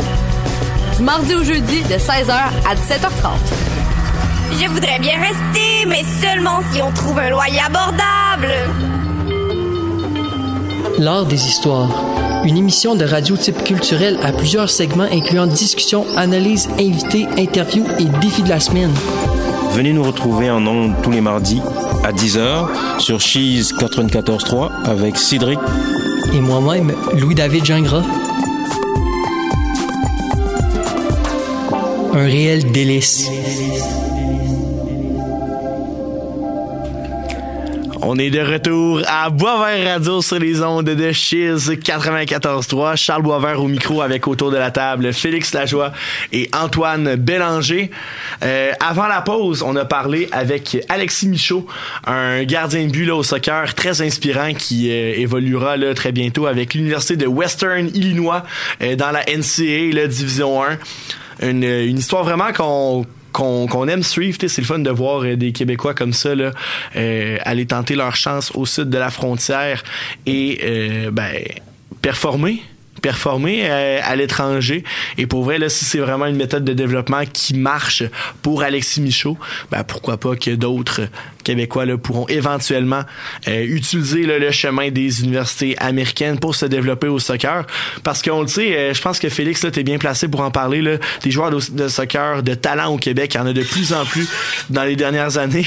Du 0.97 1.03
mardi 1.03 1.35
au 1.35 1.43
jeudi 1.43 1.83
de 1.83 1.95
16h 1.95 2.31
à 2.31 2.75
17h30. 2.75 3.76
Je 4.51 4.67
voudrais 4.69 4.99
bien 4.99 5.19
rester, 5.19 5.85
mais 5.87 6.03
seulement 6.21 6.59
si 6.71 6.81
on 6.81 6.91
trouve 6.91 7.19
un 7.19 7.29
loyer 7.29 7.59
abordable. 7.59 8.53
L'art 10.97 11.25
des 11.25 11.45
histoires. 11.45 11.89
Une 12.45 12.57
émission 12.57 12.95
de 12.95 13.03
radio 13.05 13.35
type 13.35 13.63
culturel 13.63 14.17
à 14.23 14.31
plusieurs 14.31 14.69
segments 14.69 15.07
incluant 15.11 15.47
discussions, 15.47 16.05
analyses, 16.15 16.69
invités, 16.79 17.27
interviews 17.37 17.85
et 17.99 18.05
défis 18.21 18.43
de 18.43 18.49
la 18.49 18.59
semaine. 18.59 18.93
Venez 19.73 19.93
nous 19.93 20.03
retrouver 20.03 20.49
en 20.49 20.65
ondes 20.65 20.95
tous 21.03 21.11
les 21.11 21.21
mardis 21.21 21.61
à 22.03 22.11
10h 22.11 22.99
sur 22.99 23.19
Cheese 23.19 23.73
94.3 23.77 24.71
avec 24.85 25.17
Cédric 25.17 25.59
Et 26.33 26.39
moi-même, 26.39 26.93
Louis-David 27.13 27.65
Gingras. 27.65 28.03
Un 32.13 32.23
réel 32.23 32.71
délice. 32.71 33.29
On 38.09 38.17
est 38.17 38.29
de 38.29 38.39
retour 38.39 39.01
à 39.05 39.29
Boisvert 39.29 39.95
Radio 39.95 40.21
sur 40.21 40.39
les 40.39 40.61
ondes 40.61 40.85
de 40.85 41.11
Chiz 41.11 41.69
94.3. 41.69 42.95
Charles 42.95 43.21
Boisvert 43.21 43.61
au 43.61 43.67
micro 43.67 44.01
avec 44.01 44.29
autour 44.29 44.49
de 44.49 44.55
la 44.55 44.71
table 44.71 45.11
Félix 45.11 45.53
Lajoie 45.53 45.91
et 46.31 46.49
Antoine 46.53 47.17
Bélanger. 47.17 47.91
Euh, 48.43 48.71
avant 48.79 49.07
la 49.07 49.19
pause, 49.19 49.61
on 49.61 49.75
a 49.75 49.83
parlé 49.83 50.29
avec 50.31 50.77
Alexis 50.87 51.27
Michaud, 51.27 51.67
un 52.05 52.45
gardien 52.45 52.85
de 52.85 52.91
but 52.91 53.03
là, 53.03 53.17
au 53.17 53.23
soccer 53.23 53.75
très 53.75 54.01
inspirant 54.01 54.53
qui 54.53 54.89
euh, 54.89 55.15
évoluera 55.17 55.75
là, 55.75 55.93
très 55.93 56.13
bientôt 56.13 56.45
avec 56.45 56.75
l'Université 56.75 57.17
de 57.17 57.27
Western 57.27 57.89
Illinois 57.93 58.45
euh, 58.81 58.95
dans 58.95 59.11
la 59.11 59.25
NCAA, 59.25 59.93
la 59.93 60.07
Division 60.07 60.63
1. 60.63 60.77
Une, 61.41 61.63
une 61.65 61.97
histoire 61.97 62.23
vraiment 62.23 62.53
qu'on 62.53 63.05
qu'on 63.37 63.67
qu'on 63.67 63.87
aime 63.87 64.01
suivre. 64.01 64.37
C'est 64.39 64.57
le 64.57 64.65
fun 64.65 64.79
de 64.79 64.89
voir 64.89 65.23
euh, 65.23 65.35
des 65.35 65.51
Québécois 65.51 65.93
comme 65.93 66.13
ça 66.13 66.33
là, 66.33 66.51
euh, 66.95 67.37
aller 67.43 67.67
tenter 67.67 67.95
leur 67.95 68.15
chance 68.15 68.51
au 68.55 68.65
sud 68.65 68.89
de 68.89 68.97
la 68.97 69.11
frontière 69.11 69.83
et 70.25 70.59
euh, 70.63 71.11
ben, 71.11 71.43
performer 72.01 72.63
performer 73.01 73.61
euh, 73.63 73.99
à 74.03 74.15
l'étranger 74.15 74.83
et 75.17 75.27
pour 75.27 75.43
vrai 75.43 75.57
là 75.57 75.69
si 75.69 75.85
c'est 75.85 75.99
vraiment 75.99 76.25
une 76.25 76.35
méthode 76.35 76.63
de 76.63 76.73
développement 76.73 77.23
qui 77.31 77.53
marche 77.53 78.03
pour 78.41 78.63
Alexis 78.63 79.01
Michaud 79.01 79.37
ben 79.71 79.83
pourquoi 79.83 80.17
pas 80.17 80.35
que 80.35 80.51
d'autres 80.51 81.01
Québécois 81.47 81.85
là, 81.85 81.97
pourront 81.97 82.27
éventuellement 82.27 83.03
euh, 83.47 83.63
utiliser 83.63 84.23
là, 84.23 84.37
le 84.37 84.51
chemin 84.51 84.91
des 84.91 85.23
universités 85.23 85.77
américaines 85.77 86.39
pour 86.39 86.55
se 86.55 86.65
développer 86.65 87.07
au 87.07 87.19
soccer. 87.19 87.65
Parce 88.03 88.21
qu'on 88.21 88.41
le 88.41 88.47
sait, 88.47 88.75
euh, 88.75 88.93
je 88.93 89.01
pense 89.01 89.17
que 89.17 89.29
Félix, 89.29 89.63
là, 89.63 89.71
t'es 89.71 89.83
bien 89.83 89.97
placé 89.97 90.27
pour 90.27 90.41
en 90.41 90.51
parler. 90.51 90.81
Là, 90.81 90.97
des 91.23 91.31
joueurs 91.31 91.49
de, 91.49 91.61
de 91.71 91.87
soccer 91.87 92.43
de 92.43 92.53
talent 92.53 92.93
au 92.93 92.97
Québec, 92.97 93.31
il 93.33 93.37
y 93.37 93.39
en 93.39 93.45
a 93.45 93.53
de 93.53 93.63
plus 93.63 93.93
en 93.93 94.03
plus 94.03 94.27
dans 94.69 94.83
les 94.83 94.97
dernières 94.97 95.37
années. 95.37 95.65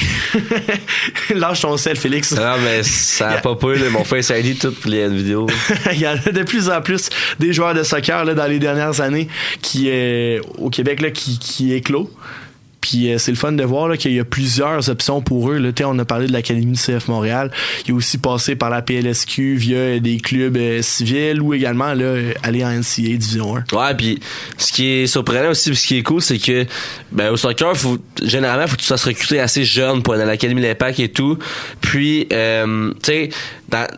Lâche 1.35 1.61
ton 1.61 1.75
sel, 1.77 1.97
Félix. 1.97 2.31
Non, 2.33 2.57
mais 2.63 2.83
ça 2.83 3.29
a 3.29 3.37
pas 3.41 3.55
peur. 3.55 3.77
Mon 3.89 4.03
face 4.03 4.29
ID, 4.29 4.59
toutes 4.59 4.85
les 4.85 5.09
vidéos. 5.09 5.47
il 5.93 5.99
y 5.99 6.07
en 6.07 6.13
a 6.13 6.31
de 6.31 6.43
plus 6.43 6.69
en 6.69 6.81
plus 6.81 7.09
des 7.39 7.53
joueurs 7.53 7.73
de 7.73 7.83
soccer 7.83 8.25
là, 8.25 8.33
dans 8.33 8.47
les 8.47 8.59
dernières 8.59 9.01
années 9.01 9.27
qui 9.61 9.89
euh, 9.89 10.39
au 10.57 10.69
Québec 10.69 11.01
là, 11.01 11.11
qui, 11.11 11.39
qui 11.39 11.73
éclos. 11.73 12.09
Puis 12.81 13.13
euh, 13.13 13.17
c'est 13.19 13.31
le 13.31 13.37
fun 13.37 13.51
de 13.51 13.63
voir 13.63 13.95
qu'il 13.97 14.11
y 14.11 14.19
a 14.19 14.25
plusieurs 14.25 14.89
options 14.89 15.21
pour 15.21 15.51
eux. 15.51 15.61
On 15.85 15.99
a 15.99 16.05
parlé 16.05 16.27
de 16.27 16.33
l'Académie 16.33 16.73
du 16.73 16.79
CF 16.79 17.07
Montréal. 17.07 17.51
Il 17.85 17.91
est 17.91 17.93
aussi 17.93 18.17
passé 18.17 18.55
par 18.55 18.69
la 18.69 18.81
PLSQ 18.81 19.55
via 19.55 19.99
des 19.99 20.17
clubs 20.17 20.57
euh, 20.57 20.81
civils 20.81 21.41
ou 21.41 21.53
également 21.53 21.93
là, 21.93 22.15
aller 22.43 22.65
en 22.65 22.71
NCA 22.71 23.17
Division 23.17 23.55
1. 23.55 23.75
Ouais, 23.75 23.95
puis 23.95 24.19
ce 24.57 24.71
qui 24.71 24.87
est 24.87 25.07
surprenant 25.07 25.51
aussi, 25.51 25.75
ce 25.75 25.87
qui 25.87 25.97
est 25.97 26.03
cool, 26.03 26.21
c'est 26.21 26.39
que 26.39 26.65
ben 27.11 27.29
au 27.31 27.37
soccer, 27.37 27.77
faut, 27.77 27.99
généralement, 28.21 28.67
faut 28.67 28.75
que 28.75 28.81
tu 28.81 28.87
sois 28.87 28.97
recruté 28.97 29.39
assez 29.39 29.63
jeune 29.63 30.01
pour 30.01 30.15
aller 30.15 30.23
à 30.23 30.27
l'Académie 30.27 30.61
de 30.61 30.67
l'Impact 30.67 30.99
et 30.99 31.09
tout. 31.09 31.37
Puis, 31.81 32.27
euh, 32.33 32.91
tu 33.03 33.11
sais, 33.11 33.29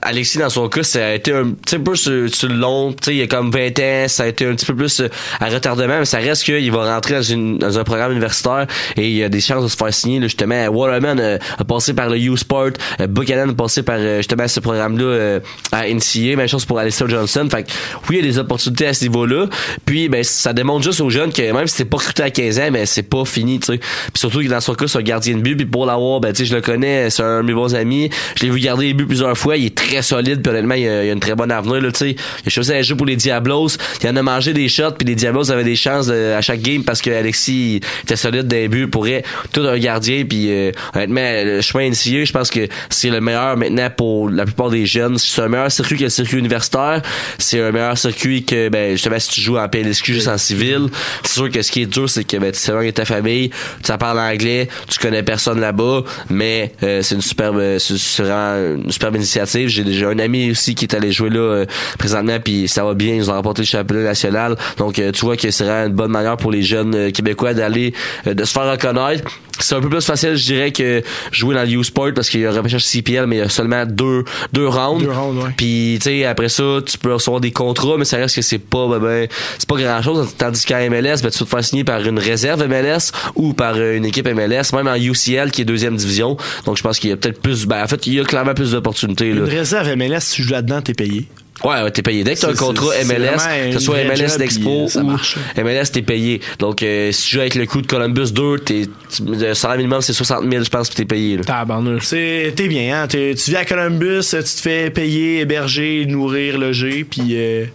Alexis, 0.01 0.37
dans 0.37 0.49
son 0.49 0.69
cas, 0.69 0.83
ça 0.83 1.07
a 1.07 1.13
été 1.13 1.33
un 1.33 1.51
petit 1.51 1.79
peu 1.79 1.95
sur, 1.95 2.33
sur 2.33 2.49
le 2.49 2.55
long. 2.55 2.95
Il 3.07 3.15
y 3.15 3.21
a 3.21 3.27
comme 3.27 3.51
20 3.51 3.79
ans, 3.79 4.07
ça 4.07 4.23
a 4.23 4.27
été 4.27 4.45
un 4.45 4.55
petit 4.55 4.65
peu 4.65 4.75
plus 4.75 5.01
euh, 5.01 5.09
à 5.39 5.47
retardement, 5.47 5.99
mais 5.99 6.05
ça 6.05 6.17
reste 6.17 6.43
qu'il 6.43 6.71
va 6.71 6.93
rentrer 6.93 7.15
dans, 7.15 7.21
une, 7.21 7.57
dans 7.57 7.77
un 7.79 7.83
programme 7.83 8.11
universitaire 8.11 8.67
et 8.97 9.07
il 9.07 9.15
y 9.15 9.23
a 9.23 9.29
des 9.29 9.41
chances 9.41 9.63
de 9.63 9.67
se 9.67 9.77
faire 9.77 9.93
signer. 9.93 10.19
Là, 10.19 10.27
justement, 10.27 10.67
Waterman 10.67 11.19
euh, 11.19 11.37
a 11.57 11.63
passé 11.63 11.93
par 11.93 12.09
le 12.09 12.17
U-Sport, 12.17 12.71
euh, 12.99 13.07
Buchanan 13.07 13.49
a 13.49 13.53
passé 13.53 13.83
par 13.83 13.97
euh, 13.99 14.17
justement 14.17 14.47
ce 14.47 14.59
programme-là 14.59 15.03
euh, 15.03 15.39
à 15.71 15.87
NCA, 15.87 16.35
même 16.35 16.47
chose 16.47 16.65
pour 16.65 16.79
Alistair 16.79 17.09
Johnson. 17.09 17.47
Fait 17.49 17.63
que, 17.63 17.69
oui, 18.09 18.17
il 18.17 18.17
y 18.17 18.19
a 18.19 18.31
des 18.31 18.37
opportunités 18.37 18.87
à 18.87 18.93
ce 18.93 19.03
niveau-là. 19.03 19.47
Puis, 19.85 20.09
ben, 20.09 20.23
ça 20.23 20.53
démontre 20.53 20.83
juste 20.83 21.01
aux 21.01 21.09
jeunes 21.09 21.31
que 21.31 21.41
même 21.51 21.67
si 21.67 21.77
t'es 21.77 21.85
pas 21.85 21.97
recruté 21.97 22.23
à 22.23 22.29
15 22.29 22.59
ans, 22.59 22.71
ben, 22.71 22.85
c'est 22.85 23.03
pas 23.03 23.25
fini, 23.25 23.59
tu 23.59 23.67
sais. 23.67 23.77
Puis 23.77 24.19
surtout 24.19 24.41
que 24.41 24.47
dans 24.47 24.61
son 24.61 24.75
cas, 24.75 24.87
c'est 24.87 24.99
un 24.99 25.03
gardien 25.03 25.35
de 25.35 25.41
but. 25.41 25.55
Puis 25.55 25.65
pour 25.65 25.85
l'avoir, 25.85 26.19
ben, 26.19 26.33
je 26.35 26.53
le 26.53 26.61
connais, 26.61 27.09
c'est 27.09 27.23
un 27.23 27.41
de 27.41 27.47
mes 27.47 27.53
bons 27.53 27.75
amis. 27.75 28.09
Je 28.35 28.45
l'ai 28.45 28.51
vu 28.51 28.59
garder 28.59 28.87
les 28.87 28.93
buts 28.93 29.05
plusieurs 29.05 29.37
fois. 29.37 29.55
Il 29.63 29.67
est 29.67 29.75
très 29.75 30.01
solide. 30.01 30.41
Puis 30.41 30.51
honnêtement, 30.51 30.75
il 30.75 30.87
a, 30.87 30.99
a 30.99 31.03
une 31.05 31.19
très 31.19 31.35
bonne 31.35 31.51
avenir, 31.51 31.81
là. 31.81 31.89
Il 32.01 32.15
a 32.45 32.49
choisi 32.49 32.73
un 32.73 32.81
jeu 32.81 32.95
pour 32.95 33.05
les 33.05 33.15
Diablos. 33.15 33.69
Il 34.03 34.09
en 34.09 34.15
a 34.15 34.21
mangé 34.21 34.53
des 34.53 34.67
shots. 34.67 34.91
Puis 34.97 35.07
les 35.07 35.15
Diablos 35.15 35.49
avaient 35.51 35.63
des 35.63 35.75
chances 35.75 36.07
de- 36.07 36.33
à 36.37 36.41
chaque 36.41 36.61
game 36.61 36.83
parce 36.83 37.01
que 37.01 37.09
Alexis 37.09 37.79
était 38.03 38.15
solide 38.15 38.47
des 38.47 38.67
buts. 38.67 38.87
Pourrait 38.87 39.23
tout 39.51 39.61
un 39.61 39.77
gardien. 39.77 40.25
Puis 40.27 40.47
euh, 40.51 40.71
honnêtement, 40.93 41.21
le 41.45 41.61
chemin 41.61 41.83
initié, 41.85 42.25
je 42.25 42.33
pense 42.33 42.49
que 42.49 42.67
c'est 42.89 43.09
le 43.09 43.21
meilleur 43.21 43.55
maintenant 43.57 43.89
pour 43.95 44.29
la 44.29 44.45
plupart 44.45 44.69
des 44.69 44.85
jeunes. 44.85 45.17
C'est 45.17 45.41
un 45.41 45.47
meilleur 45.47 45.71
circuit 45.71 45.97
que 45.97 46.03
le 46.03 46.09
circuit 46.09 46.37
universitaire. 46.39 47.01
C'est 47.37 47.61
un 47.61 47.71
meilleur 47.71 47.97
circuit 47.97 48.43
que, 48.43 48.69
ben, 48.69 48.91
justement, 48.91 49.19
si 49.19 49.29
tu 49.29 49.41
joues 49.41 49.57
en 49.57 49.69
PLSQ 49.69 50.13
juste 50.13 50.27
en 50.27 50.37
civil. 50.37 50.87
C'est 51.23 51.33
sûr 51.33 51.49
que 51.49 51.61
ce 51.61 51.71
qui 51.71 51.83
est 51.83 51.85
dur, 51.85 52.09
c'est 52.09 52.23
que, 52.23 52.37
ben, 52.37 52.51
tu 52.51 52.59
sais 52.59 52.71
avec 52.71 52.93
ta 52.93 53.05
famille, 53.05 53.49
tu 53.83 53.91
parles 53.97 54.19
anglais, 54.19 54.67
tu 54.89 54.99
connais 54.99 55.23
personne 55.23 55.59
là-bas, 55.59 56.03
mais 56.29 56.71
euh, 56.83 57.01
c'est 57.01 57.15
une 57.15 57.21
superbe, 57.21 57.77
c'est 57.79 57.93
une 57.93 58.91
superbe 58.91 59.15
initiative. 59.15 59.52
J'ai 59.55 59.83
déjà 59.83 60.09
un 60.09 60.19
ami 60.19 60.51
aussi 60.51 60.75
qui 60.75 60.85
est 60.85 60.95
allé 60.95 61.11
jouer 61.11 61.29
là 61.29 61.39
euh, 61.39 61.65
présentement, 61.97 62.39
puis 62.43 62.67
ça 62.67 62.83
va 62.83 62.93
bien. 62.93 63.15
Ils 63.15 63.29
ont 63.29 63.33
remporté 63.33 63.61
le 63.61 63.67
championnat 63.67 64.03
national. 64.03 64.55
Donc, 64.77 64.99
euh, 64.99 65.11
tu 65.11 65.21
vois 65.25 65.37
que 65.37 65.51
c'est 65.51 65.67
une 65.67 65.93
bonne 65.93 66.11
manière 66.11 66.37
pour 66.37 66.51
les 66.51 66.63
jeunes 66.63 66.95
euh, 66.95 67.11
québécois 67.11 67.53
d'aller, 67.53 67.93
euh, 68.27 68.33
de 68.33 68.43
se 68.43 68.51
faire 68.51 68.69
reconnaître. 68.69 69.23
C'est 69.59 69.75
un 69.75 69.81
peu 69.81 69.89
plus 69.89 70.03
facile, 70.03 70.35
je 70.35 70.45
dirais, 70.45 70.71
que 70.71 71.03
jouer 71.31 71.55
dans 71.55 71.63
le 71.63 71.69
U-Sport 71.69 72.09
parce 72.15 72.29
qu'il 72.29 72.41
y 72.41 72.45
a 72.45 72.49
un 72.49 72.53
repêchage 72.53 72.85
CPL, 72.85 73.27
mais 73.27 73.37
il 73.37 73.39
y 73.39 73.41
a 73.41 73.49
seulement 73.49 73.85
deux, 73.85 74.23
deux 74.51 74.67
rounds. 74.67 75.03
Deux 75.03 75.11
rounds, 75.11 75.43
ouais. 75.43 75.51
Puis, 75.55 75.99
tu 76.01 76.09
sais, 76.09 76.25
après 76.25 76.49
ça, 76.49 76.79
tu 76.85 76.97
peux 76.97 77.13
recevoir 77.13 77.39
des 77.39 77.51
contrats, 77.51 77.95
mais 77.97 78.05
ça 78.05 78.17
reste 78.17 78.35
que 78.35 78.41
c'est 78.41 78.57
pas, 78.57 78.87
ben, 78.87 78.99
ben, 78.99 79.27
c'est 79.57 79.69
pas 79.69 79.75
grand 79.77 80.01
chose. 80.01 80.33
Tandis 80.37 80.65
qu'en 80.65 80.79
MLS, 80.89 81.21
ben, 81.21 81.29
tu 81.29 81.39
vas 81.39 81.45
te 81.45 81.45
faire 81.45 81.63
signer 81.63 81.83
par 81.83 82.01
une 82.01 82.19
réserve 82.19 82.67
MLS 82.67 83.11
ou 83.35 83.53
par 83.53 83.75
euh, 83.75 83.95
une 83.95 84.05
équipe 84.05 84.27
MLS, 84.27 84.73
même 84.73 84.87
en 84.87 84.95
UCL 84.95 85.51
qui 85.51 85.61
est 85.61 85.65
deuxième 85.65 85.95
division. 85.95 86.35
Donc, 86.65 86.77
je 86.77 86.83
pense 86.83 86.99
qu'il 86.99 87.11
y 87.11 87.13
a 87.13 87.17
peut-être 87.17 87.41
plus, 87.41 87.65
ben, 87.65 87.83
en 87.83 87.87
fait, 87.87 88.07
il 88.07 88.15
y 88.15 88.19
a 88.19 88.23
clairement 88.23 88.55
plus 88.55 88.71
d'opportunités, 88.71 89.33
là. 89.33 89.42
Une 89.45 89.57
réserve 89.57 89.95
MLS, 89.95 90.21
si 90.21 90.35
tu 90.35 90.43
joues 90.43 90.51
là-dedans, 90.51 90.81
t'es 90.81 90.93
payé. 90.93 91.27
Ouais, 91.63 91.81
ouais, 91.81 91.91
t'es 91.91 92.01
payé. 92.01 92.23
Dès 92.23 92.35
que 92.35 92.41
t'as 92.41 92.49
un 92.49 92.55
contrat 92.55 92.93
MLS, 93.05 93.71
que 93.71 93.73
ce 93.73 93.79
soit 93.79 94.03
MLS 94.03 94.37
d'Expo 94.37 94.87
euh, 94.95 94.99
ou 94.99 95.03
marche. 95.05 95.37
MLS, 95.55 95.91
t'es 95.91 96.01
payé. 96.01 96.41
Donc, 96.59 96.83
euh, 96.83 97.11
si 97.11 97.23
tu 97.23 97.35
joues 97.35 97.41
avec 97.41 97.55
le 97.55 97.65
coup 97.65 97.81
de 97.81 97.87
Columbus 97.87 98.31
2, 98.33 98.59
t'es, 98.59 98.83
le 99.25 99.53
salaire 99.53 99.77
minimum, 99.77 100.01
c'est 100.01 100.13
60 100.13 100.49
000, 100.49 100.63
je 100.63 100.69
pense, 100.69 100.89
puis 100.89 100.97
t'es 100.97 101.05
payé. 101.05 101.37
Tabarnouche. 101.37 102.09
T'es 102.09 102.67
bien, 102.67 103.03
hein? 103.03 103.07
Tu 103.07 103.33
vis 103.33 103.55
à 103.55 103.65
Columbus, 103.65 104.21
tu 104.29 104.43
te 104.43 104.61
fais 104.61 104.89
payer, 104.89 105.41
héberger, 105.41 106.05
nourrir, 106.05 106.57
loger, 106.57 107.05
puis 107.05 107.29
euh, 107.31 107.65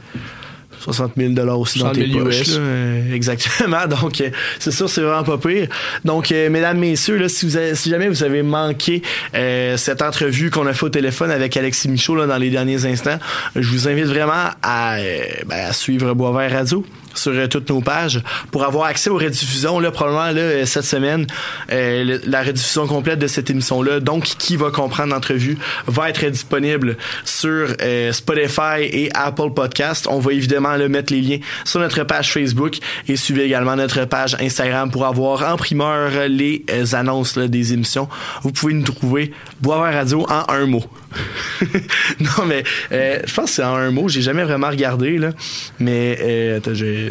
60 0.92 1.12
000 1.16 1.32
aussi 1.58 1.78
dans 1.78 1.92
60 1.92 1.94
tes 1.94 2.10
000 2.10 2.24
poches. 2.24 2.46
Là. 2.48 2.60
Exactement. 3.14 3.86
Donc, 3.86 4.20
euh, 4.20 4.30
c'est 4.58 4.70
sûr, 4.70 4.88
c'est 4.88 5.00
vraiment 5.02 5.22
pas 5.24 5.38
pire. 5.38 5.68
Donc, 6.04 6.30
euh, 6.32 6.50
mesdames, 6.50 6.78
messieurs, 6.78 7.16
là, 7.16 7.28
si, 7.28 7.46
vous 7.46 7.56
avez- 7.56 7.74
si 7.74 7.90
jamais 7.90 8.08
vous 8.08 8.22
avez 8.22 8.42
manqué 8.42 9.02
euh, 9.34 9.76
cette 9.76 10.02
entrevue 10.02 10.50
qu'on 10.50 10.66
a 10.66 10.72
fait 10.72 10.86
au 10.86 10.90
téléphone 10.90 11.30
avec 11.30 11.56
Alexis 11.56 11.88
Michaud 11.88 12.16
là, 12.16 12.26
dans 12.26 12.38
les 12.38 12.50
derniers 12.50 12.84
instants, 12.86 13.18
je 13.56 13.68
vous 13.70 13.88
invite 13.88 14.06
vraiment 14.06 14.50
à, 14.62 14.96
euh, 14.98 15.22
ben, 15.46 15.66
à 15.68 15.72
suivre 15.72 16.14
Boisvert 16.14 16.50
Radio 16.52 16.84
sur 17.14 17.32
euh, 17.32 17.46
toutes 17.46 17.68
nos 17.70 17.80
pages 17.80 18.22
pour 18.50 18.64
avoir 18.64 18.86
accès 18.86 19.10
aux 19.10 19.18
rediffusions 19.18 19.80
là 19.80 19.90
probablement 19.90 20.32
là 20.32 20.40
euh, 20.40 20.66
cette 20.66 20.84
semaine. 20.84 21.26
Euh, 21.72 22.18
la 22.26 22.42
rediffusion 22.42 22.86
complète 22.86 23.18
de 23.18 23.26
cette 23.26 23.50
émission 23.50 23.82
là 23.82 24.00
donc 24.00 24.24
qui 24.24 24.56
va 24.56 24.70
comprendre 24.70 25.12
l'entrevue 25.14 25.58
va 25.86 26.10
être 26.10 26.24
disponible 26.26 26.96
sur 27.24 27.68
euh, 27.80 28.12
Spotify 28.12 28.82
et 28.82 29.10
Apple 29.14 29.50
Podcast 29.54 30.06
on 30.10 30.18
va 30.18 30.32
évidemment 30.32 30.76
le 30.76 30.88
mettre 30.88 31.12
les 31.12 31.20
liens 31.20 31.38
sur 31.64 31.80
notre 31.80 32.04
page 32.04 32.32
Facebook 32.32 32.78
et 33.06 33.16
suivez 33.16 33.44
également 33.44 33.76
notre 33.76 34.04
page 34.04 34.36
Instagram 34.40 34.90
pour 34.90 35.06
avoir 35.06 35.52
en 35.52 35.56
primeur 35.56 36.10
euh, 36.12 36.28
les 36.28 36.64
euh, 36.70 36.84
annonces 36.92 37.36
là, 37.36 37.48
des 37.48 37.72
émissions. 37.72 38.08
Vous 38.42 38.52
pouvez 38.52 38.74
nous 38.74 38.84
trouver 38.84 39.32
Boisvert 39.60 39.92
Radio 39.92 40.26
en 40.28 40.44
un 40.52 40.66
mot 40.66 40.84
non 42.20 42.44
mais 42.46 42.62
euh, 42.92 43.20
je 43.26 43.34
pense 43.34 43.46
que 43.46 43.56
c'est 43.56 43.64
en 43.64 43.74
un 43.76 43.90
mot 43.90 44.08
j'ai 44.08 44.20
jamais 44.22 44.44
vraiment 44.44 44.68
regardé 44.68 45.18
là 45.18 45.30
mais 45.78 46.18
euh, 46.20 46.58
attends, 46.58 46.74
je, 46.74 47.10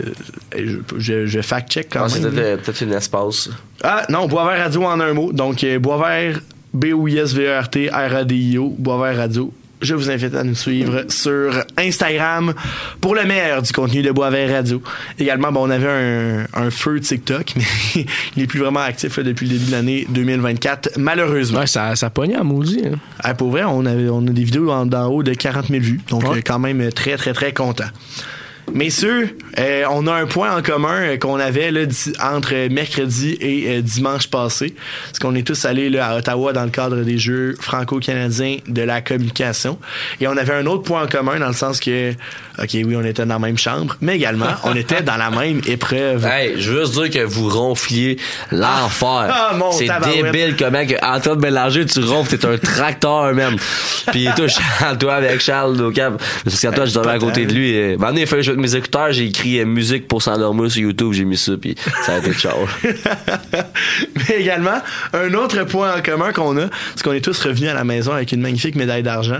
je, 0.55 0.77
je, 0.97 1.25
je 1.25 1.41
fact 1.41 1.71
check 1.71 1.87
quand 1.91 2.03
Ah, 2.05 2.09
c'est 2.09 2.19
même 2.19 2.35
là. 2.35 2.41
peut-être, 2.41 2.61
peut-être 2.63 2.81
une 2.81 2.93
espace. 2.93 3.49
Ah 3.83 4.03
non, 4.09 4.27
Boisvert 4.27 4.57
Radio 4.63 4.83
en 4.83 4.99
un 4.99 5.13
mot. 5.13 5.31
Donc 5.33 5.63
euh, 5.63 5.79
Boisvert 5.79 6.39
B-O-I-S-V-E-R-T 6.73 7.89
R-A-D-I-O 7.89 8.75
Boisvert 8.77 9.17
Radio. 9.17 9.53
Je 9.79 9.93
vous 9.93 10.09
invite 10.09 10.33
à 10.33 10.43
nous 10.43 10.55
suivre 10.55 11.03
sur 11.09 11.63
Instagram 11.77 12.53
pour 12.99 13.13
le 13.13 13.25
meilleur 13.25 13.61
du 13.61 13.71
contenu 13.71 14.01
de 14.01 14.09
Boisvert 14.11 14.49
Radio. 14.51 14.81
Également, 15.19 15.51
bon, 15.51 15.67
on 15.67 15.69
avait 15.69 15.87
un, 15.87 16.45
un 16.59 16.71
feu 16.71 16.99
TikTok, 16.99 17.53
mais 17.55 18.05
il 18.35 18.43
est 18.43 18.47
plus 18.47 18.59
vraiment 18.59 18.79
actif 18.79 19.17
là, 19.17 19.23
depuis 19.23 19.45
le 19.47 19.53
début 19.53 19.65
de 19.67 19.71
l'année 19.71 20.07
2024, 20.09 20.97
malheureusement. 20.97 21.59
Ouais, 21.59 21.67
ça, 21.67 21.95
ça 21.95 22.09
pognait 22.09 22.35
à 22.37 22.43
maudit. 22.43 22.81
Hein. 22.87 22.97
Ah, 23.19 23.35
pour 23.35 23.51
vrai, 23.51 23.63
on, 23.67 23.85
avait, 23.85 24.09
on 24.09 24.25
a 24.25 24.31
des 24.31 24.43
vidéos 24.43 24.71
en, 24.71 24.87
d'en 24.87 25.07
haut 25.09 25.21
de 25.21 25.33
40 25.35 25.67
000 25.67 25.79
vues. 25.83 26.01
Donc, 26.09 26.23
Ouais. 26.23 26.37
euh, 26.37 26.41
quand 26.43 26.57
même 26.59 26.81
euh, 26.81 26.89
très, 26.91 27.15
très, 27.17 27.33
très 27.33 27.53
content. 27.53 27.85
Messieurs, 28.73 29.37
euh, 29.59 29.85
on 29.89 30.05
a 30.07 30.13
un 30.13 30.25
point 30.25 30.55
en 30.55 30.61
commun 30.61 31.01
euh, 31.01 31.17
qu'on 31.17 31.39
avait 31.39 31.71
là, 31.71 31.81
entre 32.21 32.67
mercredi 32.67 33.37
et 33.39 33.77
euh, 33.77 33.81
dimanche 33.81 34.27
passé. 34.27 34.75
Parce 35.05 35.19
qu'on 35.19 35.35
est 35.35 35.47
tous 35.47 35.65
allés 35.65 35.89
là, 35.89 36.09
à 36.09 36.17
Ottawa 36.17 36.51
dans 36.51 36.65
le 36.65 36.69
cadre 36.69 36.97
des 36.97 37.17
Jeux 37.17 37.55
franco-canadiens 37.59 38.57
de 38.67 38.81
la 38.81 39.01
communication. 39.01 39.79
Et 40.19 40.27
on 40.27 40.35
avait 40.35 40.53
un 40.53 40.65
autre 40.65 40.83
point 40.83 41.03
en 41.03 41.07
commun 41.07 41.39
dans 41.39 41.47
le 41.47 41.53
sens 41.53 41.79
que, 41.79 42.11
OK, 42.61 42.69
oui, 42.73 42.95
on 42.95 43.03
était 43.05 43.25
dans 43.25 43.35
la 43.35 43.39
même 43.39 43.57
chambre, 43.57 43.95
mais 44.01 44.17
également, 44.17 44.49
on 44.65 44.75
était 44.75 45.01
dans 45.01 45.17
la 45.17 45.31
même 45.31 45.61
épreuve. 45.65 46.25
Hey, 46.25 46.55
je 46.59 46.71
veux 46.71 46.81
juste 46.81 46.93
dire 46.93 47.09
que 47.09 47.25
vous 47.25 47.49
ronfliez 47.49 48.17
l'enfer. 48.51 49.27
Ah, 49.29 49.53
mon 49.57 49.71
c'est 49.71 49.87
débile 50.03 50.55
comment 50.59 50.85
que 50.85 50.95
Antoine 51.03 51.39
Bélanger, 51.39 51.85
tu 51.85 52.01
ronfles, 52.01 52.37
t'es 52.37 52.45
un 52.45 52.57
tracteur 52.57 53.33
même. 53.33 53.55
Puis 54.11 54.27
toi, 54.35 54.47
Charles, 54.47 54.97
toi 54.99 55.15
avec 55.15 55.39
Charles 55.39 55.81
au 55.81 55.91
cap. 55.91 56.21
Parce 56.43 56.61
qu'Antoine, 56.61 56.87
je 56.87 56.93
dormais 56.93 57.13
à 57.13 57.19
côté 57.19 57.45
de 57.45 57.53
lui. 57.53 57.71
Et, 57.71 57.97
ben, 57.97 58.13
il 58.15 58.27
fait 58.27 58.43
jouer 58.43 58.56
avec 58.57 58.71
mes 58.71 58.75
écouteurs, 58.77 59.11
j'ai 59.11 59.25
écrit 59.25 59.59
euh, 59.59 59.65
musique 59.65 60.07
pour 60.07 60.21
s'endormir 60.21 60.71
sur 60.71 60.81
YouTube, 60.81 61.13
j'ai 61.13 61.25
mis 61.25 61.37
ça, 61.37 61.53
puis 61.59 61.75
ça 62.05 62.15
a 62.15 62.17
été 62.19 62.33
ciao. 62.33 62.55
Mais 64.29 64.35
également, 64.41 64.79
un 65.13 65.33
autre 65.33 65.63
point 65.65 65.95
en 65.97 66.01
commun 66.01 66.31
qu'on 66.31 66.57
a, 66.57 66.67
c'est 66.95 67.03
qu'on 67.03 67.13
est 67.13 67.21
tous 67.23 67.39
revenus 67.41 67.69
à 67.69 67.73
la 67.73 67.83
maison 67.83 68.11
avec 68.13 68.31
une 68.31 68.41
magnifique 68.41 68.75
médaille 68.75 69.03
d'argent. 69.03 69.37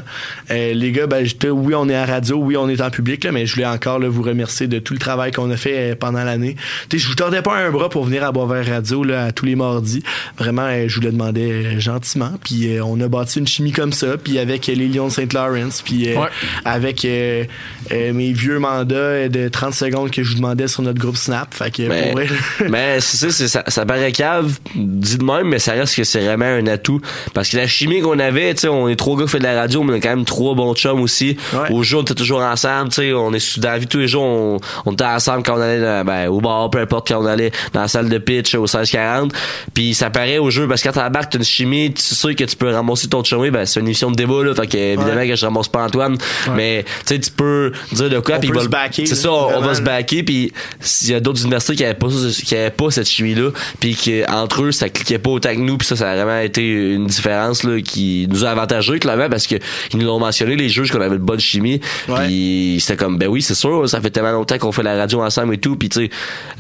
Euh, 0.51 0.73
les 0.73 0.91
gars, 0.91 1.07
ben, 1.07 1.25
j'étais- 1.25 1.49
oui, 1.49 1.73
on 1.75 1.87
est 1.89 1.95
à 1.95 2.05
radio, 2.05 2.37
oui, 2.37 2.57
on 2.57 2.69
est 2.69 2.81
en 2.81 2.89
public, 2.89 3.23
là, 3.23 3.31
mais 3.31 3.45
je 3.45 3.53
voulais 3.55 3.65
encore 3.65 3.99
là, 3.99 4.07
vous 4.07 4.21
remercier 4.21 4.67
de 4.67 4.79
tout 4.79 4.93
le 4.93 4.99
travail 4.99 5.31
qu'on 5.31 5.49
a 5.51 5.57
fait 5.57 5.91
euh, 5.91 5.95
pendant 5.99 6.23
l'année. 6.23 6.55
Tu 6.89 6.97
sais, 6.97 7.03
Je 7.03 7.09
vous 7.09 7.15
tordais 7.15 7.41
pas 7.41 7.55
un 7.57 7.71
bras 7.71 7.89
pour 7.89 8.03
venir 8.05 8.23
à 8.23 8.31
Boisvert 8.31 8.65
Radio 8.67 9.03
là, 9.03 9.25
à 9.25 9.31
tous 9.31 9.45
les 9.45 9.55
mardis. 9.55 10.03
Vraiment, 10.37 10.63
euh, 10.63 10.85
je 10.87 10.95
vous 10.95 11.01
le 11.01 11.11
demandais 11.11 11.79
gentiment. 11.79 12.31
Puis 12.43 12.75
euh, 12.77 12.83
on 12.83 12.99
a 13.01 13.07
bâti 13.07 13.39
une 13.39 13.47
chimie 13.47 13.71
comme 13.71 13.93
ça, 13.93 14.17
puis 14.17 14.39
avec 14.39 14.69
euh, 14.69 14.73
les 14.75 14.87
Lions 14.87 15.07
de 15.07 15.11
Saint-Lawrence, 15.13 15.81
puis 15.83 16.09
euh, 16.09 16.15
Ouais. 16.17 16.27
avec 16.65 17.05
euh, 17.05 17.43
euh, 17.91 18.11
mes 18.13 18.33
vieux 18.33 18.59
mandats 18.59 18.95
de 19.29 19.47
30 19.49 19.73
secondes 19.73 20.11
que 20.11 20.23
je 20.23 20.29
vous 20.29 20.35
demandais 20.35 20.67
sur 20.67 20.81
notre 20.81 20.99
groupe 20.99 21.17
Snap. 21.17 21.53
Fait 21.53 21.71
que 21.71 21.83
Mais, 21.83 22.01
pour 22.03 22.11
vrai, 22.13 22.27
mais 22.69 22.99
c'est 23.01 23.29
ça, 23.31 23.47
ça, 23.47 23.63
ça 23.67 23.85
paraît 23.85 24.11
cave, 24.11 24.57
dit 24.75 25.17
de 25.17 25.23
même, 25.23 25.47
mais 25.47 25.59
ça 25.59 25.73
reste 25.73 25.95
que 25.95 26.03
c'est 26.03 26.21
vraiment 26.23 26.45
un 26.45 26.65
atout. 26.67 27.01
Parce 27.33 27.49
que 27.49 27.57
la 27.57 27.67
chimie 27.67 28.01
qu'on 28.01 28.19
avait, 28.19 28.53
tu 28.53 28.61
sais, 28.61 28.67
on 28.67 28.87
est 28.89 28.95
trois 28.95 29.17
gars 29.17 29.23
qui 29.25 29.29
font 29.31 29.37
de 29.39 29.43
la 29.43 29.59
radio, 29.59 29.83
mais 29.83 29.93
on 29.93 29.95
a 29.97 29.99
quand 29.99 30.09
même 30.15 30.25
trois 30.25 30.53
bons 30.55 30.73
chums 30.75 31.01
aussi. 31.01 31.37
Ouais. 31.53 31.71
Au 31.71 31.83
jour, 31.83 31.99
on 31.99 32.03
était 32.03 32.13
toujours 32.15 32.41
ensemble, 32.41 32.89
tu 32.89 32.95
sais, 33.01 33.13
on 33.13 33.33
est 33.33 33.39
sous- 33.39 33.59
dans 33.59 33.71
la 33.71 33.77
vie 33.79 33.87
tous 33.87 33.99
les 33.99 34.07
jours, 34.07 34.23
on, 34.23 34.57
on 34.85 34.93
était 34.93 35.03
ensemble 35.05 35.43
quand 35.43 35.57
on 35.57 35.61
allait 35.61 35.81
dans- 35.81 36.05
ben, 36.05 36.27
au 36.29 36.41
bar, 36.41 36.69
peu 36.69 36.79
importe 36.79 37.07
quand 37.07 37.21
on 37.21 37.25
allait 37.25 37.51
dans 37.73 37.81
la 37.81 37.87
salle 37.87 38.09
de 38.09 38.17
pitch 38.17 38.53
au 38.55 38.61
1640. 38.61 39.33
Puis 39.73 39.93
ça 39.93 40.09
paraît 40.09 40.37
au 40.37 40.49
jeu, 40.49 40.67
parce 40.67 40.81
que 40.81 40.89
quand 40.89 40.99
t'embarques, 41.01 41.31
t'as 41.31 41.37
une 41.39 41.43
chimie, 41.45 41.93
tu 41.93 42.01
sais 42.01 42.35
que 42.35 42.43
tu 42.43 42.55
peux 42.55 42.69
ramasser 42.71 43.07
ton 43.07 43.23
chumé, 43.23 43.51
ben 43.51 43.65
c'est 43.65 43.79
une 43.79 43.87
émission 43.87 44.11
de 44.11 44.15
débat, 44.15 44.43
là, 44.43 44.53
fait 44.55 44.67
que 44.67 44.77
évidemment 44.77 45.25
que 45.27 45.35
je 45.35 45.45
ramasse 45.45 45.67
pas 45.67 45.83
Antoine, 45.83 46.17
mais 46.55 46.83
tu 47.05 47.15
sais, 47.15 47.19
tu 47.19 47.31
peux 47.31 47.71
dire 47.91 48.09
de 48.09 48.19
quoi, 48.19 48.35
On 48.35 48.39
puis 48.39 48.49
il 48.49 48.53
va 48.53 48.61
backer, 49.03 49.07
C'est 49.07 49.15
ça, 49.21 49.31
on, 49.31 49.61
va 49.61 49.75
se 49.75 49.81
backer 49.81 50.23
puis 50.23 50.53
s'il 50.79 51.11
y 51.11 51.13
a 51.13 51.19
d'autres 51.19 51.41
universités 51.41 51.75
qui 51.75 51.83
avaient 51.83 51.93
pas 51.93 52.07
qui 52.07 52.55
avaient 52.55 52.69
pas 52.69 52.91
cette 52.91 53.07
chimie 53.07 53.35
là 53.35 53.49
puis 53.79 53.95
que 53.95 54.29
entre 54.31 54.63
eux 54.63 54.71
ça 54.71 54.89
cliquait 54.89 55.19
pas 55.19 55.29
autant 55.29 55.53
que 55.53 55.59
nous 55.59 55.77
puis 55.77 55.87
ça 55.87 55.95
ça 55.95 56.11
a 56.11 56.15
vraiment 56.15 56.39
été 56.39 56.61
une 56.67 57.07
différence 57.07 57.63
là 57.63 57.81
qui 57.81 58.27
nous 58.29 58.45
a 58.45 58.49
avantagé 58.49 58.99
clairement 58.99 59.29
parce 59.29 59.47
que 59.47 59.55
ils 59.93 59.99
nous 59.99 60.05
l'ont 60.05 60.19
mentionné 60.19 60.55
les 60.55 60.69
juges 60.69 60.91
qu'on 60.91 61.01
avait 61.01 61.15
une 61.15 61.21
bonne 61.21 61.39
chimie 61.39 61.79
puis 62.25 62.77
c'était 62.79 62.97
comme 62.97 63.17
ben 63.17 63.27
oui 63.27 63.41
c'est 63.41 63.55
sûr 63.55 63.87
ça 63.89 64.01
fait 64.01 64.09
tellement 64.09 64.31
longtemps 64.31 64.57
qu'on 64.57 64.71
fait 64.71 64.83
la 64.83 64.95
radio 64.97 65.21
ensemble 65.21 65.53
et 65.55 65.57
tout 65.57 65.75
puis 65.75 65.89
tu 65.89 66.05
sais 66.05 66.09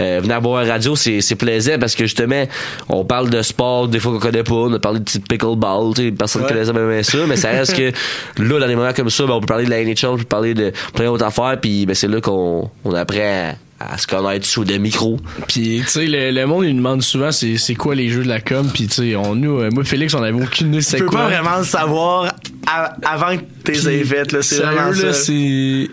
euh, 0.01 0.19
venir 0.21 0.41
boire 0.41 0.63
la 0.63 0.73
radio 0.73 0.95
c'est 0.95 1.21
c'est 1.21 1.35
plaisant 1.35 1.77
parce 1.79 1.95
que 1.95 2.05
justement 2.05 2.45
on 2.89 3.05
parle 3.05 3.29
de 3.29 3.41
sport 3.41 3.87
des 3.87 3.99
fois 3.99 4.11
qu'on 4.13 4.19
connaît 4.19 4.43
pas 4.43 4.53
on 4.53 4.73
a 4.73 4.79
parlé 4.79 4.99
de 4.99 5.03
petit 5.03 5.19
pickleball 5.19 5.93
tu 5.95 6.03
sais 6.03 6.11
personne 6.11 6.37
Ouais. 6.37 6.49
connaissait 6.49 6.73
même 6.73 7.03
ça 7.03 7.17
mais 7.27 7.35
ça 7.35 7.49
reste 7.49 7.75
que 7.75 7.91
là 8.41 8.59
dans 8.59 8.67
des 8.67 8.75
moments 8.75 8.93
comme 8.93 9.09
ça 9.09 9.25
ben, 9.25 9.33
on 9.33 9.39
peut 9.39 9.47
parler 9.47 9.65
de 9.65 9.69
la 9.69 9.83
NHL 9.83 10.07
on 10.07 10.17
peut 10.17 10.23
parler 10.23 10.53
de 10.53 10.71
plein 10.93 11.05
d'autres 11.05 11.25
affaires 11.25 11.57
puis 11.59 11.85
ben 11.85 11.95
c'est 11.95 12.07
là 12.07 12.21
qu'on 12.31 12.69
on 12.85 12.93
apprend 12.93 13.53
à, 13.79 13.93
à 13.93 13.97
se 13.97 14.07
connaître 14.07 14.45
sous 14.45 14.63
des 14.65 14.79
micros 14.79 15.17
Puis, 15.47 15.81
tu 15.83 15.87
sais, 15.87 16.05
le, 16.07 16.31
le 16.31 16.45
monde, 16.47 16.65
il 16.65 16.71
nous 16.71 16.77
demande 16.77 17.01
souvent 17.03 17.31
c'est, 17.31 17.57
c'est 17.57 17.75
quoi 17.75 17.93
les 17.95 18.09
jeux 18.09 18.23
de 18.23 18.27
la 18.27 18.41
com. 18.41 18.69
Puis, 18.73 18.87
tu 18.87 18.93
sais, 18.95 19.15
on, 19.15 19.35
nous, 19.35 19.59
euh, 19.59 19.69
moi, 19.71 19.83
Félix, 19.83 20.13
on 20.13 20.23
avait 20.23 20.41
aucune 20.41 20.67
idée 20.69 20.77
tu 20.79 20.83
c'est 20.83 20.97
peux 20.97 21.05
quoi. 21.05 21.19
pas 21.21 21.27
vraiment 21.27 21.57
le 21.59 21.63
savoir 21.63 22.33
à- 22.65 22.95
avant 23.05 23.37
que 23.37 23.43
t'es 23.63 23.73
fait, 24.03 24.31
là. 24.31 24.41
C'est 24.41 24.57
vraiment 24.57 24.91
sérieux, 24.93 25.07
là, 25.07 25.13
ça. 25.13 25.23
c'est 25.23 25.89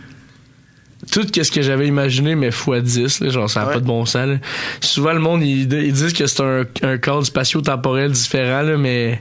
tout 1.12 1.26
ce 1.42 1.50
que 1.52 1.60
j'avais 1.60 1.86
imaginé 1.86 2.34
mais 2.34 2.48
x 2.48 2.66
10 2.82 3.20
là, 3.20 3.28
genre 3.28 3.50
ça 3.50 3.60
n'a 3.60 3.66
Ouais. 3.66 3.74
pas 3.74 3.80
de 3.80 3.84
bon 3.84 4.06
sens 4.06 4.26
là. 4.26 4.36
souvent 4.80 5.12
le 5.12 5.20
monde 5.20 5.42
ils, 5.42 5.70
ils 5.70 5.92
disent 5.92 6.14
que 6.14 6.26
c'est 6.26 6.42
un, 6.42 6.64
un 6.82 6.96
cadre 6.96 7.22
spatio-temporel 7.24 8.10
différent 8.10 8.62
là, 8.62 8.78
mais 8.78 9.20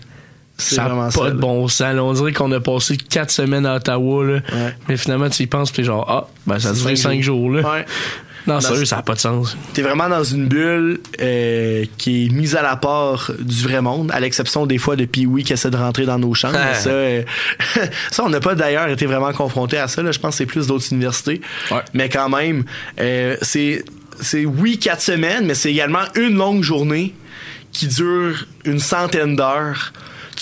ça 0.57 0.83
n'a 0.83 0.89
vraiment 0.89 1.05
pas 1.05 1.11
ça, 1.11 1.31
de 1.31 1.37
bon 1.37 1.67
sens 1.67 1.95
là. 1.95 2.03
on 2.03 2.13
dirait 2.13 2.31
qu'on 2.33 2.51
a 2.51 2.59
passé 2.59 2.95
quatre 2.97 3.31
semaines 3.31 3.65
à 3.65 3.75
Ottawa 3.75 4.23
là. 4.23 4.33
Ouais. 4.33 4.75
mais 4.87 4.97
finalement 4.97 5.29
tu 5.29 5.43
y 5.43 5.47
penses 5.47 5.71
puis 5.71 5.83
genre 5.83 6.05
ah 6.07 6.27
ben 6.45 6.59
ça 6.59 6.73
duré 6.73 6.95
cinq 6.95 7.13
5 7.15 7.21
jours, 7.21 7.49
là. 7.49 7.61
Ouais. 7.61 7.85
non 8.45 8.59
sérieux 8.61 8.85
ça 8.85 8.97
n'a 8.97 9.01
pas 9.01 9.15
de 9.15 9.19
sens 9.19 9.57
T'es 9.73 9.81
vraiment 9.81 10.09
dans 10.09 10.23
une 10.23 10.47
bulle 10.47 10.99
euh, 11.21 11.85
qui 11.97 12.25
est 12.25 12.29
mise 12.29 12.55
à 12.55 12.61
la 12.61 12.75
part 12.75 13.31
du 13.39 13.63
vrai 13.63 13.81
monde, 13.81 14.11
à 14.11 14.19
l'exception 14.19 14.65
des 14.67 14.77
fois 14.77 14.95
de 14.95 15.05
Pee-Wee 15.05 15.43
qui 15.43 15.53
essaie 15.53 15.71
de 15.71 15.77
rentrer 15.77 16.05
dans 16.05 16.19
nos 16.19 16.33
chambres. 16.33 16.59
mais 16.63 16.75
ça, 16.79 16.89
euh, 16.89 17.23
ça, 18.11 18.23
on 18.23 18.29
n'a 18.29 18.39
pas 18.39 18.53
d'ailleurs 18.53 18.87
été 18.89 19.05
vraiment 19.07 19.31
confronté 19.33 19.77
à 19.77 19.87
ça. 19.87 20.03
Là. 20.03 20.11
Je 20.11 20.19
pense 20.19 20.31
que 20.35 20.37
c'est 20.37 20.45
plus 20.45 20.67
d'autres 20.67 20.85
universités. 20.91 21.41
Ouais. 21.71 21.81
Mais 21.93 22.09
quand 22.09 22.29
même, 22.29 22.63
euh, 22.99 23.37
c'est, 23.41 23.83
c'est 24.21 24.45
oui 24.45 24.77
quatre 24.77 25.01
semaines, 25.01 25.45
mais 25.45 25.55
c'est 25.55 25.71
également 25.71 26.03
une 26.15 26.35
longue 26.35 26.61
journée 26.63 27.13
qui 27.71 27.87
dure 27.87 28.45
une 28.65 28.79
centaine 28.79 29.35
d'heures. 29.35 29.93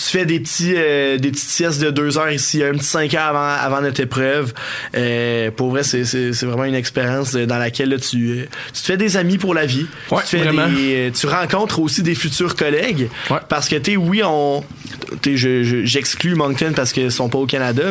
Tu 0.04 0.18
fais 0.18 0.24
des 0.26 0.40
petits 0.40 0.72
euh, 0.76 1.18
des 1.18 1.30
petites 1.30 1.48
siestes 1.48 1.80
de 1.80 1.90
deux 1.90 2.18
heures 2.18 2.30
ici, 2.30 2.62
un 2.64 2.72
petit 2.72 2.84
cinq 2.84 3.14
heures 3.14 3.28
avant, 3.36 3.62
avant 3.76 3.80
notre 3.82 4.00
épreuve. 4.00 4.52
Euh, 4.96 5.50
pour 5.50 5.70
vrai, 5.70 5.82
c'est, 5.82 6.04
c'est, 6.04 6.32
c'est 6.32 6.46
vraiment 6.46 6.64
une 6.64 6.74
expérience 6.74 7.34
dans 7.34 7.58
laquelle 7.58 7.90
là, 7.90 7.98
tu, 7.98 8.30
euh, 8.30 8.44
tu 8.72 8.80
te 8.80 8.86
fais 8.86 8.96
des 8.96 9.16
amis 9.16 9.38
pour 9.38 9.54
la 9.54 9.66
vie. 9.66 9.86
Ouais, 10.10 10.22
tu, 10.28 10.36
te 10.38 10.42
fais 10.42 10.50
des- 10.50 10.96
euh, 10.96 11.10
tu 11.18 11.26
rencontres 11.26 11.78
aussi 11.78 12.02
des 12.02 12.14
futurs 12.14 12.56
collègues. 12.56 13.08
Ouais. 13.30 13.38
Parce 13.48 13.68
que, 13.68 13.76
tu 13.76 13.92
sais, 13.92 13.96
oui, 13.96 14.22
on. 14.24 14.64
t'sais, 15.20 15.36
je- 15.36 15.62
je- 15.62 15.84
J'exclus 15.84 16.34
Moncton 16.34 16.72
parce 16.74 16.92
qu'ils 16.92 17.12
sont 17.12 17.28
pas 17.28 17.38
au 17.38 17.46
Canada, 17.46 17.82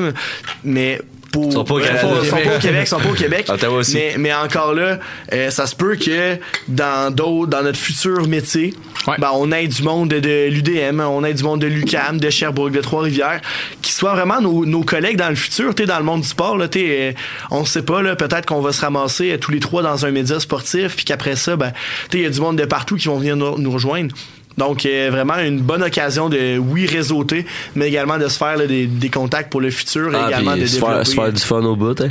mais 0.64 1.00
pour 1.32 1.46
Ils 1.46 1.54
sont 1.54 1.64
pas 1.64 1.76
au 1.76 1.80
Canada. 1.80 2.08
ils 2.22 2.30
sont 2.30 2.36
pas 2.36 2.56
au 2.56 2.60
Québec, 2.60 2.88
sont 2.88 3.00
pas 3.00 3.10
au 3.10 3.14
Québec. 3.14 3.46
Ottawa 3.50 3.78
aussi. 3.78 3.96
Mais, 3.96 4.16
mais 4.18 4.34
encore 4.34 4.74
là, 4.74 5.00
euh, 5.34 5.50
ça 5.50 5.66
se 5.66 5.76
peut 5.76 5.96
que 5.96 6.38
dans 6.68 7.14
d'autres, 7.14 7.50
dans 7.50 7.64
notre 7.64 7.80
futur 7.80 8.28
métier, 8.28 8.74
ben, 9.06 9.32
on 9.34 9.52
ait 9.52 9.68
du 9.68 9.82
monde 9.82 10.10
de, 10.10 10.20
de 10.20 10.48
l'UDM, 10.50 11.00
on 11.00 11.24
ait 11.24 11.34
du 11.34 11.44
monde 11.44 11.62
de 11.62 11.68
l'UCAM, 11.68 12.20
de 12.20 12.30
Sherbrooke, 12.30 12.74
de 12.74 12.82
Trois-Rivières, 12.82 13.42
qui 13.82 13.92
soient 13.92 14.14
vraiment 14.14 14.42
nos, 14.42 14.66
nos 14.66 14.84
collègues 14.84 15.18
dans 15.18 15.30
le 15.30 15.36
futur, 15.36 15.74
tu 15.74 15.84
sais, 15.84 15.88
dans 15.88 16.00
le 16.00 16.06
monde 16.06 16.22
du 16.22 16.28
sport, 16.28 16.58
là, 16.58 16.68
sais, 16.72 16.86
euh, 16.86 17.12
on 17.50 17.66
sait 17.66 17.84
pas, 17.84 18.02
là, 18.02 18.16
peut-être 18.16 18.46
qu'on 18.46 18.62
va 18.62 18.74
se 18.74 18.82
ramasser 18.82 19.32
euh, 19.32 19.38
tous 19.38 19.52
les 19.52 19.60
trois 19.60 19.82
dans 19.82 20.06
un 20.06 20.12
média 20.12 20.40
sportif, 20.40 20.96
puis 20.96 21.06
qu'après 21.06 21.36
ça, 21.36 21.56
ben, 21.56 21.72
il 22.14 22.20
y 22.20 22.26
a 22.26 22.30
du 22.30 22.42
monde 22.42 22.58
de 22.58 22.66
partout 22.66 22.98
qui 22.98 23.08
vont 23.08 23.18
venir 23.18 23.36
nous, 23.36 23.58
nous 23.58 23.72
rejoindre. 23.72 24.14
Donc, 24.62 24.86
euh, 24.86 25.10
vraiment 25.12 25.40
une 25.40 25.60
bonne 25.60 25.82
occasion 25.82 26.30
de, 26.30 26.60
oui, 26.60 26.86
réseauter, 26.86 27.48
mais 27.74 27.88
également 27.88 28.20
de 28.20 28.28
se 28.28 28.38
faire 28.38 28.58
là, 28.58 28.68
des, 28.68 28.86
des 28.86 29.10
contacts 29.10 29.50
pour 29.52 29.60
le 29.60 29.72
futur, 29.72 30.14
et 30.14 30.18
Ah, 30.22 30.28
également 30.28 30.56
de 30.56 30.68
se 30.68 30.78
faire, 30.78 30.88
développer. 30.90 31.06
se 31.10 31.16
faire 31.16 31.34
du 31.34 31.42
fun 31.42 31.64
au 31.66 31.76
bout, 31.76 32.00
hein? 32.00 32.10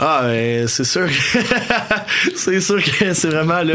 Ah, 0.00 0.22
euh, 0.24 0.66
c'est 0.66 0.82
sûr. 0.82 1.06
c'est 2.34 2.60
sûr 2.60 2.82
que 2.82 3.14
c'est 3.14 3.28
vraiment 3.28 3.62
là. 3.62 3.74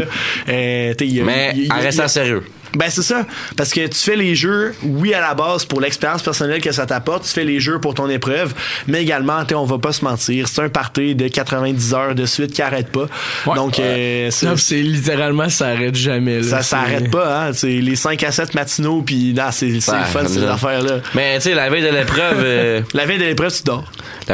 euh, 0.50 0.92
Mais 1.24 1.54
en 1.70 1.80
restant 1.80 2.08
sérieux. 2.08 2.42
Ben 2.74 2.86
c'est 2.88 3.02
ça, 3.02 3.26
parce 3.56 3.70
que 3.70 3.86
tu 3.86 3.98
fais 3.98 4.16
les 4.16 4.34
jeux, 4.34 4.74
oui 4.82 5.12
à 5.14 5.20
la 5.20 5.34
base 5.34 5.64
pour 5.64 5.80
l'expérience 5.80 6.22
personnelle 6.22 6.60
que 6.60 6.72
ça 6.72 6.86
t'apporte, 6.86 7.24
tu 7.24 7.30
fais 7.30 7.44
les 7.44 7.58
jeux 7.60 7.80
pour 7.80 7.94
ton 7.94 8.08
épreuve, 8.08 8.54
mais 8.86 9.02
également, 9.02 9.42
on 9.54 9.64
va 9.64 9.78
pas 9.78 9.92
se 9.92 10.04
mentir, 10.04 10.46
c'est 10.48 10.62
un 10.62 10.68
party 10.68 11.14
de 11.14 11.28
90 11.28 11.94
heures 11.94 12.14
de 12.14 12.26
suite 12.26 12.52
qui 12.52 12.62
arrête 12.62 12.90
pas. 12.92 13.06
Donc 13.54 13.78
euh, 13.78 14.30
c'est- 14.30 14.46
Non, 14.46 14.56
c'est 14.56 14.76
littéralement, 14.82 15.48
ça 15.48 15.68
arrête 15.68 15.96
jamais. 15.96 16.38
Là. 16.38 16.42
ça 16.44 16.62
C'est- 16.62 16.70
s'arrête 16.70 17.10
pas, 17.10 17.46
hein. 17.46 17.52
T'sais, 17.52 17.68
les 17.80 17.96
5 17.96 18.22
à 18.22 18.30
7 18.32 18.54
matinaux, 18.54 19.02
puis 19.02 19.34
c'est 19.52 19.80
c'est 19.80 19.92
le 19.98 20.04
fun 20.04 20.26
ces 20.26 20.40
ça. 20.40 20.54
affaires-là. 20.54 20.98
Mais 21.14 21.36
tu 21.38 21.44
sais, 21.44 21.54
la 21.54 21.68
veille 21.70 21.82
de 21.82 21.88
l'épreuve. 21.88 22.38
euh, 22.40 22.80
La 22.94 23.06
veille 23.06 23.18
de 23.18 23.24
l'épreuve, 23.24 23.52
tu 23.54 23.62
dors. 23.64 23.84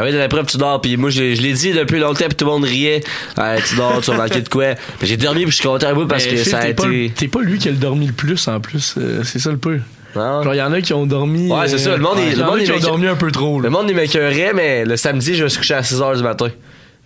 Veille 0.03 0.13
de 0.13 0.19
l'épreuve, 0.19 0.47
tu 0.47 0.57
dors. 0.57 0.81
Puis 0.81 0.97
moi, 0.97 1.11
je, 1.11 1.21
l'ai- 1.21 1.37
je 1.37 1.43
l'ai 1.43 1.53
dit 1.53 1.73
depuis 1.73 1.99
longtemps, 1.99 2.27
puis 2.27 2.35
tout 2.37 2.45
le 2.45 2.51
monde 2.53 2.65
riait. 2.65 3.03
Ouais, 3.39 3.61
tu 3.69 3.77
dors, 3.77 4.01
tu 4.01 4.11
vas 4.11 4.17
manquer 4.19 4.41
de 4.43 4.49
quoi. 4.49 4.75
Mais 5.01 5.07
j'ai 5.07 5.17
dormi, 5.17 5.43
puis 5.43 5.51
je 5.53 5.57
suis 5.57 5.65
content 5.69 5.89
un 5.89 5.95
bout 5.95 6.07
parce 6.07 6.25
Mais 6.27 6.33
que 6.37 6.45
ça 6.45 6.59
a 6.59 6.69
été. 6.69 7.13
t'es 7.17 7.29
pas 7.29 7.41
lui 7.43 7.59
qui 7.59 7.69
a 7.69 7.71
le 7.73 7.77
dormi 7.79 8.07
le 8.07 8.13
plus 8.13 8.47
en 8.49 8.61
plus. 8.61 8.95
euh, 8.99 9.23
c'est 9.25 9.39
ça 9.39 9.51
le 9.51 9.59
peu. 9.59 9.81
Genre, 10.15 10.55
il 10.55 10.57
y 10.59 10.63
en 10.63 10.73
a 10.73 10.81
qui 10.81 10.95
ont 10.95 11.05
dormi. 11.05 11.53
Ouais, 11.53 11.69
c'est 11.69 11.75
euh, 11.75 11.79
ça. 11.79 11.91
Le 11.97 12.03
monde, 12.03 12.19
est- 12.19 12.31
il 12.33 12.37
le 12.39 12.43
a 12.43 12.47
monde 12.47 12.55
ont 12.57 12.59
m'écœure- 12.59 12.81
dormi 12.81 13.07
un 13.07 13.17
peu 13.17 13.31
trop. 13.31 13.61
Le 13.61 13.69
monde, 13.69 13.87
il 13.91 13.95
m'écœurait, 13.95 14.53
mais 14.55 14.85
le 14.87 14.97
samedi, 14.97 15.35
je 15.35 15.45
me 15.45 15.49
suis 15.51 15.59
couché 15.59 15.75
à 15.75 15.83
6 15.83 15.97
h 16.01 16.17
du 16.17 16.23
matin. 16.23 16.49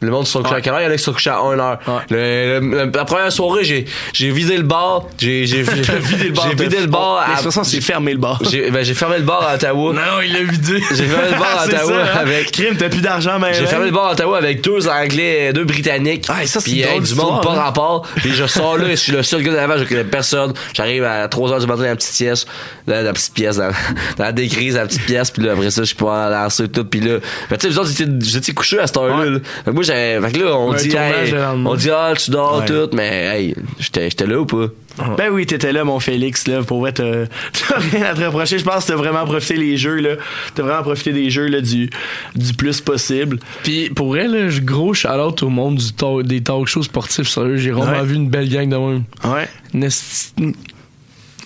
Le 0.02 0.10
monde 0.10 0.26
sont 0.26 0.42
couchés 0.42 0.54
à 0.54 0.60
quelle 0.62 0.72
heure? 0.72 0.80
Il 0.80 0.84
y 0.84 0.86
en 0.86 0.90
a 0.90 0.96
qui 0.96 1.02
sont 1.02 1.12
couchés 1.12 1.28
à 1.30 1.38
1 1.40 1.56
h 1.56 1.78
Le- 2.10 2.60
le- 2.60 2.90
la 2.94 3.04
première 3.04 3.30
soirée, 3.30 3.64
j'ai, 3.64 3.84
j'ai 4.14 4.30
vidé 4.30 4.56
le 4.56 4.62
bar. 4.62 5.04
J'ai, 5.18 5.46
j'ai, 5.46 5.62
vidé 5.62 6.24
le 6.28 6.32
bar. 6.32 6.46
J'ai 6.48 6.64
vidé 6.64 6.80
le 6.80 6.86
bar. 6.86 7.18
à- 7.18 7.64
c'est 7.64 7.80
fermer 7.82 8.12
le 8.12 8.18
bar. 8.18 8.40
J'ai, 8.50 8.70
ben, 8.70 8.82
j'ai 8.82 8.94
fermé 8.94 9.18
le 9.18 9.24
bar 9.24 9.42
à 9.46 9.56
Ottawa. 9.56 9.92
Non, 9.92 10.00
il 10.24 10.32
l'a 10.32 10.42
vidé. 10.42 10.80
J'ai 10.90 11.04
fermé 11.04 11.30
le 11.32 11.38
bar 11.38 11.58
à 11.60 11.64
Ottawa 11.66 11.92
ça, 11.92 12.12
hein? 12.14 12.18
avec. 12.20 12.50
Crime, 12.50 12.76
t'as 12.78 12.88
plus 12.88 13.02
d'argent, 13.02 13.38
mais. 13.38 13.52
J'ai 13.54 13.66
fermé 13.66 13.86
le 13.86 13.92
bar 13.92 14.06
à 14.06 14.12
Ottawa 14.12 14.38
avec 14.38 14.62
deux 14.62 14.88
Anglais, 14.88 15.52
deux 15.52 15.64
Britanniques. 15.64 16.24
Ah, 16.28 16.46
ça, 16.46 16.60
c'est 16.60 16.70
puis 16.70 16.82
avec 16.84 17.02
du 17.02 17.14
monde 17.14 17.42
pas 17.42 17.52
hein. 17.52 17.60
rapport. 17.60 18.06
Puis 18.16 18.32
je 18.32 18.46
sors 18.46 18.78
là, 18.78 18.84
je 18.88 18.94
suis 18.96 19.12
le 19.12 19.22
seul 19.22 19.42
gars 19.42 19.52
d'avant, 19.52 19.76
je 19.76 19.84
connais 19.84 20.04
personne. 20.04 20.54
J'arrive 20.72 21.04
à 21.04 21.26
3h 21.28 21.60
du 21.60 21.66
matin 21.66 21.82
dans 21.82 21.88
la 21.88 21.96
petite 21.96 22.16
pièce, 22.16 22.46
dans 22.86 23.04
la 23.04 23.12
petite 23.12 23.34
pièce, 23.34 23.56
dans, 23.58 23.68
dans 24.16 24.24
la 24.24 24.32
décrise, 24.32 24.74
dans 24.74 24.80
la 24.80 24.86
petite 24.86 25.04
pièce. 25.04 25.30
Puis 25.30 25.42
là, 25.42 25.52
après 25.52 25.70
ça, 25.70 25.82
je 25.82 25.86
suis 25.88 25.94
pas 25.96 26.30
lancer 26.30 26.68
tout. 26.68 26.84
Puis 26.84 27.00
là, 27.00 27.18
ben, 27.50 27.56
tu 27.58 27.66
sais, 27.66 27.72
vous 27.74 27.78
autres, 27.80 27.90
j'étais- 28.22 28.52
couché 28.54 28.78
à 28.80 28.86
cette 28.86 28.96
heure-là. 28.96 29.26
là. 29.26 29.38
Moi, 29.72 29.82
j'avais, 29.90 30.20
fait 30.28 30.32
que 30.32 30.44
là, 30.44 30.56
on 30.56 30.72
Un 30.72 30.76
dit, 30.76 30.88
tournage 30.88 31.28
hey, 31.28 31.32
le 31.32 31.38
lendemain. 31.38 31.70
on 31.70 31.74
dit, 31.74 31.90
ah, 31.90 32.12
tu 32.16 32.30
dors 32.30 32.58
Ouais. 32.60 32.66
tout. 32.66 32.88
Mais, 32.94 33.26
hey, 33.26 33.54
j'étais, 33.78 34.10
j'étais 34.10 34.26
là 34.26 34.40
ou 34.40 34.46
pas? 34.46 34.66
Ben 35.16 35.30
oui, 35.32 35.46
t'étais 35.46 35.72
là, 35.72 35.82
mon 35.84 35.98
Félix, 35.98 36.46
là. 36.46 36.62
Pour 36.62 36.80
vrai, 36.80 36.92
t'as 36.92 37.04
t'as 37.68 37.78
rien 37.78 38.02
à 38.10 38.14
te 38.14 38.20
reprocher. 38.22 38.58
Je 38.58 38.64
pense 38.64 38.84
que 38.84 38.88
t'as 38.92 38.96
vraiment 38.98 39.24
profité 39.24 39.54
les 39.56 39.78
jeux, 39.78 39.96
là. 39.96 40.10
T'as 40.54 40.62
vraiment 40.62 40.82
profité 40.82 41.12
des 41.12 41.30
jeux, 41.30 41.46
là, 41.46 41.60
du, 41.62 41.88
du 42.34 42.52
plus 42.52 42.80
possible. 42.82 43.38
Puis 43.62 43.88
pour 43.90 44.08
vrai, 44.08 44.28
là, 44.28 44.48
je- 44.50 44.60
gros 44.60 44.92
shout-out 44.92 45.42
au 45.42 45.48
monde 45.48 45.76
du 45.76 45.92
talk- 45.92 46.24
des 46.26 46.42
talk 46.42 46.66
shows 46.66 46.82
sportifs. 46.82 47.28
Sérieux, 47.28 47.56
j'ai 47.56 47.70
vraiment 47.70 48.00
Ouais. 48.00 48.04
vu 48.04 48.16
une 48.16 48.28
belle 48.28 48.48
gang 48.50 48.68
de 48.68 48.76
même. 48.76 49.04
Ouais. 49.24 49.48
Une 49.72 49.84
esti- 49.84 50.32
une 50.38 50.54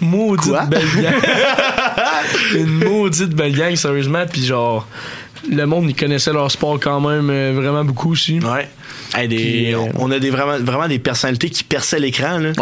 maudite 0.01 0.51
Quoi? 0.51 0.65
belle 0.67 0.89
gang. 1.01 1.15
une 2.57 2.67
maudite 2.85 3.31
belle 3.37 3.57
gang, 3.57 3.77
sérieusement. 3.77 4.25
Puis 4.31 4.45
genre, 4.45 4.89
le 5.51 5.67
monde, 5.67 5.89
ils 5.89 5.97
connaissaient 5.97 6.33
leur 6.33 6.51
sport 6.51 6.79
quand 6.81 7.01
même 7.01 7.31
euh, 7.31 7.53
vraiment 7.55 7.85
beaucoup 7.85 8.13
aussi. 8.13 8.41
Hey, 9.15 9.29
des, 9.29 9.37
Puis, 9.37 9.75
euh, 9.75 9.79
on 9.99 10.11
a 10.11 10.19
des 10.19 10.31
vraiment, 10.31 10.59
vraiment 10.59 10.89
des 10.89 10.99
personnalités 10.99 11.51
qui 11.51 11.63
perçaient 11.65 12.01
l'écran, 12.01 12.39
là. 12.39 12.53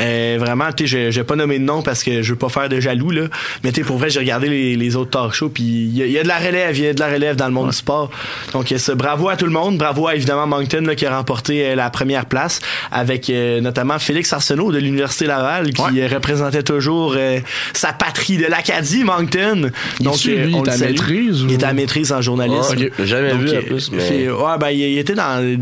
Euh, 0.00 0.36
vraiment, 0.40 0.72
tu 0.72 0.88
sais, 0.88 1.10
je, 1.12 1.18
vais 1.20 1.24
pas 1.24 1.36
nommer 1.36 1.58
de 1.60 1.64
nom 1.64 1.82
parce 1.82 2.02
que 2.02 2.20
je 2.22 2.32
veux 2.32 2.38
pas 2.38 2.48
faire 2.48 2.68
de 2.68 2.80
jaloux, 2.80 3.10
là. 3.10 3.22
Mais 3.62 3.70
tu 3.70 3.80
sais, 3.80 3.86
pour 3.86 3.98
vrai, 3.98 4.10
j'ai 4.10 4.18
regardé 4.18 4.48
les, 4.48 4.76
les 4.76 4.96
autres 4.96 5.10
talk 5.10 5.32
shows, 5.34 5.50
puis 5.50 5.62
il 5.62 5.96
y, 5.96 6.10
y 6.10 6.18
a 6.18 6.22
de 6.24 6.28
la 6.28 6.38
relève, 6.38 6.76
il 6.76 6.84
y 6.84 6.88
a 6.88 6.94
de 6.94 6.98
la 7.00 7.08
relève 7.08 7.36
dans 7.36 7.46
le 7.46 7.52
monde 7.52 7.70
du 7.70 7.76
sport. 7.76 8.10
Donc, 8.52 8.74
bravo 8.96 9.28
à 9.28 9.36
tout 9.36 9.44
le 9.44 9.52
monde. 9.52 9.78
Bravo 9.78 10.08
à, 10.08 10.16
évidemment, 10.16 10.46
Moncton, 10.48 10.80
là, 10.82 10.94
qui 10.96 11.06
a 11.06 11.16
remporté 11.16 11.64
euh, 11.64 11.74
la 11.76 11.90
première 11.90 12.26
place 12.26 12.60
avec 12.90 13.30
euh, 13.30 13.60
notamment 13.60 13.98
Félix 14.00 14.32
Arsenault 14.32 14.72
de 14.72 14.78
l'Université 14.78 15.26
Laval, 15.26 15.70
qui 15.72 16.00
euh, 16.00 16.08
représentait 16.12 16.62
toujours 16.64 17.14
euh, 17.16 17.38
sa 17.72 17.92
patrie 17.92 18.36
de 18.36 18.46
l'Acadie, 18.46 19.04
Moncton. 19.04 19.70
Il 20.00 20.04
Donc, 20.06 20.16
euh, 20.26 20.44
lui, 20.44 20.54
on 20.56 20.64
il 20.64 20.68
est 20.68 20.72
à 20.72 20.76
maîtrise 20.78 21.44
ou- 21.44 21.46
Il 21.48 21.52
est 21.54 21.64
à 21.64 21.72
maîtrise 21.72 22.12
en 22.12 22.20
journalisme. 22.20 22.76
Ouais, 22.76 22.86
ok. 22.86 22.92
J'ai 22.98 23.06
jamais 23.06 23.30
Donc, 23.30 23.40
vu, 23.42 23.56
en 23.58 23.62
plus, 23.62 23.90
mais- 23.92 24.28
ouais, 24.30 24.58
ben, 24.58 24.70
il, 24.70 24.80
il 24.80 24.98
était 24.98 25.14
dans. 25.14 25.56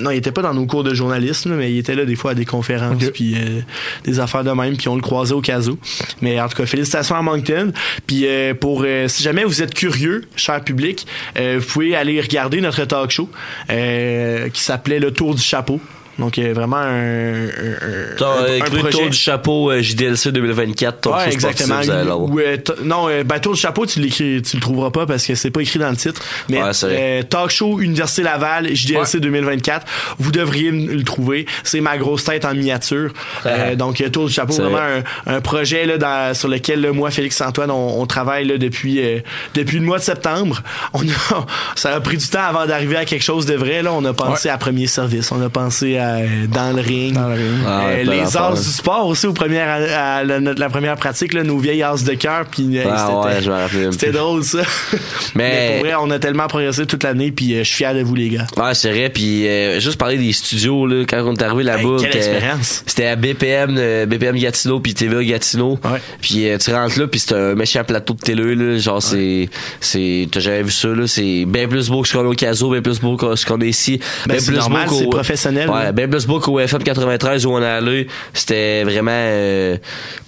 Non, 0.00 0.10
il 0.10 0.16
était 0.16 0.32
pas 0.32 0.42
dans 0.42 0.54
nos 0.54 0.66
cours 0.66 0.84
de 0.84 0.94
journalisme, 0.94 1.54
mais 1.54 1.72
il 1.72 1.78
était 1.78 1.94
là 1.94 2.04
des 2.04 2.16
fois 2.16 2.32
à 2.32 2.34
des 2.34 2.44
conférences, 2.44 3.02
puis 3.12 3.34
euh, 3.36 3.60
des 4.04 4.20
affaires 4.20 4.44
de 4.44 4.50
même, 4.50 4.76
puis 4.76 4.88
on 4.88 4.96
le 4.96 5.02
croisait 5.02 5.34
au 5.34 5.40
cas 5.40 5.60
où. 5.68 5.78
Mais 6.22 6.40
en 6.40 6.48
tout 6.48 6.56
cas, 6.56 6.66
félicitations 6.66 7.16
à 7.16 7.22
Moncton. 7.22 7.72
Puis 8.06 8.26
euh, 8.26 8.54
pour 8.54 8.82
euh, 8.84 9.08
si 9.08 9.22
jamais 9.22 9.44
vous 9.44 9.62
êtes 9.62 9.74
curieux, 9.74 10.24
cher 10.36 10.62
public, 10.62 11.06
euh, 11.38 11.58
vous 11.60 11.66
pouvez 11.66 11.94
aller 11.94 12.20
regarder 12.20 12.60
notre 12.60 12.84
talk 12.84 13.10
show 13.10 13.28
euh, 13.70 14.48
qui 14.48 14.62
s'appelait 14.62 14.98
Le 15.00 15.12
Tour 15.12 15.34
du 15.34 15.42
chapeau. 15.42 15.80
Donc 16.20 16.38
euh, 16.38 16.52
vraiment 16.54 16.76
un, 16.76 17.46
un, 17.46 17.46
un- 17.48 18.16
T'as 18.16 18.26
un- 18.26 18.44
un 18.44 18.56
écrit 18.56 18.82
le 18.82 18.90
tour 18.90 19.08
du 19.08 19.16
chapeau 19.16 19.70
euh, 19.70 19.80
JDLC 19.82 20.28
2024, 20.30 21.00
ton 21.00 21.16
Ouais, 21.16 21.32
exactement. 21.32 21.82
sportif. 21.82 22.12
Ou, 22.14 22.38
euh, 22.38 22.56
non, 22.84 23.08
euh, 23.08 23.24
ben, 23.24 23.38
Tour 23.40 23.54
du 23.54 23.60
chapeau, 23.60 23.86
tu 23.86 24.00
l'écris, 24.00 24.42
tu 24.42 24.56
le 24.56 24.60
trouveras 24.62 24.90
pas 24.90 25.06
parce 25.06 25.26
que 25.26 25.34
c'est 25.34 25.50
pas 25.50 25.60
écrit 25.62 25.78
dans 25.78 25.90
le 25.90 25.96
titre. 25.96 26.22
Mais 26.48 26.62
Ouais, 26.62 26.70
euh, 26.84 27.22
Talk 27.22 27.50
Show 27.50 27.80
Université 27.80 28.22
Laval, 28.22 28.68
JDLC 28.74 29.18
2024, 29.20 29.86
vous 30.18 30.30
devriez 30.30 30.70
le 30.70 31.02
trouver. 31.02 31.46
C'est 31.64 31.80
ma 31.80 31.96
grosse 31.98 32.24
tête 32.24 32.44
en 32.44 32.54
miniature. 32.54 33.12
Euh, 33.46 33.74
donc, 33.74 34.00
euh, 34.00 34.08
Tour 34.10 34.26
du 34.26 34.32
chapeau, 34.32 34.52
vraiment 34.52 34.76
vrai. 34.76 35.02
un, 35.26 35.36
un 35.36 35.40
projet 35.40 35.86
là, 35.86 35.96
dans- 35.98 36.34
sur 36.34 36.48
lequel 36.48 36.80
là, 36.82 36.92
moi, 36.92 37.10
Félix 37.10 37.40
Antoine, 37.40 37.70
on, 37.70 38.00
on 38.00 38.06
travaille 38.06 38.44
là, 38.46 38.58
depuis 38.58 39.00
euh, 39.02 39.20
depuis 39.54 39.78
le 39.78 39.84
mois 39.86 39.98
de 39.98 40.04
septembre. 40.04 40.62
On 40.92 41.00
a, 41.08 41.46
ça 41.76 41.94
a 41.94 42.00
pris 42.00 42.16
du 42.16 42.26
temps 42.28 42.42
avant 42.42 42.66
d'arriver 42.66 42.96
à 42.96 43.04
quelque 43.04 43.22
chose 43.22 43.46
de 43.46 43.54
vrai. 43.54 43.82
Là, 43.82 43.92
on 43.92 44.04
a 44.04 44.12
pensé 44.12 44.48
à 44.48 44.58
premier 44.58 44.86
service, 44.86 45.30
on 45.32 45.40
a 45.40 45.48
pensé 45.48 45.96
à 45.98 46.09
euh, 46.18 46.46
dans 46.52 46.74
le 46.74 46.82
ring, 46.82 47.14
Ah 47.18 47.28
ouais, 47.28 47.36
Euh, 47.38 48.02
plein 48.04 48.12
les 48.14 48.20
d'affaires. 48.22 48.42
as 48.44 48.54
du 48.62 48.68
sport 48.68 49.06
aussi 49.06 49.26
aux 49.26 49.32
premières 49.32 49.68
à, 49.68 50.16
à 50.18 50.24
la, 50.24 50.40
notre- 50.40 50.60
la 50.60 50.68
première 50.68 50.96
pratique 50.96 51.32
là, 51.32 51.42
nos 51.42 51.58
vieilles 51.58 51.82
as 51.82 52.04
de 52.04 52.14
cœur 52.14 52.44
puis 52.50 52.78
euh, 52.78 52.84
Ah 52.90 53.06
c'était- 53.24 53.34
ouais, 53.36 53.42
je 53.42 53.50
me 53.50 53.56
rappelle. 53.56 53.92
c'était 53.92 54.12
drôle 54.12 54.44
ça 54.44 54.62
Mais- 55.34 55.76
pour 55.78 55.86
vrai 55.86 55.94
on 56.00 56.10
a 56.10 56.18
tellement 56.18 56.46
progressé 56.46 56.86
toute 56.86 57.02
l'année 57.04 57.30
puis 57.30 57.54
euh, 57.54 57.58
je 57.60 57.64
suis 57.68 57.76
fier 57.76 57.94
de 57.94 58.02
vous 58.02 58.14
les 58.14 58.28
gars 58.28 58.46
Ouais, 58.56 58.74
c'est 58.74 58.90
vrai. 58.90 59.10
Puis 59.10 59.46
euh, 59.48 59.80
juste 59.80 59.96
parler 59.98 60.16
des 60.18 60.32
studios 60.32 60.86
là, 60.86 61.04
quand 61.08 61.22
on 61.24 61.34
est 61.34 61.42
arrivé 61.42 61.62
là-bas, 61.64 61.82
Hey, 61.82 62.02
quelle 62.02 62.12
c'était- 62.12 62.18
expérience. 62.34 62.82
c'était 62.86 63.06
à 63.06 63.16
BPM, 63.16 63.76
euh, 63.78 64.06
BPM 64.06 64.36
Gatineau 64.38 64.80
puis 64.80 64.94
TVA 64.94 65.22
Gatineau. 65.24 65.78
Puis 66.20 66.48
euh, 66.48 66.58
tu 66.58 66.72
rentres 66.72 66.98
là 66.98 67.06
puis 67.06 67.20
c'est 67.20 67.34
un 67.34 67.54
méchant 67.54 67.84
plateau 67.84 68.14
de 68.14 68.20
télé 68.20 68.54
là, 68.54 68.78
genre 68.78 69.02
c'est 69.02 69.48
c'est 69.80 70.28
t'as 70.30 70.40
jamais 70.40 70.62
vu 70.62 70.70
ça 70.70 70.88
là, 70.88 71.06
c'est 71.06 71.44
bien 71.46 71.68
plus 71.68 71.88
beau 71.88 72.02
que 72.02 72.08
ce 72.08 72.14
qu'on 72.16 72.24
a 72.24 72.28
au 72.28 72.34
Caso, 72.34 72.70
bien 72.70 72.82
plus 72.82 73.00
beau 73.00 73.16
que 73.16 73.36
ce 73.36 73.44
qu'on 73.46 73.60
a 73.60 73.64
ici, 73.64 73.98
Ben, 74.26 74.32
bien 74.34 74.40
c'est 74.40 74.52
plus 74.52 74.58
normal, 74.58 74.88
beau 74.88 74.98
c'est 74.98 75.06
professionnel, 75.06 75.68
Ouais, 75.70 75.92
là. 76.00 76.06
bien 76.06 76.18
plus 76.18 76.26
beau 76.26 76.40
qu'au 76.40 76.58
FM 76.60 76.82
93 76.82 77.46
où 77.46 77.52
on 77.52 77.62
est 77.62 77.66
allé. 77.66 78.06
C'était 78.32 78.84
vraiment 78.84 79.10
euh, 79.12 79.76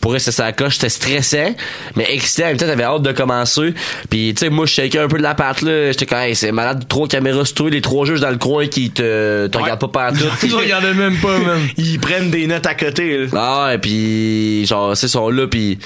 pour 0.00 0.14
eux 0.14 0.18
c'était 0.18 0.32
sa 0.32 0.52
coche, 0.52 0.74
c'était 0.74 0.88
stressant, 0.88 1.54
mais 1.96 2.06
excitant. 2.12 2.44
En 2.44 2.48
même 2.48 2.56
temps, 2.56 2.66
t'avais 2.66 2.84
hâte 2.84 3.02
de 3.02 3.12
commencer. 3.12 3.74
Puis 4.10 4.34
tu 4.34 4.40
sais 4.44 4.50
moi 4.50 4.66
je 4.66 4.72
shakeais 4.72 4.98
un 4.98 5.08
peu 5.08 5.18
de 5.18 5.22
la 5.22 5.34
patte 5.34 5.62
là, 5.62 5.92
j'étais 5.92 6.06
quand 6.06 6.20
hey, 6.20 6.34
c'est 6.34 6.52
malade, 6.52 6.84
trois 6.88 7.08
caméras 7.08 7.44
sur 7.44 7.54
toi, 7.54 7.70
les 7.70 7.80
trois 7.80 8.06
juges 8.06 8.20
dans 8.20 8.30
le 8.30 8.38
coin 8.38 8.66
qui 8.66 8.90
te 8.90 9.46
te 9.46 9.58
regardent 9.58 9.80
pas 9.80 9.88
partout. 9.88 10.24
Ils 10.42 10.54
regardaient 10.54 10.94
même 10.94 11.16
pas, 11.16 11.38
même. 11.38 11.68
ils 11.76 11.98
prennent 11.98 12.30
des 12.30 12.46
notes 12.46 12.66
à 12.66 12.74
côté 12.74 13.18
là. 13.18 13.26
Ah 13.34 13.66
ouais, 13.66 13.78
puis 13.78 14.66
genre, 14.66 14.96
c'est 14.96 15.08
sont 15.08 15.30
là, 15.30 15.46
puis 15.46 15.78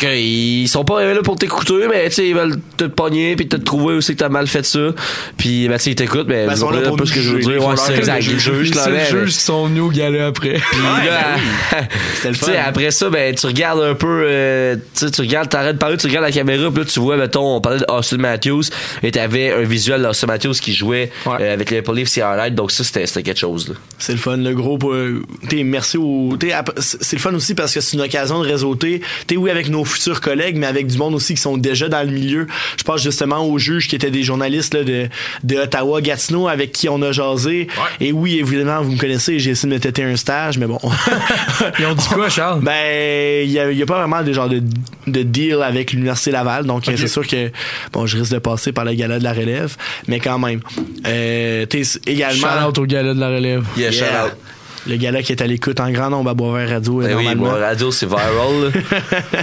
parce 0.00 0.12
que 0.14 0.18
ils 0.18 0.68
sont 0.68 0.84
pas 0.84 1.02
là 1.04 1.22
pour 1.22 1.36
t'écouter, 1.36 1.86
mais 1.88 2.08
tu 2.08 2.14
sais, 2.16 2.28
ils 2.28 2.34
veulent 2.34 2.58
te 2.76 2.84
pogner 2.84 3.36
puis 3.36 3.48
te 3.48 3.56
trouver 3.56 3.94
aussi 3.94 4.14
que 4.14 4.18
t'as 4.20 4.28
mal 4.28 4.46
fait 4.46 4.64
ça. 4.64 4.78
Puis 5.36 5.68
ben 5.68 5.76
tu 5.76 5.84
sais, 5.84 5.90
ils 5.90 5.94
t'écoutent, 5.94 6.26
mais 6.28 6.46
Ben, 6.46 6.52
ils 6.52 6.58
sont 6.58 6.70
là 6.70 6.80
pour 6.88 7.06
ce 7.06 7.12
que 7.12 7.20
je 7.20 7.32
veux 7.32 7.40
dire. 7.40 7.64
Ouais, 7.66 7.74
c'est 7.76 7.92
que 7.92 7.98
exact. 7.98 8.26
là, 8.26 8.88
mais- 8.90 9.06
juges 9.06 9.32
qui 9.32 9.40
sont 9.40 9.66
venus 9.66 9.82
au 9.82 9.88
gala 9.88 10.26
après. 10.28 10.54
puis 10.54 10.80
là, 10.82 11.36
le 12.24 12.30
tu 12.30 12.34
sais, 12.38 12.52
fun 12.52 12.52
après 12.64 12.90
ça, 12.90 13.10
ben, 13.10 13.34
tu 13.34 13.46
regardes 13.46 13.80
un 13.82 13.94
peu, 13.94 14.22
euh, 14.26 14.76
tu 14.76 15.06
sais, 15.06 15.10
tu 15.10 15.20
regardes, 15.20 15.48
t'arrêtes 15.48 15.74
de 15.74 15.78
parler, 15.78 15.96
tu 15.96 16.06
regardes 16.06 16.24
la 16.26 16.32
caméra, 16.32 16.70
puis 16.70 16.82
là, 16.82 16.90
tu 16.90 17.00
vois, 17.00 17.16
mettons, 17.16 17.56
on 17.56 17.60
parlait 17.60 17.80
de 17.80 17.86
Austin 17.88 18.18
Matthews, 18.18 18.64
et 19.02 19.10
t'avais 19.10 19.52
un 19.52 19.62
visuel 19.62 20.02
d'Austin 20.02 20.26
Matthews 20.28 20.54
qui 20.54 20.72
jouait 20.72 21.10
euh, 21.26 21.52
avec 21.54 21.70
les 21.70 21.82
Police 21.82 22.16
et 22.18 22.22
Highlight, 22.22 22.54
donc 22.54 22.70
ça, 22.70 22.84
c'était 22.84 23.06
c'était 23.06 23.22
quelque 23.22 23.40
chose, 23.40 23.68
là. 23.68 23.74
c'est 23.98 24.12
le 24.12 24.18
fun 24.18 24.36
le 24.36 24.54
gros 24.54 24.78
pour, 24.78 24.94
t'sais, 25.48 25.62
merci 25.64 25.98
au 25.98 26.36
c'est 26.78 27.02
c'est 27.02 27.16
le 27.16 27.20
fun 27.20 27.34
aussi 27.34 27.54
parce 27.54 27.74
que 27.74 27.80
c'est 27.80 27.96
une 27.96 28.02
occasion 28.02 28.42
de 28.42 28.46
réseauter 28.48 29.00
t'es 29.26 29.36
oui 29.36 29.50
avec 29.50 29.68
nos 29.68 29.84
futurs 29.90 30.20
collègues, 30.20 30.56
mais 30.56 30.66
avec 30.66 30.86
du 30.86 30.96
monde 30.98 31.14
aussi 31.14 31.34
qui 31.34 31.40
sont 31.40 31.56
déjà 31.56 31.88
dans 31.88 32.06
le 32.06 32.12
milieu. 32.12 32.46
Je 32.76 32.82
pense 32.82 33.02
justement 33.02 33.46
aux 33.46 33.58
juges 33.58 33.88
qui 33.88 33.96
étaient 33.96 34.10
des 34.10 34.22
journalistes 34.22 34.74
là, 34.74 34.84
de, 34.84 35.08
de 35.44 35.56
Ottawa, 35.56 36.00
Gatineau, 36.00 36.48
avec 36.48 36.72
qui 36.72 36.88
on 36.88 37.00
a 37.02 37.12
jasé. 37.12 37.68
Et 38.00 38.12
oui, 38.12 38.38
évidemment, 38.38 38.82
vous 38.82 38.92
me 38.92 38.98
connaissez, 38.98 39.38
j'ai 39.38 39.50
essayé 39.50 39.68
de 39.68 39.74
me 39.74 39.80
têter 39.80 40.02
un 40.04 40.16
stage, 40.16 40.58
mais 40.58 40.66
bon. 40.66 40.78
Ils 41.78 41.86
ont 41.86 41.94
dit 41.94 42.08
quoi, 42.08 42.28
Charles? 42.28 42.60
Ben, 42.62 43.44
il 43.44 43.50
y 43.50 43.58
a, 43.58 43.70
il 43.70 43.78
y 43.78 43.82
a 43.82 43.86
pas 43.86 43.98
vraiment 43.98 44.22
de 44.22 44.32
genre 44.32 44.48
de, 44.48 44.62
de 45.06 45.22
deal 45.22 45.62
avec 45.62 45.92
l'Université 45.92 46.30
Laval, 46.30 46.64
donc 46.66 46.88
euh, 46.88 46.94
c'est 46.96 47.08
sûr 47.08 47.26
que 47.26 47.50
bon, 47.92 48.06
je 48.06 48.18
risque 48.18 48.32
de 48.32 48.38
passer 48.38 48.72
par 48.72 48.84
le 48.84 48.94
gala 48.94 49.18
de 49.18 49.24
la 49.24 49.32
relève, 49.32 49.76
mais 50.08 50.20
quand 50.20 50.38
même. 50.38 50.60
Euh, 51.06 51.66
t'es 51.66 51.82
également. 52.06 52.48
Shout-out 52.48 52.78
au 52.78 52.86
gala 52.86 53.14
de 53.14 53.20
la 53.20 53.28
relève. 53.28 53.64
Yeah, 53.76 53.92
shout 53.92 54.04
out. 54.04 54.32
Le 54.86 54.96
gala 54.96 55.22
qui 55.22 55.32
est 55.32 55.42
à 55.42 55.46
l'écoute 55.46 55.78
en 55.80 55.90
grand 55.90 56.10
nombre 56.10 56.30
à 56.30 56.34
Boisvert 56.34 56.68
Radio. 56.70 57.02
euh, 57.02 57.06
Ben 57.08 57.16
oui, 57.16 57.34
bon, 57.34 57.50
radio, 57.50 57.90
c'est 57.90 58.06
viral. 58.06 58.24
là. 58.64 58.70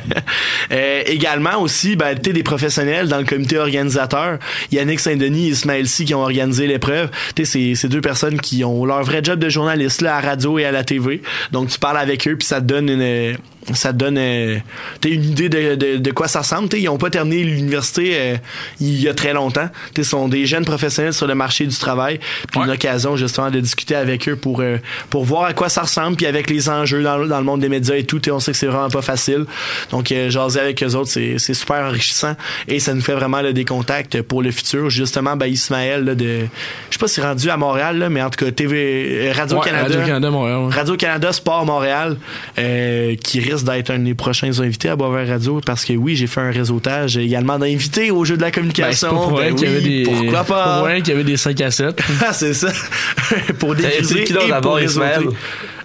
Euh, 0.72 1.02
également 1.06 1.62
aussi, 1.62 1.96
ben, 1.96 2.14
tu 2.20 2.34
des 2.34 2.44
professionnels 2.44 3.08
dans 3.08 3.20
le 3.20 3.24
comité 3.24 3.58
organisateur. 3.58 4.38
Yannick 4.72 5.00
Saint-Denis 5.00 5.48
et 5.48 5.52
Ismaël 5.52 5.88
Si 5.88 6.04
qui 6.04 6.14
ont 6.14 6.22
organisé 6.22 6.68
l'épreuve. 6.68 7.10
Tu 7.36 7.46
sais, 7.46 7.74
c'est- 7.76 7.88
deux 7.88 8.02
personnes 8.02 8.40
qui 8.42 8.66
ont 8.66 8.84
leur 8.86 9.02
vrai 9.04 9.22
job 9.24 9.40
de 9.40 9.48
journaliste 9.48 10.02
là, 10.02 10.18
à 10.18 10.22
la 10.22 10.28
radio 10.30 10.60
et 10.60 10.66
à 10.66 10.72
la 10.74 10.84
TV. 10.84 11.22
Donc, 11.54 11.70
tu 11.70 11.80
parles 11.80 11.98
avec 11.98 12.28
eux 12.28 12.36
puis 12.36 12.46
ça 12.48 12.60
te 12.60 12.66
donne 12.66 12.90
une... 12.90 13.38
Ça 13.74 13.92
te 13.92 13.98
donne 13.98 14.18
euh, 14.18 14.58
t'sais, 15.02 15.10
une 15.12 15.26
idée 15.26 15.50
de, 15.50 15.76
de, 15.76 15.98
de 15.98 16.12
quoi 16.12 16.30
ça 16.30 16.40
ressemble. 16.40 16.70
T'sais, 16.70 16.80
ils 16.80 16.88
ont 16.88 16.98
pas 16.98 17.10
terminé 17.10 17.44
l'université 17.44 18.14
euh, 18.16 18.36
il 18.80 19.02
y 19.02 19.10
a 19.10 19.14
très 19.14 19.34
longtemps. 19.34 19.68
Ils 19.98 20.06
sont 20.06 20.30
des 20.30 20.46
jeunes 20.46 20.64
professionnels 20.64 21.12
sur 21.14 21.28
le 21.28 21.36
marché 21.36 21.66
du 21.66 21.76
travail. 21.76 22.22
Puis 22.50 22.62
une 22.62 22.70
occasion 22.70 23.18
justement 23.18 23.52
de 23.52 23.60
discuter 23.60 23.96
avec 23.96 24.30
eux 24.30 24.38
pour, 24.38 24.62
euh, 24.62 24.78
pour 25.10 25.26
voir 25.28 25.44
à 25.46 25.54
quoi 25.54 25.70
ça 25.70 25.82
ressemble. 25.82 26.16
Puis 26.18 26.26
avec 26.26 26.50
les 26.50 26.70
enjeux 26.70 27.04
dans, 27.04 27.18
le- 27.18 27.28
dans 27.28 27.38
le 27.38 27.44
monde 27.44 27.60
des 27.62 27.70
médias 27.70 27.96
et 27.96 28.04
tout, 28.04 28.20
t'sais, 28.20 28.32
on 28.32 28.40
sait 28.40 28.52
que 28.52 28.58
c'est 28.58 28.68
vraiment 28.68 28.90
pas 28.90 29.02
facile. 29.02 29.46
Donc 29.92 30.12
euh, 30.12 30.30
jaser 30.30 30.60
avec 30.60 30.82
eux 30.84 30.96
autres, 30.96 31.10
c'est 31.10 31.36
c'est 31.38 31.54
super 31.54 31.78
enrichissant. 31.86 32.36
Et 32.68 32.80
ça 32.80 32.94
nous 32.94 33.02
fait 33.02 33.14
vraiment 33.14 33.42
là, 33.42 33.52
des 33.54 33.66
contacts 33.66 34.22
pour 34.22 34.42
le 34.42 34.52
futur. 34.52 34.90
Justement, 34.90 35.36
ben, 35.36 35.48
Ismaël, 35.48 36.04
là, 36.06 36.16
de, 36.16 36.26
je 36.90 36.94
sais 36.94 37.00
pas 37.00 37.08
si 37.08 37.22
rendu 37.22 37.50
à 37.50 37.58
Montréal, 37.58 37.98
là, 37.98 38.10
mais 38.10 38.22
en 38.22 38.30
tout 38.30 38.44
cas, 38.46 38.52
TV, 38.52 39.28
euh, 39.30 39.34
Radio-Canada. 39.36 39.84
Ouais, 39.84 39.94
Radio-Canada, 39.96 40.30
Montréal. 40.32 40.58
ouais. 40.60 40.74
Radio-Canada 40.74 41.34
Sport 41.34 41.66
Montréal, 41.66 42.18
euh, 42.58 43.16
qui 43.16 43.40
risque 43.40 43.66
d'être 43.66 43.92
un 43.92 44.00
des 44.00 44.16
prochains 44.16 44.60
invités 44.60 44.90
à 44.90 44.96
Boisvert 44.96 45.28
Radio 45.28 45.62
parce 45.66 45.84
que 45.86 45.94
oui, 45.94 46.16
j'ai 46.16 46.28
fait 46.28 46.42
un 46.42 46.52
réseautage 46.52 47.18
également 47.18 47.58
d'invités 47.60 48.12
au 48.12 48.24
jeu 48.26 48.36
de 48.38 48.42
la 48.42 48.48
Ben, 48.48 48.54
communication. 48.54 49.10
pour 49.10 49.38
Ben 49.38 49.54
avait 49.58 49.68
oui, 49.78 49.82
des. 49.84 50.04
Pourquoi 50.04 50.44
pas? 50.44 50.80
pour 50.80 50.88
qu'il 50.90 51.08
y 51.10 51.12
avait 51.12 51.24
des 51.24 51.38
5 51.38 51.60
à 51.62 51.72
7. 51.72 52.02
Ah, 52.26 52.34
c'est 52.34 52.54
ça. 52.54 52.70
pour 53.60 53.76
d'autre 53.76 53.88
et 54.16 54.34
d'abord, 54.50 54.62
pour 54.62 54.76
réseauter. 54.76 55.17
Ismaël? 55.22 55.38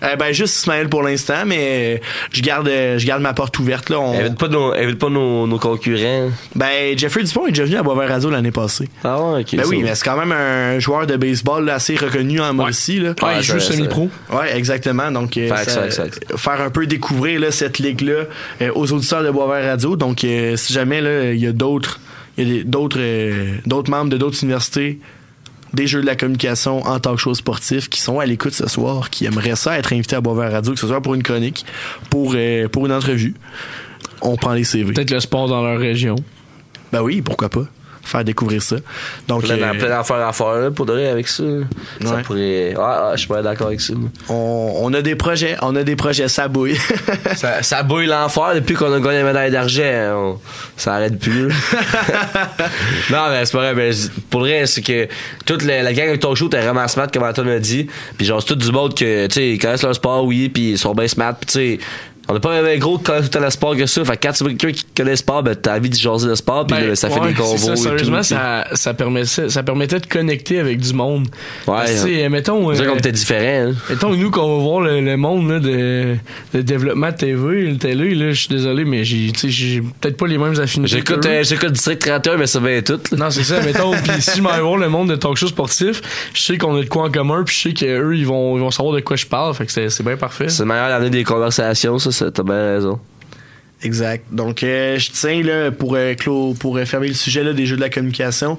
Euh, 0.03 0.17
ben, 0.17 0.33
juste 0.33 0.57
Ismaël 0.57 0.89
pour 0.89 1.03
l'instant, 1.03 1.45
mais 1.47 2.01
je 2.33 2.43
garde, 2.43 2.69
je 2.69 3.07
garde 3.07 3.23
ma 3.23 3.33
porte 3.35 3.59
ouverte, 3.59 3.89
là. 3.91 4.01
On- 4.01 4.19
Invite 4.19 4.39
pas 4.39 4.49
nos, 4.49 4.73
invite 4.73 4.99
pas 4.99 5.09
nos, 5.11 5.47
nos 5.47 5.59
concurrents. 5.59 6.31
Ben, 6.55 6.97
Jeffrey 6.99 7.23
Dupont 7.23 7.47
est 7.47 7.51
déjà 7.51 7.65
venu 7.65 7.77
à 7.77 7.83
Boisvert 7.83 8.09
Radio 8.09 8.31
l'année 8.31 8.51
passée. 8.51 8.89
Ah 9.05 9.21
ouais, 9.23 9.41
ok. 9.43 9.57
Ben 9.57 9.65
oui, 9.69 9.83
mais 9.83 9.95
c'est 9.95 10.05
quand 10.05 10.17
même 10.17 10.33
un 10.33 10.79
joueur 10.79 11.07
de 11.07 11.17
baseball 11.17 11.65
là, 11.65 11.75
assez 11.75 11.97
reconnu 11.97 12.41
en 12.41 12.53
Mauricie. 12.53 12.99
Là. 12.99 13.11
Ouais, 13.23 13.37
il 13.39 13.43
joue 13.43 13.61
semi-pro. 13.61 14.09
Ouais, 14.33 14.57
exactement. 14.57 15.11
Donc, 15.13 15.37
euh, 15.37 15.49
ça- 15.65 15.87
faire 16.37 16.61
un 16.61 16.71
peu 16.71 16.87
découvrir 16.87 17.41
là, 17.41 17.51
cette 17.51 17.79
ligue-là 17.79 18.25
euh, 18.61 18.71
aux 18.75 18.93
auditeurs 18.93 19.23
de 19.23 19.31
Boisvert 19.31 19.65
Radio. 19.65 19.97
Donc, 19.97 20.25
euh, 20.25 20.57
si 20.57 20.73
jamais 20.73 21.01
là, 21.01 21.33
il 21.33 21.41
y 21.41 21.47
a 21.47 21.53
d'autres, 21.53 22.01
il 22.37 22.57
y 22.57 22.61
a 22.61 22.65
d'autres, 22.65 22.99
euh, 23.01 23.55
d'autres 23.67 23.91
membres 23.91 24.11
de 24.11 24.17
d'autres 24.17 24.43
universités 24.43 24.99
des 25.75 25.87
jeux 25.87 26.01
de 26.01 26.07
la 26.07 26.17
communication 26.17 26.83
en 26.83 26.99
talk 27.01 27.19
show 27.19 27.35
sportif 27.35 27.89
qui 27.89 28.01
sont 28.01 28.19
à 28.19 28.27
l'écoute 28.27 28.53
ce 28.53 28.69
soir, 28.69 29.11
qui 29.11 29.25
aimeraient 29.25 29.57
ça 29.57 29.79
être 29.79 29.93
invités 29.93 30.17
à 30.17 30.21
Boisvert 30.21 30.53
Radio, 30.53 30.75
que 30.75 30.81
ce 30.81 30.87
soit 30.87 31.01
pour 31.01 31.15
une 31.15 31.23
chronique, 31.23 31.65
pour, 32.11 32.35
euh, 32.35 32.69
pour 32.69 32.87
une 32.87 32.93
entrevue. 32.93 33.35
On 34.21 34.37
prend 34.37 34.53
les 34.53 34.65
CV. 34.65 34.93
Peut-être 34.93 35.11
le 35.11 35.21
sport 35.21 35.49
dans 35.49 35.63
leur 35.63 35.79
région. 35.79 36.17
Ben 36.93 37.03
oui, 37.03 37.23
pourquoi 37.23 37.49
pas. 37.49 37.67
Faire 38.05 38.25
découvrir 38.25 38.63
ça. 38.63 38.77
Donc, 39.29 39.43
Plein, 39.45 39.55
euh, 39.63 39.75
plein 39.79 39.89
d'affaires 39.89 40.27
à 40.27 40.33
faire 40.33 40.55
là, 40.57 40.71
pour 40.73 40.87
vrai 40.87 41.09
avec 41.09 41.29
ça. 41.29 41.45
Ça 42.05 42.15
Ouais. 42.17 42.23
pourrait. 42.23 42.75
Ah, 42.77 43.05
ah, 43.05 43.11
je 43.15 43.19
suis 43.21 43.29
pas 43.29 43.43
d'accord 43.43 43.69
avec 43.69 43.81
ça. 43.81 43.95
on, 44.29 44.73
on 44.83 44.93
a 44.95 45.03
des 45.03 45.15
projets, 45.15 45.57
on 45.63 45.75
a 45.77 45.85
des 45.85 45.95
projets, 45.97 46.27
ça 46.29 46.49
bouille. 46.49 46.77
ça, 47.37 47.63
ça 47.63 47.83
bouille 47.85 48.07
l'enfer 48.07 48.55
depuis 48.57 48.75
qu'on 48.75 48.93
a 48.93 48.99
gagné 49.01 49.19
la 49.21 49.25
médaille 49.25 49.51
d'argent. 49.53 49.83
hein, 49.85 50.15
on- 50.17 50.39
Ça 50.77 50.95
arrête 50.95 51.19
plus. 51.19 51.49
non, 53.11 53.29
mais 53.31 53.45
c'est 53.45 53.53
pas 53.53 53.73
vrai. 53.73 53.75
Mais 53.75 53.91
pour 54.31 54.41
le 54.41 54.47
vrai, 54.49 54.67
c'est 54.67 54.83
que 54.83 55.09
toute 55.45 55.63
la, 55.63 55.83
la 55.83 55.93
gang 55.93 56.11
de 56.11 56.17
talk 56.17 56.37
show 56.37 56.47
était 56.47 56.61
vraiment 56.61 56.87
smart, 56.89 57.07
comme 57.13 57.23
Antoine 57.23 57.49
a 57.49 57.59
dit. 57.59 57.87
Puis 58.17 58.27
genre, 58.27 58.41
c'est 58.41 58.49
tout 58.49 58.57
du 58.57 58.71
monde 58.73 58.95
que, 58.97 59.27
tu 59.27 59.35
sais, 59.35 59.51
ils 59.51 59.59
connaissent 59.59 59.83
leur 59.83 59.95
sport, 59.95 60.25
oui, 60.25 60.49
puis 60.49 60.73
ils 60.73 60.79
sont 60.79 60.95
bien 60.95 61.09
smart. 61.09 61.35
Puis 61.35 61.47
tu 61.47 61.53
sais, 61.53 61.79
on 62.29 62.35
n'a 62.35 62.41
pas 62.41 62.53
un 62.53 62.77
gros 62.79 62.99
qui 62.99 63.05
connaît 63.05 63.29
tout 63.29 63.39
le 63.41 63.51
sport 63.51 63.77
que 63.77 63.87
ça. 63.87 64.05
Fait 64.05 64.17
quand 64.17 64.33
tu 64.33 64.45
vois 64.45 64.53
quelqu'un 64.55 64.73
qui 64.73 64.85
connaît 64.97 65.11
le 65.11 65.17
sport, 65.17 65.43
ben 65.43 65.55
t'as 65.55 65.77
envie 65.77 65.91
de 65.91 65.95
jaser 65.95 66.29
le 66.29 66.37
sport, 66.37 66.67
puis 66.67 66.77
Ben, 66.79 66.95
ça 66.95 67.11
fait 67.11 67.21
ouais, 67.21 67.29
des 67.29 67.35
convos. 67.35 67.57
ça, 67.57 67.73
et 67.73 67.77
sérieusement, 67.77 68.19
tout, 68.19 68.23
ça, 68.25 68.65
ça, 68.75 68.95
permettait, 68.95 69.49
ça 69.49 69.63
permettait 69.63 69.99
de 70.01 70.07
connecter 70.07 70.59
avec 70.61 70.79
du 70.81 70.93
monde. 70.93 71.27
Ouais, 71.67 71.75
Parce 71.79 72.05
hein. 72.05 72.29
mettons. 72.31 72.75
C'est 72.75 72.87
euh, 72.87 72.95
t'es 73.03 73.13
différent. 73.13 73.71
hein. 73.71 73.75
Mettons, 73.91 74.15
nous, 74.15 74.31
qu'on 74.31 74.57
va 74.59 74.63
voir 74.63 74.81
le, 74.83 75.01
le 75.01 75.17
monde 75.17 75.51
là, 75.51 75.59
de, 75.59 76.17
de 76.55 76.61
développement 76.63 77.11
de 77.11 77.17
TV, 77.17 77.63
le 77.71 77.77
télé, 77.79 78.15
là, 78.15 78.31
je 78.33 78.39
suis 78.41 78.49
désolé, 78.49 78.85
mais 78.85 79.05
j'ai 79.05 79.33
peut-être 80.01 80.17
pas 80.17 80.27
les 80.27 80.39
mêmes 80.39 80.59
affinités. 80.61 80.97
J'écoute 80.97 81.27
euh, 81.27 81.43
j'écoute 81.43 81.73
District 81.73 81.99
31, 82.01 82.37
mais 82.37 82.47
ça 82.47 82.61
va 82.61 82.81
tout. 82.83 83.01
là. 83.11 83.19
Non, 83.19 83.31
c'est 83.31 83.43
ça, 83.45 83.61
mettons. 83.63 83.93
Puis 83.93 84.21
si 84.23 84.37
je 84.39 84.43
m'en 84.43 84.53
vais 84.53 84.61
voir 84.61 84.77
le 84.77 84.89
monde 84.89 85.11
de 85.11 85.17
talk 85.17 85.37
show 85.37 85.49
sportif, 85.49 86.01
je 86.35 86.41
sais 86.41 86.59
qu'on 86.59 86.77
a 86.77 86.83
de 86.83 86.89
quoi 86.89 87.05
en 87.05 87.11
commun, 87.11 87.43
puis 87.45 87.55
je 87.57 87.61
sais 87.69 87.75
qu'eux, 87.75 88.17
ils 88.17 88.27
vont, 88.27 88.57
ils 88.57 88.61
vont 88.61 88.71
savoir 88.71 88.95
de 88.95 89.01
quoi 89.01 89.17
je 89.17 89.27
parle. 89.27 89.55
Fait 89.55 89.67
que 89.67 89.73
c'est 89.73 89.89
c'est 89.91 90.03
bien 90.05 90.17
parfait. 90.17 90.49
C'est 90.49 90.65
meilleur 90.65 90.89
d'amener 90.89 91.11
des 91.11 91.25
conversations, 91.25 91.99
ça, 91.99 92.12
bien 92.45 92.75
raison. 92.75 93.01
Exact. 93.83 94.27
Donc, 94.31 94.63
euh, 94.63 94.99
je 94.99 95.11
tiens 95.11 95.43
là 95.43 95.71
pour 95.71 95.95
euh, 95.97 96.15
pour 96.59 96.77
euh, 96.77 96.85
fermer 96.85 97.09
le 97.09 97.15
sujet 97.15 97.43
là, 97.43 97.53
des 97.53 97.67
jeux 97.67 97.77
de 97.77 97.81
la 97.81 97.91
communication. 97.91 98.59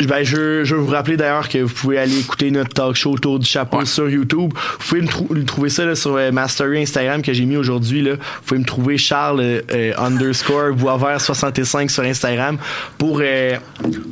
Je- 0.00 0.06
Ben, 0.06 0.24
je, 0.24 0.64
je 0.64 0.74
veux 0.74 0.80
vous 0.80 0.90
rappeler 0.90 1.16
d'ailleurs 1.16 1.48
que 1.48 1.58
vous 1.58 1.72
pouvez 1.74 1.98
aller 1.98 2.18
écouter 2.18 2.50
notre 2.50 2.70
talk 2.74 2.96
show 2.96 3.12
autour 3.12 3.38
du 3.38 3.46
chapeau 3.46 3.84
sur 3.84 4.08
YouTube. 4.08 4.52
Vous 4.54 4.78
pouvez 4.88 5.02
me 5.02 5.06
trou- 5.06 5.34
trouver 5.44 5.68
ça 5.68 5.84
là, 5.84 5.94
sur 5.94 6.16
euh, 6.16 6.32
ma 6.32 6.48
story 6.48 6.80
Instagram 6.82 7.22
que 7.22 7.32
j'ai 7.32 7.44
mis 7.44 7.56
aujourd'hui. 7.56 8.02
Là. 8.02 8.12
Vous 8.14 8.42
pouvez 8.46 8.60
me 8.60 8.64
trouver 8.64 8.96
Charles 8.98 9.40
euh, 9.40 9.60
euh, 9.72 9.92
underscore 9.98 10.72
Boisvert 10.74 11.20
65 11.20 11.90
sur 11.90 12.02
Instagram 12.02 12.56
pour 12.98 13.20
euh, 13.22 13.56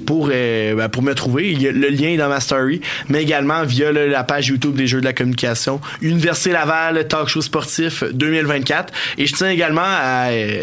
pour 0.07 0.28
euh, 0.32 0.74
ben, 0.74 0.89
pour 0.89 1.03
me 1.03 1.14
trouver. 1.14 1.51
Il 1.53 1.62
y 1.62 1.68
a 1.68 1.72
le 1.72 1.89
lien 1.89 2.09
est 2.09 2.16
dans 2.18 2.28
ma 2.28 2.41
story, 2.41 2.80
mais 3.09 3.22
également 3.22 3.64
via 3.64 3.91
là, 3.91 4.07
la 4.07 4.24
page 4.24 4.49
YouTube 4.49 4.74
des 4.76 4.86
Jeux 4.86 5.01
de 5.01 5.07
la 5.07 5.12
communication. 5.14 5.80
Université 6.03 6.53
Laval 6.53 7.09
talk 7.09 7.28
show 7.28 7.41
sportif 7.41 8.05
2024. 8.12 8.93
Et 9.16 9.26
je 9.26 9.34
tiens 9.34 9.51
également 9.51 9.80
à 9.82 10.28
euh, 10.30 10.62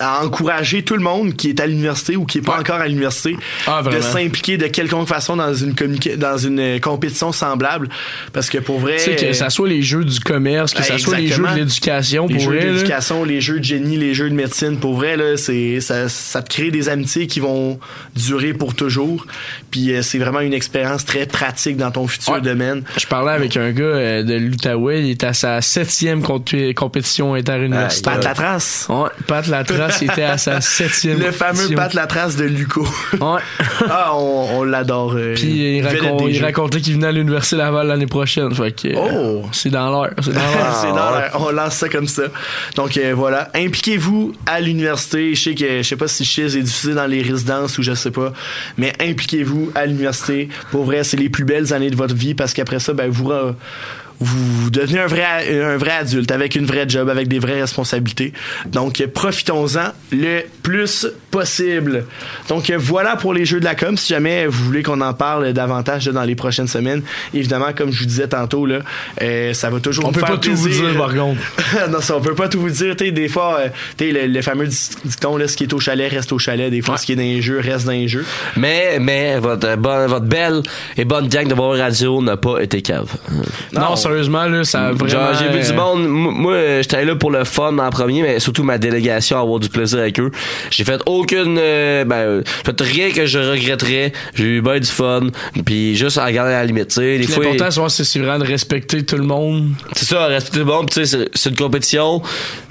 à 0.00 0.24
encourager 0.24 0.82
tout 0.82 0.94
le 0.94 1.02
monde 1.02 1.34
qui 1.36 1.50
est 1.50 1.60
à 1.60 1.66
l'université 1.66 2.16
ou 2.16 2.24
qui 2.24 2.38
est 2.38 2.42
pas 2.42 2.58
encore 2.58 2.80
à 2.80 2.88
l'université 2.88 3.36
Ah, 3.66 3.82
de 3.82 4.00
s'impliquer 4.00 4.56
de 4.56 4.66
quelconque 4.66 5.06
façon 5.08 5.36
dans 5.36 5.54
une 5.54 5.74
dans 6.16 6.38
une 6.38 6.58
euh, 6.58 6.78
compétition 6.80 7.32
semblable 7.32 7.88
parce 8.32 8.48
que 8.50 8.58
pour 8.58 8.80
vrai 8.80 8.96
Tu 8.96 9.04
sais, 9.04 9.16
que 9.16 9.32
ça 9.34 9.50
soit 9.50 9.68
les 9.68 9.82
jeux 9.82 10.04
du 10.04 10.18
commerce, 10.20 10.72
que 10.72 10.78
Ouais, 10.78 10.84
ça 10.84 10.98
soit 10.98 11.18
les 11.18 11.28
jeux 11.28 11.44
de 11.46 11.54
l'éducation, 11.54 12.26
les 12.26 12.34
pour 12.34 12.42
jeux 12.44 12.50
vrai, 12.56 12.66
là. 12.66 12.72
d'éducation, 12.72 13.24
les 13.24 13.40
jeux 13.40 13.58
de 13.60 13.64
génie, 13.64 13.96
les 13.96 14.14
jeux 14.14 14.30
de 14.30 14.34
médecine, 14.34 14.78
pour 14.78 14.94
vrai 14.94 15.16
là, 15.16 15.36
c'est 15.36 15.80
ça, 15.80 16.08
ça 16.08 16.42
te 16.42 16.48
crée 16.48 16.70
des 16.70 16.88
amitiés 16.88 17.26
qui 17.26 17.40
vont 17.40 17.78
durer 18.16 18.54
pour 18.54 18.74
toujours. 18.74 19.26
Puis 19.70 19.92
euh, 19.92 20.02
c'est 20.02 20.18
vraiment 20.18 20.40
une 20.40 20.54
expérience 20.54 21.04
très 21.04 21.26
pratique 21.26 21.76
dans 21.76 21.90
ton 21.90 22.06
futur 22.06 22.32
Ouais. 22.32 22.40
domaine. 22.40 22.84
Je 22.96 23.06
parlais 23.06 23.32
avec 23.32 23.56
un 23.56 23.70
gars 23.72 23.84
euh, 23.84 24.22
de 24.22 24.34
l'Outaouais, 24.34 25.02
il 25.02 25.10
était 25.10 25.26
à 25.26 25.32
sa 25.34 25.60
septième 25.60 26.22
compé- 26.22 26.72
compétition 26.74 27.34
interuniversitaire. 27.34 28.14
Pat 28.14 28.24
la 28.24 28.34
trace. 28.34 28.86
Ouais, 28.88 29.08
Pat 29.26 29.46
Latrace, 29.46 29.89
il 29.89 29.89
était 30.02 30.22
à 30.22 30.38
sa 30.38 30.60
septième 30.60 31.18
Le 31.18 31.30
fameux 31.32 31.52
compétition. 31.54 31.76
Pat 31.76 31.94
la 31.94 32.06
trace 32.06 32.36
de 32.36 32.44
Luco. 32.44 32.86
Ouais. 33.14 33.40
ah, 33.90 34.12
on, 34.14 34.58
on 34.58 34.62
l'adore. 34.64 35.14
euh, 35.16 35.34
Puis 35.34 35.78
il, 35.78 36.42
racontait 36.42 36.80
qu'il 36.80 36.94
venait 36.94 37.06
à 37.08 37.12
l'Université 37.12 37.56
Laval 37.56 37.86
l'année 37.88 38.06
prochaine. 38.06 38.54
Fait 38.54 38.72
que, 38.72 38.88
euh, 38.88 39.40
Oh! 39.42 39.42
c'est 39.52 39.70
dans 39.70 39.90
l'heure. 39.90 40.10
C'est 40.22 40.32
dans 40.32 40.40
l'heure. 40.40 40.78
c'est 40.80 40.88
dans 40.88 41.10
l'air. 41.16 41.30
On 41.40 41.50
lance 41.50 41.74
ça 41.74 41.88
comme 41.88 42.06
ça. 42.08 42.24
Donc 42.76 42.96
euh, 42.96 43.12
voilà, 43.14 43.48
impliquez-vous 43.54 44.32
à 44.46 44.60
l'université. 44.60 45.34
Je 45.34 45.42
sais 45.42 45.54
que 45.54 45.78
je 45.78 45.82
sais 45.88 45.96
pas 45.96 46.08
si 46.08 46.24
Chiz 46.24 46.56
est 46.56 46.62
diffusé 46.62 46.94
dans 46.94 47.06
les 47.06 47.22
résidences 47.22 47.78
ou 47.78 47.82
je 47.82 47.94
sais 47.94 48.10
pas, 48.10 48.32
mais 48.78 48.92
impliquez-vous 49.00 49.72
à 49.74 49.86
l'université. 49.86 50.48
Pour 50.70 50.84
vrai, 50.84 51.04
c'est 51.04 51.16
les 51.16 51.28
plus 51.28 51.44
belles 51.44 51.72
années 51.72 51.90
de 51.90 51.96
votre 51.96 52.14
vie 52.14 52.34
parce 52.34 52.52
qu'après 52.52 52.78
ça, 52.80 52.92
ben 52.92 53.10
vous 53.10 53.24
vous 54.20 54.70
devenez 54.70 55.00
un 55.00 55.06
vrai 55.06 55.24
un 55.62 55.76
vrai 55.76 55.92
adulte 55.92 56.30
avec 56.30 56.54
une 56.54 56.66
vraie 56.66 56.88
job, 56.88 57.08
avec 57.08 57.28
des 57.28 57.38
vraies 57.38 57.60
responsabilités. 57.60 58.32
Donc 58.66 59.00
euh, 59.00 59.06
profitons-en 59.06 59.92
le 60.12 60.42
plus 60.62 61.06
possible. 61.30 62.04
Donc 62.48 62.70
euh, 62.70 62.76
voilà 62.78 63.16
pour 63.16 63.32
les 63.34 63.44
jeux 63.44 63.60
de 63.60 63.64
la 63.64 63.74
com. 63.74 63.96
Si 63.96 64.12
jamais 64.12 64.46
vous 64.46 64.64
voulez 64.64 64.82
qu'on 64.82 65.00
en 65.00 65.14
parle 65.14 65.52
davantage 65.52 66.06
là, 66.06 66.12
dans 66.12 66.22
les 66.24 66.34
prochaines 66.34 66.68
semaines, 66.68 67.02
évidemment, 67.34 67.72
comme 67.74 67.92
je 67.92 68.00
vous 68.00 68.06
disais 68.06 68.28
tantôt 68.28 68.66
là, 68.66 68.80
euh, 69.22 69.54
ça 69.54 69.70
va 69.70 69.80
toujours 69.80 70.06
On 70.06 70.12
peut 70.12 70.20
faire 70.20 70.30
pas 70.30 70.36
tout 70.38 70.54
vous 70.54 70.68
dire, 70.68 70.96
par 70.96 71.14
contre. 71.14 71.40
non, 71.90 72.00
ça, 72.00 72.16
on 72.16 72.20
peut 72.20 72.34
pas 72.34 72.48
tout 72.48 72.60
vous 72.60 72.70
dire. 72.70 72.96
T'sais, 72.96 73.12
des 73.12 73.28
fois, 73.28 73.58
euh, 73.60 73.68
t'sais, 73.96 74.10
le, 74.12 74.26
le 74.26 74.42
fameux 74.42 74.66
dic- 74.66 74.96
dicton, 75.04 75.36
là, 75.36 75.48
ce 75.48 75.56
qui 75.56 75.64
est 75.64 75.72
au 75.72 75.78
chalet 75.80 76.10
reste 76.10 76.32
au 76.32 76.38
chalet. 76.38 76.70
Des 76.70 76.82
fois, 76.82 76.96
ce 76.98 77.06
qui 77.06 77.12
est 77.12 77.16
dans 77.16 77.22
les 77.22 77.40
jeux 77.42 77.58
reste 77.60 77.86
dans 77.86 77.92
les 77.92 78.08
jeux. 78.08 78.24
Mais, 78.56 78.98
mais, 79.00 79.38
votre, 79.38 79.76
bonne, 79.76 80.06
votre 80.08 80.26
belle 80.26 80.62
et 80.96 81.04
bonne 81.04 81.28
gang 81.28 81.48
de 81.48 81.54
Boisvert 81.54 81.84
Radio 81.84 82.20
n'a 82.22 82.36
pas 82.36 82.58
été 82.60 82.82
cave. 82.82 83.08
Non, 83.72 83.80
Non, 83.80 83.96
sérieusement, 84.10 84.44
là, 84.46 84.64
ça 84.64 84.88
a 84.88 84.92
vraiment. 84.92 85.32
J'ai 85.34 85.48
vu 85.48 85.64
du 85.66 85.72
monde. 85.72 86.00
M- 86.04 86.10
Moi, 86.10 86.52
euh, 86.52 86.82
j'étais 86.82 87.04
là 87.04 87.14
pour 87.16 87.30
le 87.30 87.44
fun 87.44 87.78
en 87.78 87.90
premier, 87.90 88.22
mais 88.22 88.40
surtout 88.40 88.62
ma 88.62 88.78
délégation 88.78 89.38
à 89.38 89.40
avoir 89.40 89.58
du 89.60 89.68
plaisir 89.68 89.98
avec 90.00 90.18
eux. 90.20 90.30
J'ai 90.70 90.84
fait 90.84 91.00
aucune. 91.06 91.56
euh, 91.58 92.04
ben, 92.04 92.16
euh, 92.16 92.42
j'ai 92.66 92.72
fait 92.72 92.80
rien 92.82 93.10
que 93.10 93.26
je 93.26 93.38
regretterais. 93.38 94.12
J'ai 94.34 94.44
eu 94.44 94.60
bien 94.62 94.78
du 94.78 94.86
fun. 94.88 95.28
Puis 95.64 95.96
juste 95.96 96.18
à 96.18 96.24
regarder 96.26 96.52
à 96.52 96.60
la 96.60 96.64
limite. 96.66 96.88
Tu 96.88 96.94
sais, 96.94 97.18
des 97.18 97.26
fois. 97.26 97.44
L'important, 97.44 97.88
c'est 97.88 98.18
vraiment 98.18 98.38
de 98.38 98.46
respecter 98.46 99.04
tout 99.04 99.16
le 99.16 99.24
monde. 99.24 99.68
C'est 99.92 100.06
ça, 100.06 100.26
respecter 100.26 100.58
le 100.60 100.64
monde, 100.64 100.90
tu 100.90 101.04
sais, 101.04 101.06
c'est- 101.06 101.28
c'est 101.34 101.50
une 101.50 101.56
compétition, 101.56 102.22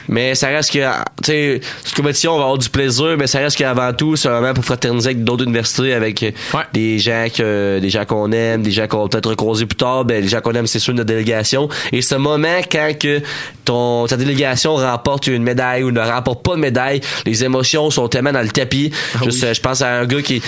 mais 0.10 0.34
ça 0.36 0.48
reste 0.48 0.72
que, 0.72 0.80
tu 0.80 1.32
sais, 1.32 1.62
cette 1.84 1.94
compétition, 1.94 2.34
on 2.34 2.38
va 2.38 2.44
avoir 2.44 2.58
du 2.58 2.70
plaisir, 2.70 3.16
mais 3.18 3.28
ça 3.28 3.40
reste 3.40 3.58
qu'avant 3.58 3.94
tout, 3.94 4.16
c'est 4.16 4.28
un 4.28 4.42
moment 4.42 4.54
pour 4.54 4.66
fraterniser 4.66 5.10
avec 5.10 5.24
d'autres 5.24 5.44
universités, 5.44 5.94
avec 5.94 6.24
euh, 6.24 6.32
des 6.74 6.98
gens 6.98 7.28
que, 7.34 7.80
des 7.80 7.90
gens 7.90 8.06
qu'on 8.06 8.32
aime, 8.32 8.64
des 8.64 8.72
gens 8.72 8.88
qu'on 8.88 9.04
va 9.04 9.08
peut-être 9.08 9.30
recroiser 9.30 9.68
plus 9.68 9.78
tard, 9.78 10.06
ben, 10.06 10.22
les 10.22 10.28
gens 10.28 10.42
qu'on 10.42 10.54
aime, 10.54 10.68
c'est 10.68 10.80
sûr, 10.80 10.96
notre 10.96 11.08
délégation. 11.08 11.70
Et 11.92 12.02
ce 12.02 12.16
moment, 12.16 12.60
quand 12.72 12.98
que 13.00 13.22
ton, 13.66 14.08
ta 14.08 14.18
délégation 14.18 14.76
remporte 14.76 15.28
une 15.28 15.44
médaille 15.44 15.84
ou 15.84 15.92
ne 15.92 16.00
remporte 16.00 16.44
pas 16.44 16.56
de 16.56 16.62
médaille, 16.62 17.02
les 17.26 17.44
émotions 17.44 17.92
sont 17.92 18.08
tellement 18.08 18.32
dans 18.32 18.42
le 18.42 18.50
tapis. 18.50 18.92
Juste, 19.24 19.44
euh, 19.44 19.54
je 19.54 19.62
pense 19.62 19.84
à 19.84 20.00
un 20.00 20.06
gars 20.06 20.24
qui, 20.24 20.42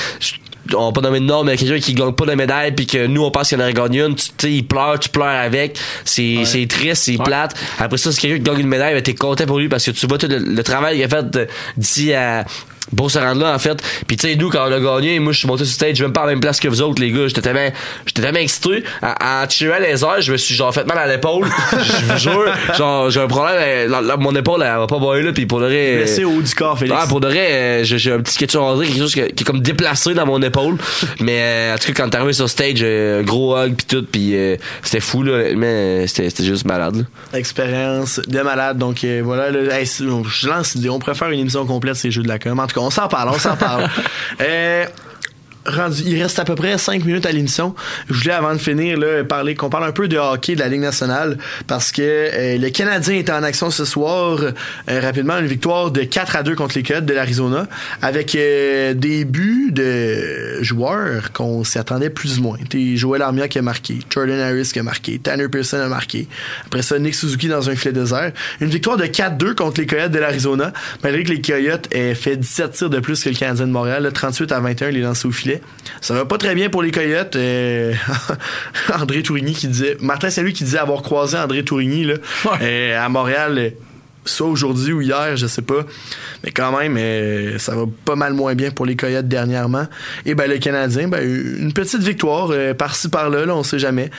on 0.74 0.88
va 0.88 0.91
pas 0.91 1.01
nommer 1.01 1.20
de 1.20 1.26
nom, 1.26 1.43
mais 1.43 1.57
quelqu'un 1.57 1.80
qui 1.80 1.93
gagne 1.93 2.14
pas 2.14 2.26
de 2.26 2.36
médaille 2.36 2.72
puis 2.74 2.86
que 2.86 3.07
nous 3.07 3.24
on 3.24 3.32
pense 3.32 3.49
qu'il 3.49 3.57
en 3.57 3.62
aurait 3.62 3.74
gagné 3.74 4.01
une, 4.01 4.16
tu 4.16 4.30
sais, 4.38 4.51
il 4.51 4.68
pleure, 4.68 4.99
tu 4.99 5.09
pleures 5.09 5.28
avec, 5.28 5.78
c'est 6.05 6.45
c'est 6.45 6.68
triste, 6.68 7.03
c'est 7.03 7.18
plate. 7.18 7.55
Après 7.80 7.97
ça, 7.97 8.12
c'est 8.12 8.22
quelqu'un 8.22 8.38
qui 8.38 8.43
gagne 8.43 8.59
une 8.59 8.68
médaille, 8.68 8.93
ben, 8.93 9.01
t'es 9.01 9.16
content 9.16 9.45
pour 9.45 9.59
lui 9.59 9.70
parce 9.70 9.86
que 9.86 9.91
tu 9.91 10.07
vois 10.07 10.18
tout 10.18 10.28
le, 10.28 10.38
le 10.38 10.64
travail 10.64 10.95
qu'il 10.95 11.05
a 11.05 11.09
fait 11.09 11.49
d'ici 11.78 12.14
à 12.14 12.45
pour 12.95 13.09
se 13.11 13.19
rendre 13.19 13.41
là 13.43 13.53
en 13.55 13.59
fait 13.59 13.82
puis 14.07 14.17
tu 14.17 14.27
sais 14.27 14.36
nous 14.36 14.49
quand 14.49 14.67
on 14.67 14.71
a 14.71 14.79
gagné 14.79 15.19
moi 15.19 15.32
je 15.34 15.39
suis 15.39 15.47
monté 15.47 15.63
sur 15.65 15.73
stage 15.73 16.01
même 16.01 16.11
pas 16.13 16.21
à 16.23 16.25
la 16.25 16.32
même 16.32 16.39
place 16.41 16.59
que 16.59 16.67
vous 16.67 16.82
autres 16.82 16.99
les 17.01 17.11
gars 17.11 17.27
j'étais 17.27 17.41
tellement 17.41 17.69
j'étais 18.05 18.21
tellement 18.21 18.39
excité 18.39 18.84
en, 19.01 19.47
tirant 19.47 19.77
les 19.79 20.03
airs 20.03 20.21
je 20.21 20.32
me 20.32 20.38
suis 20.38 20.55
genre 20.55 20.73
fait 20.73 20.86
mal 20.86 20.97
à 20.97 21.07
l'épaule 21.07 21.47
je 21.71 22.05
vous 22.13 22.17
jure 22.19 22.53
genre 22.77 23.09
j'ai 23.09 23.21
un 23.21 23.27
problème 23.27 23.55
euh, 23.59 24.17
mon 24.17 24.36
épaule 24.36 24.63
elle 24.63 24.77
va 24.77 24.88
pas 24.88 24.97
boire 24.99 25.15
là 25.17 25.32
puis 25.32 25.45
pour 25.45 25.59
de 25.59 25.65
vrai 25.65 25.97
Blessé 25.97 26.25
au 26.25 26.32
haut 26.32 26.41
du 26.41 26.53
corps, 26.55 26.77
Félix. 26.77 26.97
ah, 27.01 27.07
pour 27.07 27.19
de 27.19 27.27
vrai, 27.27 27.51
euh, 27.51 27.84
j'ai 27.84 28.11
un 28.11 28.19
petit 28.19 28.38
quelque 28.38 28.51
chose 28.51 28.82
quelque 28.86 28.97
chose 28.97 29.13
qui 29.13 29.19
est 29.19 29.43
comme 29.43 29.61
déplacé 29.61 30.13
dans 30.13 30.25
mon 30.25 30.41
épaule. 30.41 30.77
Mais 31.19 31.39
euh, 31.41 31.75
en 31.75 31.77
tout 31.77 31.88
cas, 31.93 32.03
quand 32.03 32.09
t'es 32.09 32.17
arrivé 32.17 32.34
sur 32.34 32.49
stage, 32.49 32.84
gros 33.23 33.55
hug 33.57 33.75
pis 33.75 33.86
tout, 33.86 34.03
pis 34.03 34.32
euh, 34.36 34.55
c'était 34.84 34.99
fou 34.99 35.23
là, 35.23 35.53
mais 35.55 36.07
c'était 36.07 36.43
juste 36.43 36.65
malade. 36.65 36.95
là. 37.34 37.38
Expérience 37.39 38.19
de 38.27 38.41
malade. 38.41 38.77
Donc 38.77 39.03
euh, 39.03 39.21
voilà, 39.23 39.51
là, 39.51 39.79
hey, 39.79 39.86
si- 39.86 40.03
je 40.29 40.47
lance 40.47 40.75
l'idée. 40.75 40.89
On 40.89 40.99
pourrait 40.99 41.15
faire 41.15 41.29
une 41.29 41.39
émission 41.39 41.65
complète 41.65 41.95
ces 41.95 42.11
jeux 42.11 42.23
de 42.23 42.27
la 42.27 42.39
com. 42.39 42.59
En 42.59 42.67
tout 42.72 42.80
cas, 42.80 42.86
on 42.86 42.89
s'en 42.89 43.07
parle, 43.07 43.30
on 43.30 43.39
s'en 43.39 43.55
parle. 43.55 43.89
Euh, 44.41 44.86
rendu, 45.66 46.01
il 46.05 46.22
reste 46.22 46.39
à 46.39 46.45
peu 46.45 46.55
près 46.55 46.78
5 46.78 47.05
minutes 47.05 47.26
à 47.26 47.32
l'émission. 47.32 47.76
Je 48.09 48.22
voulais 48.22 48.34
avant 48.34 48.53
de 48.53 48.59
finir 48.59 48.97
là, 48.97 49.24
parler 49.24 49.55
qu'on 49.55 49.70
parle 49.70 49.86
un 49.86 49.91
peu 49.91 50.07
de 50.07 50.18
hockey 50.18 50.55
de 50.55 50.59
la 50.59 50.68
Ligue 50.68 50.82
nationale 50.82 51.38
parce 51.68 51.91
que 51.91 52.01
euh, 52.01 52.57
le 52.57 52.70
Canadien 52.70 53.16
est 53.16 53.30
en 53.30 53.43
action 53.43 53.70
ce 53.70 53.86
soir 53.86 54.39
euh, 54.41 54.99
rapidement 55.01 55.38
une 55.38 55.47
victoire 55.47 55.91
de 55.91 56.03
4 56.03 56.36
à 56.36 56.43
2 56.43 56.55
contre 56.55 56.76
les 56.78 56.84
Coyotes 56.84 57.05
de 57.05 57.14
l'Arizona 57.14 57.68
avec 58.01 58.36
euh, 58.36 58.93
des 58.93 59.26
buts 59.26 59.72
de 59.72 60.62
joueurs 60.62 61.32
qu'on 61.32 61.64
s'y 61.64 61.78
attendait 61.78 62.09
plus 62.09 62.39
ou 62.39 62.43
moins. 62.43 62.57
T'sais, 62.70 62.95
Joel 62.95 63.22
Armia 63.22 63.47
qui 63.47 63.59
a 63.59 63.62
marqué, 63.62 63.99
Jordan 64.09 64.39
Harris 64.39 64.70
qui 64.74 64.80
a 64.80 64.84
marqué, 64.84 65.20
Tanner 65.20 65.47
Pearson 65.47 65.78
a 65.78 65.88
marqué. 65.88 66.28
Après 66.66 66.82
ça, 66.82 66.97
Nick 66.99 67.16
Suzuki 67.16 67.47
dans 67.47 67.70
un 67.70 67.76
filet 67.76 67.93
désert. 67.93 68.32
Une 68.59 68.70
victoire 68.70 68.97
de 68.97 69.05
4-2 69.05 69.55
contre 69.55 69.82
les 69.82 69.88
Coyotes 69.88 70.12
de 70.12 70.20
l'Arizona, 70.20 70.74
malgré 71.03 71.24
que 71.24 71.32
les 71.32 71.41
Coyotes 71.41 71.88
aient 71.91 72.16
fait 72.16 72.38
17 72.38 72.72
tirs 72.72 72.89
de 72.89 72.99
plus 72.99 73.24
que 73.24 73.30
le 73.30 73.36
Canadien 73.36 73.68
de 73.68 73.72
Montréal, 73.72 74.03
là, 74.03 74.12
38 74.12 74.51
à 74.51 74.59
21 74.59 74.91
les 74.91 75.01
lancés 75.01 75.28
au 75.28 75.32
filet. 75.32 75.50
Ça 76.01 76.13
va 76.13 76.25
pas 76.25 76.37
très 76.37 76.55
bien 76.55 76.69
pour 76.69 76.83
les 76.83 76.91
Coyotes. 76.91 77.35
Euh, 77.35 77.93
André 78.93 79.23
Tourigny 79.23 79.53
qui 79.53 79.67
disait, 79.67 79.97
Martin 79.99 80.29
Saint-Louis 80.29 80.53
qui 80.53 80.63
disait 80.63 80.79
avoir 80.79 81.01
croisé 81.01 81.37
André 81.37 81.63
Tourigny 81.63 82.05
là, 82.05 82.15
euh, 82.61 83.05
à 83.05 83.09
Montréal. 83.09 83.57
euh, 83.57 83.69
soit 84.25 84.47
aujourd'hui 84.47 84.93
ou 84.93 85.01
hier, 85.01 85.35
je 85.35 85.47
sais 85.47 85.61
pas. 85.63 85.83
Mais 86.43 86.51
quand 86.51 86.77
même, 86.77 86.95
euh, 86.97 87.57
ça 87.57 87.75
va 87.75 87.85
pas 88.05 88.15
mal 88.15 88.33
moins 88.33 88.53
bien 88.55 88.69
pour 88.71 88.85
les 88.85 88.95
Coyotes 88.95 89.27
dernièrement. 89.27 89.87
Et 90.25 90.35
ben 90.35 90.49
le 90.49 90.59
Canadien, 90.59 91.07
ben, 91.07 91.23
une 91.23 91.73
petite 91.73 92.03
victoire 92.03 92.49
euh, 92.51 92.73
par-ci 92.73 93.09
par-là, 93.09 93.45
là, 93.45 93.55
on 93.55 93.63
sait 93.63 93.79
jamais. 93.79 94.11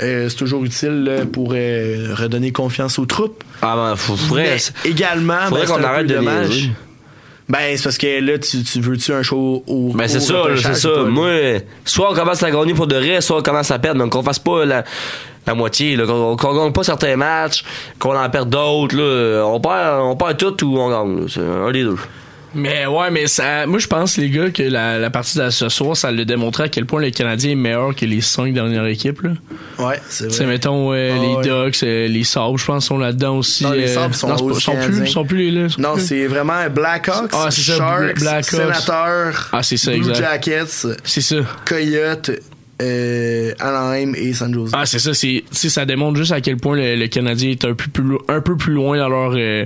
Euh, 0.00 0.28
c'est 0.28 0.36
toujours 0.36 0.64
utile 0.64 1.04
là, 1.04 1.26
pour 1.26 1.52
euh, 1.54 2.14
redonner 2.14 2.52
confiance 2.52 2.98
aux 2.98 3.06
troupes. 3.06 3.44
Ah 3.62 3.76
ben, 3.76 3.96
faut, 3.96 4.16
faudrait, 4.16 4.56
Mais 4.84 4.90
également, 4.90 5.38
faudrait 5.48 5.60
ben, 5.60 5.66
c'est 5.66 5.72
qu'on 5.74 5.80
un 5.80 5.84
arrête 5.84 6.06
peu 6.06 6.12
de 6.12 6.18
dommage. 6.18 6.70
Ben, 7.50 7.76
c'est 7.76 7.82
parce 7.82 7.98
que 7.98 8.20
là, 8.20 8.38
tu, 8.38 8.62
tu 8.62 8.80
veux-tu 8.80 9.12
un 9.12 9.22
show 9.24 9.64
au 9.66 9.92
Ben 9.92 10.06
c'est 10.06 10.20
ça, 10.20 10.44
c'est 10.56 10.74
ça. 10.74 10.88
pas? 10.88 11.02
Moi, 11.04 11.30
soit 11.84 12.12
on 12.12 12.14
commence 12.14 12.42
à 12.44 12.50
gagner 12.50 12.74
pour 12.74 12.86
de 12.86 12.94
vrai, 12.96 13.20
soit 13.20 13.38
on 13.38 13.42
commence 13.42 13.70
à 13.72 13.78
perdre. 13.80 13.98
Donc 14.00 14.12
qu'on 14.12 14.22
fasse 14.22 14.38
pas 14.38 14.64
la, 14.64 14.84
la 15.46 15.54
moitié, 15.54 15.96
là, 15.96 16.06
qu'on, 16.06 16.36
qu'on 16.36 16.54
gagne 16.54 16.72
pas 16.72 16.84
certains 16.84 17.16
matchs, 17.16 17.64
qu'on 17.98 18.16
en 18.16 18.30
perde 18.30 18.50
d'autres. 18.50 18.96
Là. 18.96 19.44
On 19.44 19.58
perd, 19.60 20.00
on 20.00 20.14
perd 20.14 20.36
tout 20.36 20.64
ou 20.64 20.78
on 20.78 20.90
gagne. 20.90 21.26
C'est 21.28 21.40
un 21.40 21.72
des 21.72 21.82
deux. 21.82 21.96
Mais 22.54 22.84
ouais, 22.86 23.10
mais 23.10 23.26
ça, 23.28 23.64
moi 23.66 23.78
je 23.78 23.86
pense 23.86 24.16
les 24.16 24.28
gars 24.28 24.50
que 24.50 24.62
la, 24.62 24.98
la 24.98 25.10
partie 25.10 25.38
de 25.38 25.50
ce 25.50 25.68
soir, 25.68 25.96
ça 25.96 26.10
l'a 26.10 26.24
démontré 26.24 26.64
à 26.64 26.68
quel 26.68 26.84
point 26.84 27.00
le 27.00 27.10
Canadien 27.10 27.52
est 27.52 27.54
meilleur 27.54 27.94
que 27.94 28.04
les 28.04 28.20
cinq 28.20 28.52
dernières 28.52 28.86
équipes. 28.86 29.22
Là. 29.22 29.30
Ouais, 29.78 30.00
c'est 30.08 30.26
vrai. 30.32 30.46
mettons 30.46 30.92
euh, 30.92 31.12
Ah, 31.16 31.20
les 31.20 31.48
ouais. 31.50 31.66
Ducks, 31.68 31.82
euh, 31.84 32.08
les 32.08 32.24
Sabres, 32.24 32.58
je 32.58 32.64
pense, 32.64 32.86
sont 32.86 32.98
là-dedans 32.98 33.36
aussi. 33.38 33.62
Non, 33.64 33.70
les 33.72 33.88
euh, 33.90 33.94
Sabres 33.94 34.14
sont 34.14 34.28
non, 34.28 34.42
aussi 34.42 34.62
sont 34.62 34.76
plus, 34.76 35.06
sont 35.06 35.24
plus 35.24 35.50
les 35.50 35.62
là. 35.62 35.68
sont 35.68 35.80
Non, 35.80 35.94
c'est 35.96 36.26
vraiment 36.26 36.68
Blackhawks, 36.68 37.30
Ah, 37.34 37.50
Sharks, 37.50 38.18
Blackhawks. 38.18 38.44
Senators, 38.44 39.48
Ah, 39.52 39.62
c'est 39.62 39.76
ça, 39.76 39.92
Blue 39.92 40.00
exact. 40.00 40.16
Jackets, 40.18 40.86
C'est 41.04 41.20
ça. 41.20 41.36
Coyotes, 41.64 42.30
euh, 42.80 43.52
Anaheim 43.60 44.14
et 44.16 44.32
San 44.32 44.52
Jose. 44.54 44.70
Ah, 44.74 44.86
c'est 44.86 44.98
ça, 44.98 45.12
c'est, 45.14 45.44
tu 45.50 45.56
sais, 45.56 45.68
ça 45.68 45.84
démontre 45.84 46.16
juste 46.18 46.32
à 46.32 46.40
quel 46.40 46.56
point 46.56 46.76
le, 46.76 46.96
le 46.96 47.06
Canadien 47.08 47.50
est 47.50 47.64
un 47.64 47.74
peu 47.74 47.88
plus, 47.90 48.02
lo- 48.04 48.22
un 48.28 48.40
peu 48.40 48.56
plus 48.56 48.72
loin 48.72 48.96
dans 48.98 49.08
leur, 49.08 49.32
euh, 49.36 49.64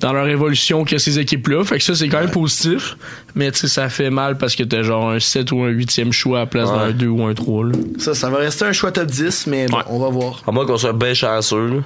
dans 0.00 0.12
leur 0.12 0.26
évolution 0.28 0.84
que 0.84 0.98
ces 0.98 1.18
équipes-là. 1.18 1.64
Fait 1.64 1.78
que 1.78 1.84
ça, 1.84 1.94
c'est 1.94 2.08
quand 2.08 2.20
même 2.20 2.30
positif. 2.30 2.96
Mais, 3.34 3.50
tu 3.52 3.60
sais, 3.60 3.68
ça 3.68 3.88
fait 3.88 4.10
mal 4.10 4.36
parce 4.38 4.56
que 4.56 4.62
t'as 4.64 4.82
genre 4.82 5.10
un 5.10 5.20
7 5.20 5.52
ou 5.52 5.62
un 5.62 5.70
8e 5.70 6.10
choix 6.12 6.38
à 6.38 6.40
la 6.42 6.46
place 6.46 6.68
d'un 6.70 6.90
2 6.90 7.06
ou 7.06 7.24
un 7.24 7.34
3, 7.34 7.66
là. 7.66 7.72
Ça, 7.98 8.14
ça 8.14 8.28
va 8.30 8.38
rester 8.38 8.64
un 8.64 8.72
choix 8.72 8.90
top 8.92 9.06
10, 9.06 9.46
mais 9.46 9.66
bon, 9.66 9.78
on 9.88 9.98
va 10.00 10.08
voir. 10.08 10.42
À 10.46 10.50
moins 10.52 10.66
qu'on 10.66 10.76
soit 10.78 10.92
bien 10.92 11.14
chanceux. 11.14 11.66
là. 11.68 11.76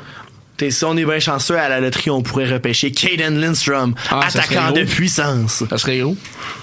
T'sais, 0.56 0.70
si 0.70 0.84
on 0.84 0.96
est 0.96 1.04
bien 1.04 1.18
chanceux 1.18 1.58
à 1.58 1.68
la 1.68 1.80
loterie, 1.80 2.10
on 2.10 2.22
pourrait 2.22 2.46
repêcher 2.48 2.92
Caden 2.92 3.40
Lindstrom, 3.40 3.92
Ah, 4.08 4.20
attaquant 4.28 4.70
de 4.70 4.84
puissance. 4.84 5.64
Ça 5.68 5.78
serait 5.78 5.98
gros. 5.98 6.16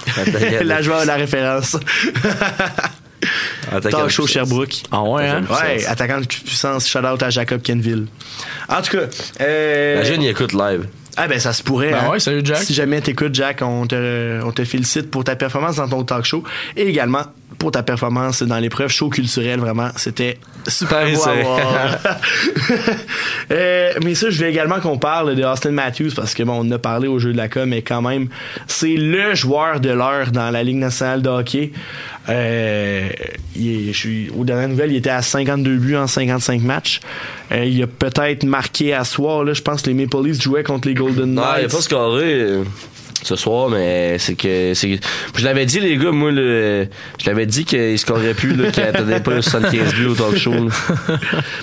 la 0.63 0.81
joie 0.81 1.01
de 1.01 1.07
la 1.07 1.15
référence. 1.17 1.75
Attaquant 3.71 3.97
Talk 3.97 4.05
de 4.05 4.09
show 4.09 4.23
puissance. 4.23 4.47
Sherbrooke. 4.47 4.83
Ah 4.91 5.03
ouais, 5.03 5.27
hein? 5.27 5.43
Ouais, 5.49 5.85
attaquant 5.85 6.21
de 6.21 6.25
puissance. 6.25 6.87
Shout 6.87 6.99
out 6.99 7.21
à 7.21 7.29
Jacob 7.29 7.61
Kenville. 7.61 8.07
En 8.67 8.81
tout 8.81 8.97
cas, 8.97 9.05
euh, 9.41 9.95
Imagine, 9.95 10.21
il 10.23 10.29
écoute 10.29 10.53
live. 10.53 10.87
Ah 11.17 11.27
ben 11.27 11.39
ça 11.39 11.53
se 11.53 11.61
pourrait. 11.61 11.91
Ben 11.91 11.99
hein. 12.05 12.09
ouais, 12.11 12.19
salut, 12.19 12.41
Jack. 12.43 12.59
Si 12.59 12.73
jamais 12.73 13.01
t'écoutes 13.01 13.35
Jack, 13.35 13.61
on 13.61 13.85
te, 13.85 14.41
on 14.43 14.51
te 14.51 14.63
félicite 14.63 15.11
pour 15.11 15.23
ta 15.23 15.35
performance 15.35 15.75
dans 15.75 15.87
ton 15.87 16.03
talk 16.03 16.25
show 16.25 16.43
et 16.77 16.87
également 16.87 17.23
pour 17.57 17.71
ta 17.71 17.83
performance 17.83 18.41
dans 18.43 18.57
l'épreuve 18.57 18.89
show 18.89 19.09
culturel. 19.09 19.59
Vraiment, 19.59 19.89
c'était 19.95 20.37
super 20.67 21.05
beau 21.11 21.23
à 21.27 21.33
voir. 21.35 21.97
Euh, 23.51 23.91
mais 24.03 24.15
ça, 24.15 24.29
je 24.29 24.39
veux 24.41 24.47
également 24.49 24.79
qu'on 24.79 24.97
parle 24.97 25.35
de 25.35 25.43
Austin 25.43 25.71
Matthews 25.71 26.11
parce 26.15 26.33
que 26.33 26.43
bon, 26.43 26.53
on 26.53 26.59
en 26.61 26.71
a 26.71 26.79
parlé 26.79 27.07
au 27.09 27.19
jeu 27.19 27.33
de 27.33 27.37
la 27.37 27.49
com, 27.49 27.67
mais 27.67 27.81
quand 27.81 28.01
même, 28.01 28.29
c'est 28.67 28.95
le 28.95 29.35
joueur 29.35 29.81
de 29.81 29.89
l'heure 29.89 30.31
dans 30.31 30.49
la 30.51 30.63
Ligue 30.63 30.77
nationale 30.77 31.21
de 31.21 31.27
hockey. 31.29 31.71
Euh, 32.29 33.09
il 33.55 33.89
est- 33.89 33.93
je 33.93 33.97
suis, 33.97 34.29
aux 34.37 34.45
dernières 34.45 34.69
nouvelles, 34.69 34.91
il 34.91 34.97
était 34.97 35.09
à 35.09 35.21
52 35.21 35.75
buts 35.77 35.97
en 35.97 36.07
55 36.07 36.61
matchs. 36.61 37.01
Euh, 37.51 37.65
il 37.65 37.81
a 37.83 37.87
peut-être 37.87 38.43
marqué 38.45 38.93
à 38.93 39.03
soir. 39.03 39.43
Là, 39.43 39.53
je 39.53 39.61
pense 39.61 39.81
que 39.81 39.89
les 39.89 39.95
Maple 39.95 40.23
Leafs 40.23 40.41
jouaient 40.41 40.63
contre 40.63 40.87
les 40.87 40.93
Golden 40.93 41.33
Non, 41.33 41.41
il 41.41 41.45
a 41.45 41.57
Knights. 41.63 41.71
pas 41.71 41.81
scoré 41.81 42.45
ce 43.23 43.35
soir, 43.35 43.69
mais 43.69 44.17
c'est 44.17 44.35
que. 44.35 44.73
c'est 44.73 44.99
Je 45.35 45.43
l'avais 45.45 45.65
dit, 45.65 45.79
les 45.79 45.97
gars, 45.97 46.11
moi, 46.11 46.31
le, 46.31 46.87
je 47.19 47.25
l'avais 47.27 47.45
dit 47.45 47.65
qu'il 47.65 47.97
scorerait 47.99 48.33
plus, 48.33 48.55
là, 48.55 48.71
qu'il 48.71 48.83
attendait 48.83 49.19
pas 49.19 49.35
le 49.35 49.41
75 49.41 49.93
buts 49.93 50.05
au 50.07 50.15
talk 50.15 50.35
show. 50.37 50.51
là. 50.53 50.69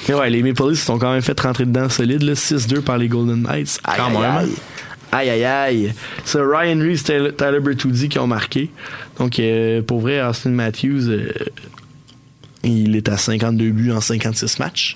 Mais 0.08 0.14
ouais, 0.14 0.30
les 0.30 0.42
Maple 0.42 0.70
Leafs 0.70 0.82
sont 0.84 0.98
quand 0.98 1.12
même 1.12 1.22
fait 1.22 1.38
rentrer 1.40 1.64
dedans 1.66 1.88
solide, 1.88 2.22
là, 2.22 2.34
6-2 2.34 2.80
par 2.82 2.98
les 2.98 3.08
Golden 3.08 3.42
Knights. 3.42 3.78
Aïe, 3.84 3.96
Quand 3.98 4.06
aïe, 4.06 4.12
même. 4.12 4.36
aïe. 4.36 5.30
Aïe, 5.30 5.44
aïe. 5.44 5.92
C'est 6.24 6.38
Ryan 6.40 6.78
Reeves, 6.80 7.02
Tyler, 7.02 7.32
Tyler 7.32 7.60
Bertuzzi 7.60 8.08
qui 8.10 8.18
ont 8.18 8.26
marqué. 8.26 8.70
Donc, 9.18 9.38
euh, 9.40 9.80
pour 9.82 10.00
vrai, 10.00 10.20
Austin 10.22 10.50
Matthews, 10.50 11.08
euh, 11.08 11.32
il 12.64 12.96
est 12.96 13.08
à 13.08 13.16
52 13.16 13.70
buts 13.70 13.92
en 13.92 14.00
56 14.00 14.58
matchs. 14.58 14.94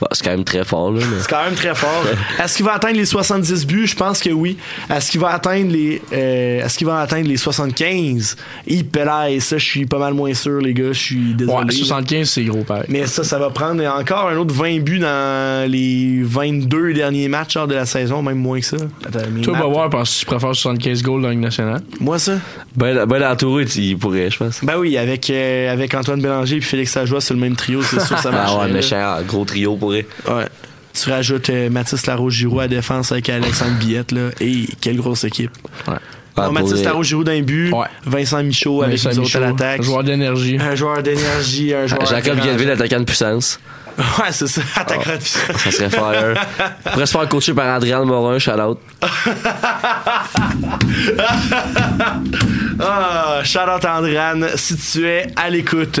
Bon, 0.00 0.06
c'est 0.12 0.24
quand 0.24 0.30
même 0.30 0.44
très 0.44 0.64
fort, 0.64 0.92
là. 0.92 1.00
mais- 1.00 1.20
C'est 1.20 1.28
quand 1.30 1.44
même 1.44 1.54
très 1.54 1.74
fort. 1.74 2.04
Est-ce 2.42 2.56
qu'il 2.56 2.64
va 2.64 2.72
atteindre 2.74 2.96
les 2.96 3.04
70 3.04 3.66
buts? 3.66 3.86
Je 3.86 3.96
pense 3.96 4.20
que 4.20 4.30
oui. 4.30 4.56
Est-ce 4.88 5.10
qu'il 5.10 5.20
va 5.20 5.30
atteindre 5.30 5.72
les 5.72 6.00
euh, 6.12 6.64
Est-ce 6.64 6.78
qu'il 6.78 6.86
va 6.86 7.00
atteindre 7.00 7.28
les 7.28 7.36
75? 7.36 8.36
Il 8.66 8.86
pelaille, 8.86 9.40
ça, 9.40 9.58
je 9.58 9.64
suis 9.64 9.86
pas 9.86 9.98
mal 9.98 10.14
moins 10.14 10.32
sûr, 10.34 10.60
les 10.60 10.74
gars. 10.74 10.92
Je 10.92 10.98
suis 11.00 11.34
désolé. 11.34 11.56
Ouais, 11.58 11.72
75, 11.72 12.28
c'est 12.30 12.44
gros, 12.44 12.62
pareil. 12.62 12.84
Mais 12.88 13.06
ça, 13.06 13.24
ça 13.24 13.38
va 13.38 13.50
prendre 13.50 13.84
encore 13.84 14.28
un 14.28 14.36
autre 14.36 14.54
20 14.54 14.80
buts 14.80 14.98
dans 15.00 15.70
les 15.70 16.20
22 16.22 16.92
derniers 16.94 17.28
matchs 17.28 17.54
de 17.56 17.74
la 17.74 17.86
saison, 17.86 18.22
même 18.22 18.38
moins 18.38 18.60
que 18.60 18.66
ça. 18.66 18.76
Toi, 19.42 19.58
voir, 19.66 19.90
parce 19.90 20.14
que 20.14 20.20
tu 20.20 20.26
préfères 20.26 20.54
75 20.54 21.02
goals 21.02 21.22
dans 21.22 21.28
la 21.28 21.34
Ligue 21.34 21.42
nationale? 21.42 21.82
Moi, 22.00 22.18
ça? 22.18 22.38
Ben, 22.76 23.04
ben 23.06 23.22
entouré, 23.30 23.64
il 23.76 23.98
pourrait, 23.98 24.30
je 24.30 24.38
pense. 24.38 24.60
Ben 24.62 24.78
oui, 24.78 24.96
avec, 24.96 25.28
euh, 25.30 25.72
avec 25.72 25.94
Antoine 25.94 26.20
Bélanger 26.20 26.56
et 26.56 26.60
Félix 26.60 26.96
ça 27.02 27.06
joue 27.06 27.20
sur 27.20 27.34
le 27.34 27.40
même 27.40 27.56
trio, 27.56 27.82
c'est 27.82 28.00
sûr 28.00 28.16
que 28.16 28.22
ça 28.22 28.30
marche. 28.30 28.52
Ah 28.56 28.64
ouais, 28.66 28.72
méchant, 28.72 29.16
gros 29.26 29.44
trio 29.44 29.76
pour 29.76 29.92
eux. 29.92 30.02
Ouais. 30.28 30.46
Tu 30.94 31.10
rajoutes 31.10 31.48
euh, 31.50 31.70
Mathis 31.70 32.06
Larose-Giroux 32.06 32.60
à 32.60 32.68
défense 32.68 33.12
avec 33.12 33.28
Alexandre 33.30 33.78
Billette, 33.78 34.12
là. 34.12 34.28
Et 34.40 34.66
quelle 34.80 34.96
grosse 34.96 35.24
équipe. 35.24 35.50
Ouais. 35.88 35.94
Ah, 36.36 36.50
Mathis 36.50 36.72
vrai. 36.72 36.84
Larose-Giroux 36.84 37.24
d'un 37.24 37.40
but, 37.42 37.72
Vincent 38.04 38.42
Michaud 38.42 38.82
avec 38.82 38.96
Vincent 38.98 39.10
les 39.10 39.18
autres 39.18 39.36
à 39.36 39.40
Michaud, 39.40 39.52
l'attaque. 39.58 39.82
joueur 39.82 40.04
d'énergie. 40.04 40.58
Un 40.60 40.74
joueur 40.74 41.02
d'énergie, 41.02 41.74
un 41.74 41.86
joueur. 41.86 42.06
Jacob 42.06 42.36
grand- 42.36 42.44
Guilville, 42.46 42.70
attaquant 42.70 43.00
de 43.00 43.04
puissance. 43.04 43.58
Ouais, 44.18 44.30
c'est 44.30 44.46
ça, 44.46 44.60
attaquant 44.76 45.16
de 45.16 45.24
Ça 45.58 45.70
serait 45.70 45.90
fire. 45.90 46.34
Il 46.86 46.90
pourrait 46.92 47.06
se 47.06 47.12
faire 47.12 47.28
coacher 47.28 47.54
par 47.54 47.74
Adrien 47.74 48.04
Morin, 48.04 48.38
shout 48.38 48.52
out. 48.52 48.78
Ah, 52.80 53.40
Charlotte 53.44 53.84
Andran, 53.84 54.46
si 54.56 54.76
tu 54.76 55.06
es 55.06 55.26
à 55.36 55.50
l'écoute. 55.50 56.00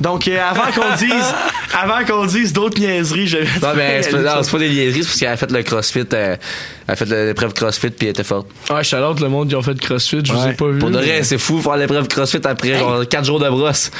Donc, 0.00 0.28
euh, 0.28 0.38
avant 0.40 0.70
qu'on 0.72 0.94
dise, 0.96 1.34
avant 1.74 2.04
qu'on 2.06 2.26
dise 2.26 2.52
d'autres 2.52 2.78
niaiseries, 2.80 3.26
je 3.26 3.38
vais. 3.38 3.44
Non, 3.62 3.68
mais 3.76 4.02
c'est 4.02 4.10
pas, 4.12 4.18
non, 4.36 4.42
c'est 4.42 4.50
pas 4.52 4.58
des 4.58 4.68
niaiseries, 4.70 5.02
c'est 5.02 5.08
parce 5.08 5.18
qu'elle 5.18 5.28
a 5.28 5.36
fait 5.36 5.50
le 5.52 5.62
crossfit, 5.62 6.04
euh, 6.12 6.36
elle 6.86 6.92
a 6.92 6.96
fait 6.96 7.04
l'épreuve 7.06 7.52
crossfit 7.52 7.90
puis 7.90 8.06
elle 8.06 8.10
était 8.10 8.24
forte. 8.24 8.46
Ouais, 8.70 8.82
shout-out 8.84 9.20
le 9.20 9.28
monde 9.28 9.48
qui 9.48 9.56
ont 9.56 9.62
fait 9.62 9.78
crossfit, 9.78 10.20
je 10.24 10.32
vous 10.32 10.46
ai 10.46 10.52
pas 10.52 10.68
vu. 10.68 10.78
Pour 10.78 10.90
de 10.90 10.96
mais- 10.98 11.02
vrai, 11.04 11.22
c'est 11.22 11.38
fou 11.38 11.60
faire 11.60 11.76
l'épreuve 11.76 12.08
crossfit 12.08 12.40
après 12.44 12.78
genre 12.78 13.06
4 13.08 13.24
jours 13.24 13.40
de 13.40 13.48
brosse. 13.48 13.90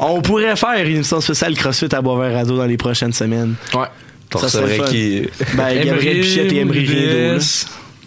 On 0.00 0.20
pourrait 0.22 0.56
faire 0.56 0.74
une 0.84 0.96
émission 0.96 1.20
spéciale 1.20 1.54
CrossFit 1.54 1.89
à 1.94 2.02
Boisvert 2.02 2.34
Radio 2.34 2.56
dans 2.56 2.66
les 2.66 2.76
prochaines 2.76 3.12
semaines. 3.12 3.54
Ouais. 3.74 3.86
Ça 4.32 4.48
ça, 4.48 4.48
serait 4.48 4.78
qui? 4.88 5.28
Ben, 5.54 5.84
Gabriel 5.84 6.20
Pichette 6.20 6.52
et 6.52 6.58
Emery 6.58 6.86
Rideau. 6.86 7.44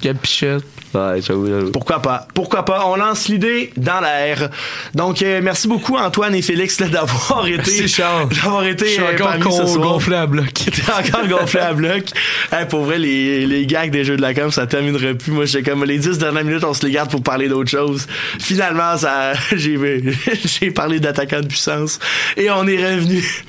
Gab 0.01 0.17
Pichette. 0.17 0.63
Ouais, 0.93 1.21
j'avoue, 1.21 1.47
j'avoue. 1.47 1.71
Pourquoi 1.71 2.01
pas? 2.01 2.27
Pourquoi 2.35 2.65
pas? 2.65 2.83
On 2.85 2.95
lance 2.95 3.27
l'idée 3.27 3.71
dans 3.77 3.99
l'air. 3.99 4.49
Donc, 4.93 5.21
euh, 5.21 5.39
merci 5.43 5.67
beaucoup 5.67 5.97
Antoine 5.97 6.35
et 6.35 6.41
Félix 6.41 6.79
là, 6.79 6.87
d'avoir 6.87 7.47
été, 7.47 7.55
Merci, 7.57 7.87
Charles. 7.87 8.29
d'avoir 8.29 8.63
été 8.65 8.85
Je 8.85 8.91
suis 8.91 9.01
euh, 9.01 9.13
encore 9.13 9.27
parmi 9.29 9.43
ce 9.43 9.61
con- 9.61 9.67
soir. 9.67 9.87
gonflé 9.93 10.15
à 10.15 10.25
bloc. 10.27 10.53
T'es 10.53 10.91
encore 10.91 11.27
gonflé 11.27 11.59
à 11.61 11.73
bloc. 11.73 12.03
Hey, 12.51 12.67
pour 12.67 12.83
vrai, 12.83 12.99
les, 12.99 13.45
les 13.47 13.65
gags 13.65 13.89
des 13.91 14.03
jeux 14.05 14.17
de 14.17 14.21
la 14.21 14.33
com, 14.33 14.51
ça 14.51 14.67
terminera 14.67 15.13
plus. 15.15 15.31
Moi, 15.31 15.45
j'étais 15.45 15.69
comme 15.71 15.83
les 15.83 15.97
10 15.97 16.17
dernières 16.19 16.43
minutes, 16.43 16.63
on 16.63 16.73
se 16.73 16.85
les 16.85 16.91
garde 16.91 17.09
pour 17.09 17.23
parler 17.23 17.49
d'autre 17.49 17.71
chose. 17.71 18.05
Finalement, 18.39 18.95
ça, 18.97 19.33
j'ai, 19.55 19.77
j'ai 20.45 20.71
parlé 20.71 20.99
d'attaquant 20.99 21.41
de 21.41 21.47
puissance 21.47 21.99
et 22.37 22.49
on 22.51 22.67
est 22.67 22.77
revenu. 22.93 23.43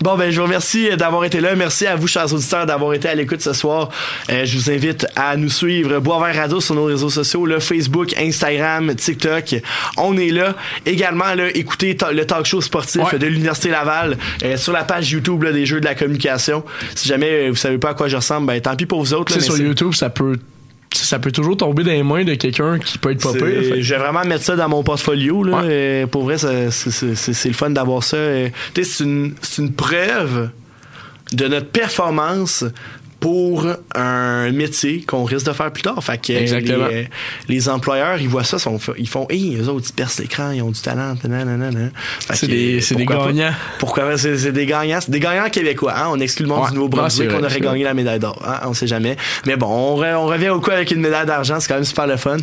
Bon, 0.00 0.16
ben, 0.16 0.30
je 0.30 0.36
vous 0.38 0.44
remercie 0.46 0.96
d'avoir 0.96 1.24
été 1.24 1.40
là. 1.40 1.56
Merci 1.56 1.84
à 1.84 1.96
vous, 1.96 2.06
chers 2.06 2.32
auditeurs, 2.32 2.66
d'avoir 2.66 2.94
été 2.94 3.08
à 3.08 3.14
l'écoute 3.16 3.40
ce 3.42 3.52
soir. 3.52 3.88
Euh, 4.30 4.44
je 4.44 4.56
vous 4.56 4.70
invite 4.70 5.06
à 5.16 5.36
nous 5.36 5.50
suivre 5.50 5.98
Boisvert 5.98 6.36
Radio 6.36 6.60
sur 6.60 6.76
nos 6.76 6.84
réseaux 6.84 7.10
sociaux, 7.10 7.46
le 7.46 7.58
Facebook, 7.58 8.14
Instagram, 8.16 8.94
TikTok. 8.94 9.56
On 9.96 10.16
est 10.16 10.30
là. 10.30 10.54
Également, 10.86 11.34
là, 11.34 11.48
écoutez 11.52 11.96
ta- 11.96 12.12
le 12.12 12.24
talk 12.24 12.46
show 12.46 12.60
sportif 12.60 13.02
Ouais. 13.12 13.18
de 13.18 13.26
l'Université 13.26 13.70
Laval 13.70 14.16
euh, 14.44 14.56
sur 14.56 14.72
la 14.72 14.84
page 14.84 15.10
YouTube 15.10 15.42
là, 15.42 15.50
des 15.52 15.66
Jeux 15.66 15.80
de 15.80 15.84
la 15.86 15.96
communication. 15.96 16.62
Si 16.94 17.08
jamais 17.08 17.46
euh, 17.46 17.48
vous 17.50 17.56
savez 17.56 17.78
pas 17.78 17.90
à 17.90 17.94
quoi 17.94 18.06
je 18.06 18.16
ressemble, 18.16 18.46
ben 18.46 18.60
tant 18.60 18.76
pis 18.76 18.86
pour 18.86 19.00
vous 19.00 19.14
autres. 19.14 19.32
Là, 19.32 19.38
mais 19.40 19.44
sur 19.44 19.58
YouTube, 19.58 19.94
ça 19.94 20.10
peut, 20.10 20.36
ça 20.92 21.18
peut 21.18 21.32
toujours 21.32 21.56
tomber 21.56 21.84
dans 21.84 21.90
les 21.90 22.02
mains 22.02 22.24
de 22.24 22.34
quelqu'un 22.34 22.78
qui 22.78 22.98
peut 22.98 23.10
être 23.12 23.22
pas 23.22 23.32
pire. 23.32 23.44
Je 23.80 23.94
vais 23.94 24.00
vraiment 24.00 24.24
mettre 24.24 24.44
ça 24.44 24.56
dans 24.56 24.68
mon 24.68 24.82
portfolio. 24.82 25.42
Là. 25.44 25.62
Euh, 25.64 26.06
pour 26.06 26.24
vrai, 26.24 26.38
c'est- 26.38 27.44
le 27.48 27.52
fun 27.54 27.70
d'avoir 27.70 28.02
ça. 28.02 28.16
Euh, 28.16 28.48
tu 28.74 28.82
sais, 28.84 28.90
C'est 28.90 29.04
une, 29.04 29.34
c'est 29.42 29.62
une 29.62 29.72
preuve 29.72 30.50
de 31.32 31.46
notre 31.46 31.66
performance 31.66 32.64
pour 33.20 33.66
un 33.96 34.52
métier 34.52 35.02
qu'on 35.06 35.24
risque 35.24 35.46
de 35.46 35.52
faire 35.52 35.72
plus 35.72 35.82
tard. 35.82 36.02
Fait 36.02 36.18
que 36.20 36.32
Exactement. 36.32 36.86
Les, 36.88 36.94
euh, 37.02 37.04
les 37.48 37.68
employeurs, 37.68 38.20
ils 38.20 38.28
voient 38.28 38.44
ça, 38.44 38.58
sont, 38.58 38.78
ils 38.96 39.08
font, 39.08 39.26
hey, 39.28 39.56
eux 39.60 39.68
autres, 39.68 39.86
ils 39.90 39.92
percent 39.94 40.20
l'écran, 40.20 40.50
ils 40.52 40.62
ont 40.62 40.70
du 40.70 40.80
talent. 40.80 41.14
C'est 42.32 42.46
des- 42.46 42.80
c'est 42.80 42.94
des 42.94 43.06
gagnants. 43.06 43.52
Pourquoi? 43.78 44.16
C'est 44.16 44.52
des 44.52 44.66
gagnants. 44.66 45.00
C'est 45.00 45.10
des 45.10 45.20
gagnants 45.20 45.48
québécois. 45.50 45.94
Hein? 45.96 46.06
On 46.10 46.20
exclut 46.20 46.44
le 46.44 46.48
monde 46.50 46.62
Ouais. 46.64 46.68
du 46.70 46.74
Nouveau-Brunswick. 46.76 47.30
On 47.34 47.42
aurait 47.42 47.60
gagné 47.60 47.84
la 47.84 47.94
médaille 47.94 48.18
d'or. 48.20 48.40
Hein? 48.46 48.60
On 48.66 48.74
sait 48.74 48.86
jamais. 48.86 49.16
Mais 49.46 49.56
bon, 49.56 49.66
on, 49.66 50.00
re- 50.00 50.14
on 50.14 50.26
revient 50.26 50.50
au 50.50 50.60
coup 50.60 50.70
avec 50.70 50.90
une 50.90 51.00
médaille 51.00 51.26
d'argent. 51.26 51.58
C'est 51.60 51.68
quand 51.68 51.74
même 51.74 51.84
super 51.84 52.06
le 52.06 52.16
fun. 52.16 52.36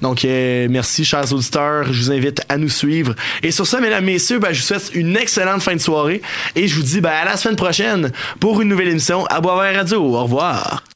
Donc, 0.00 0.24
euh, 0.24 0.66
merci, 0.70 1.04
chers 1.04 1.30
auditeurs. 1.32 1.92
Je 1.92 2.00
vous 2.00 2.10
invite 2.10 2.42
à 2.48 2.56
nous 2.56 2.68
suivre. 2.68 3.14
Et 3.42 3.50
sur 3.50 3.66
ça, 3.66 3.80
mesdames, 3.80 4.04
messieurs, 4.04 4.38
ben, 4.38 4.52
je 4.52 4.60
vous 4.60 4.66
souhaite 4.66 4.90
une 4.94 5.16
excellente 5.16 5.62
fin 5.62 5.74
de 5.74 5.80
soirée. 5.80 6.22
Et 6.56 6.66
je 6.68 6.74
vous 6.76 6.82
dis 6.82 7.00
ben, 7.00 7.10
à 7.10 7.24
la 7.24 7.36
semaine 7.36 7.56
prochaine 7.56 8.12
pour 8.40 8.60
une 8.62 8.68
nouvelle 8.68 8.88
émission 8.88 9.26
à 9.26 9.40
Boisvert 9.40 9.74
Radio. 9.76 10.21
Au 10.22 10.26
revoir. 10.26 10.91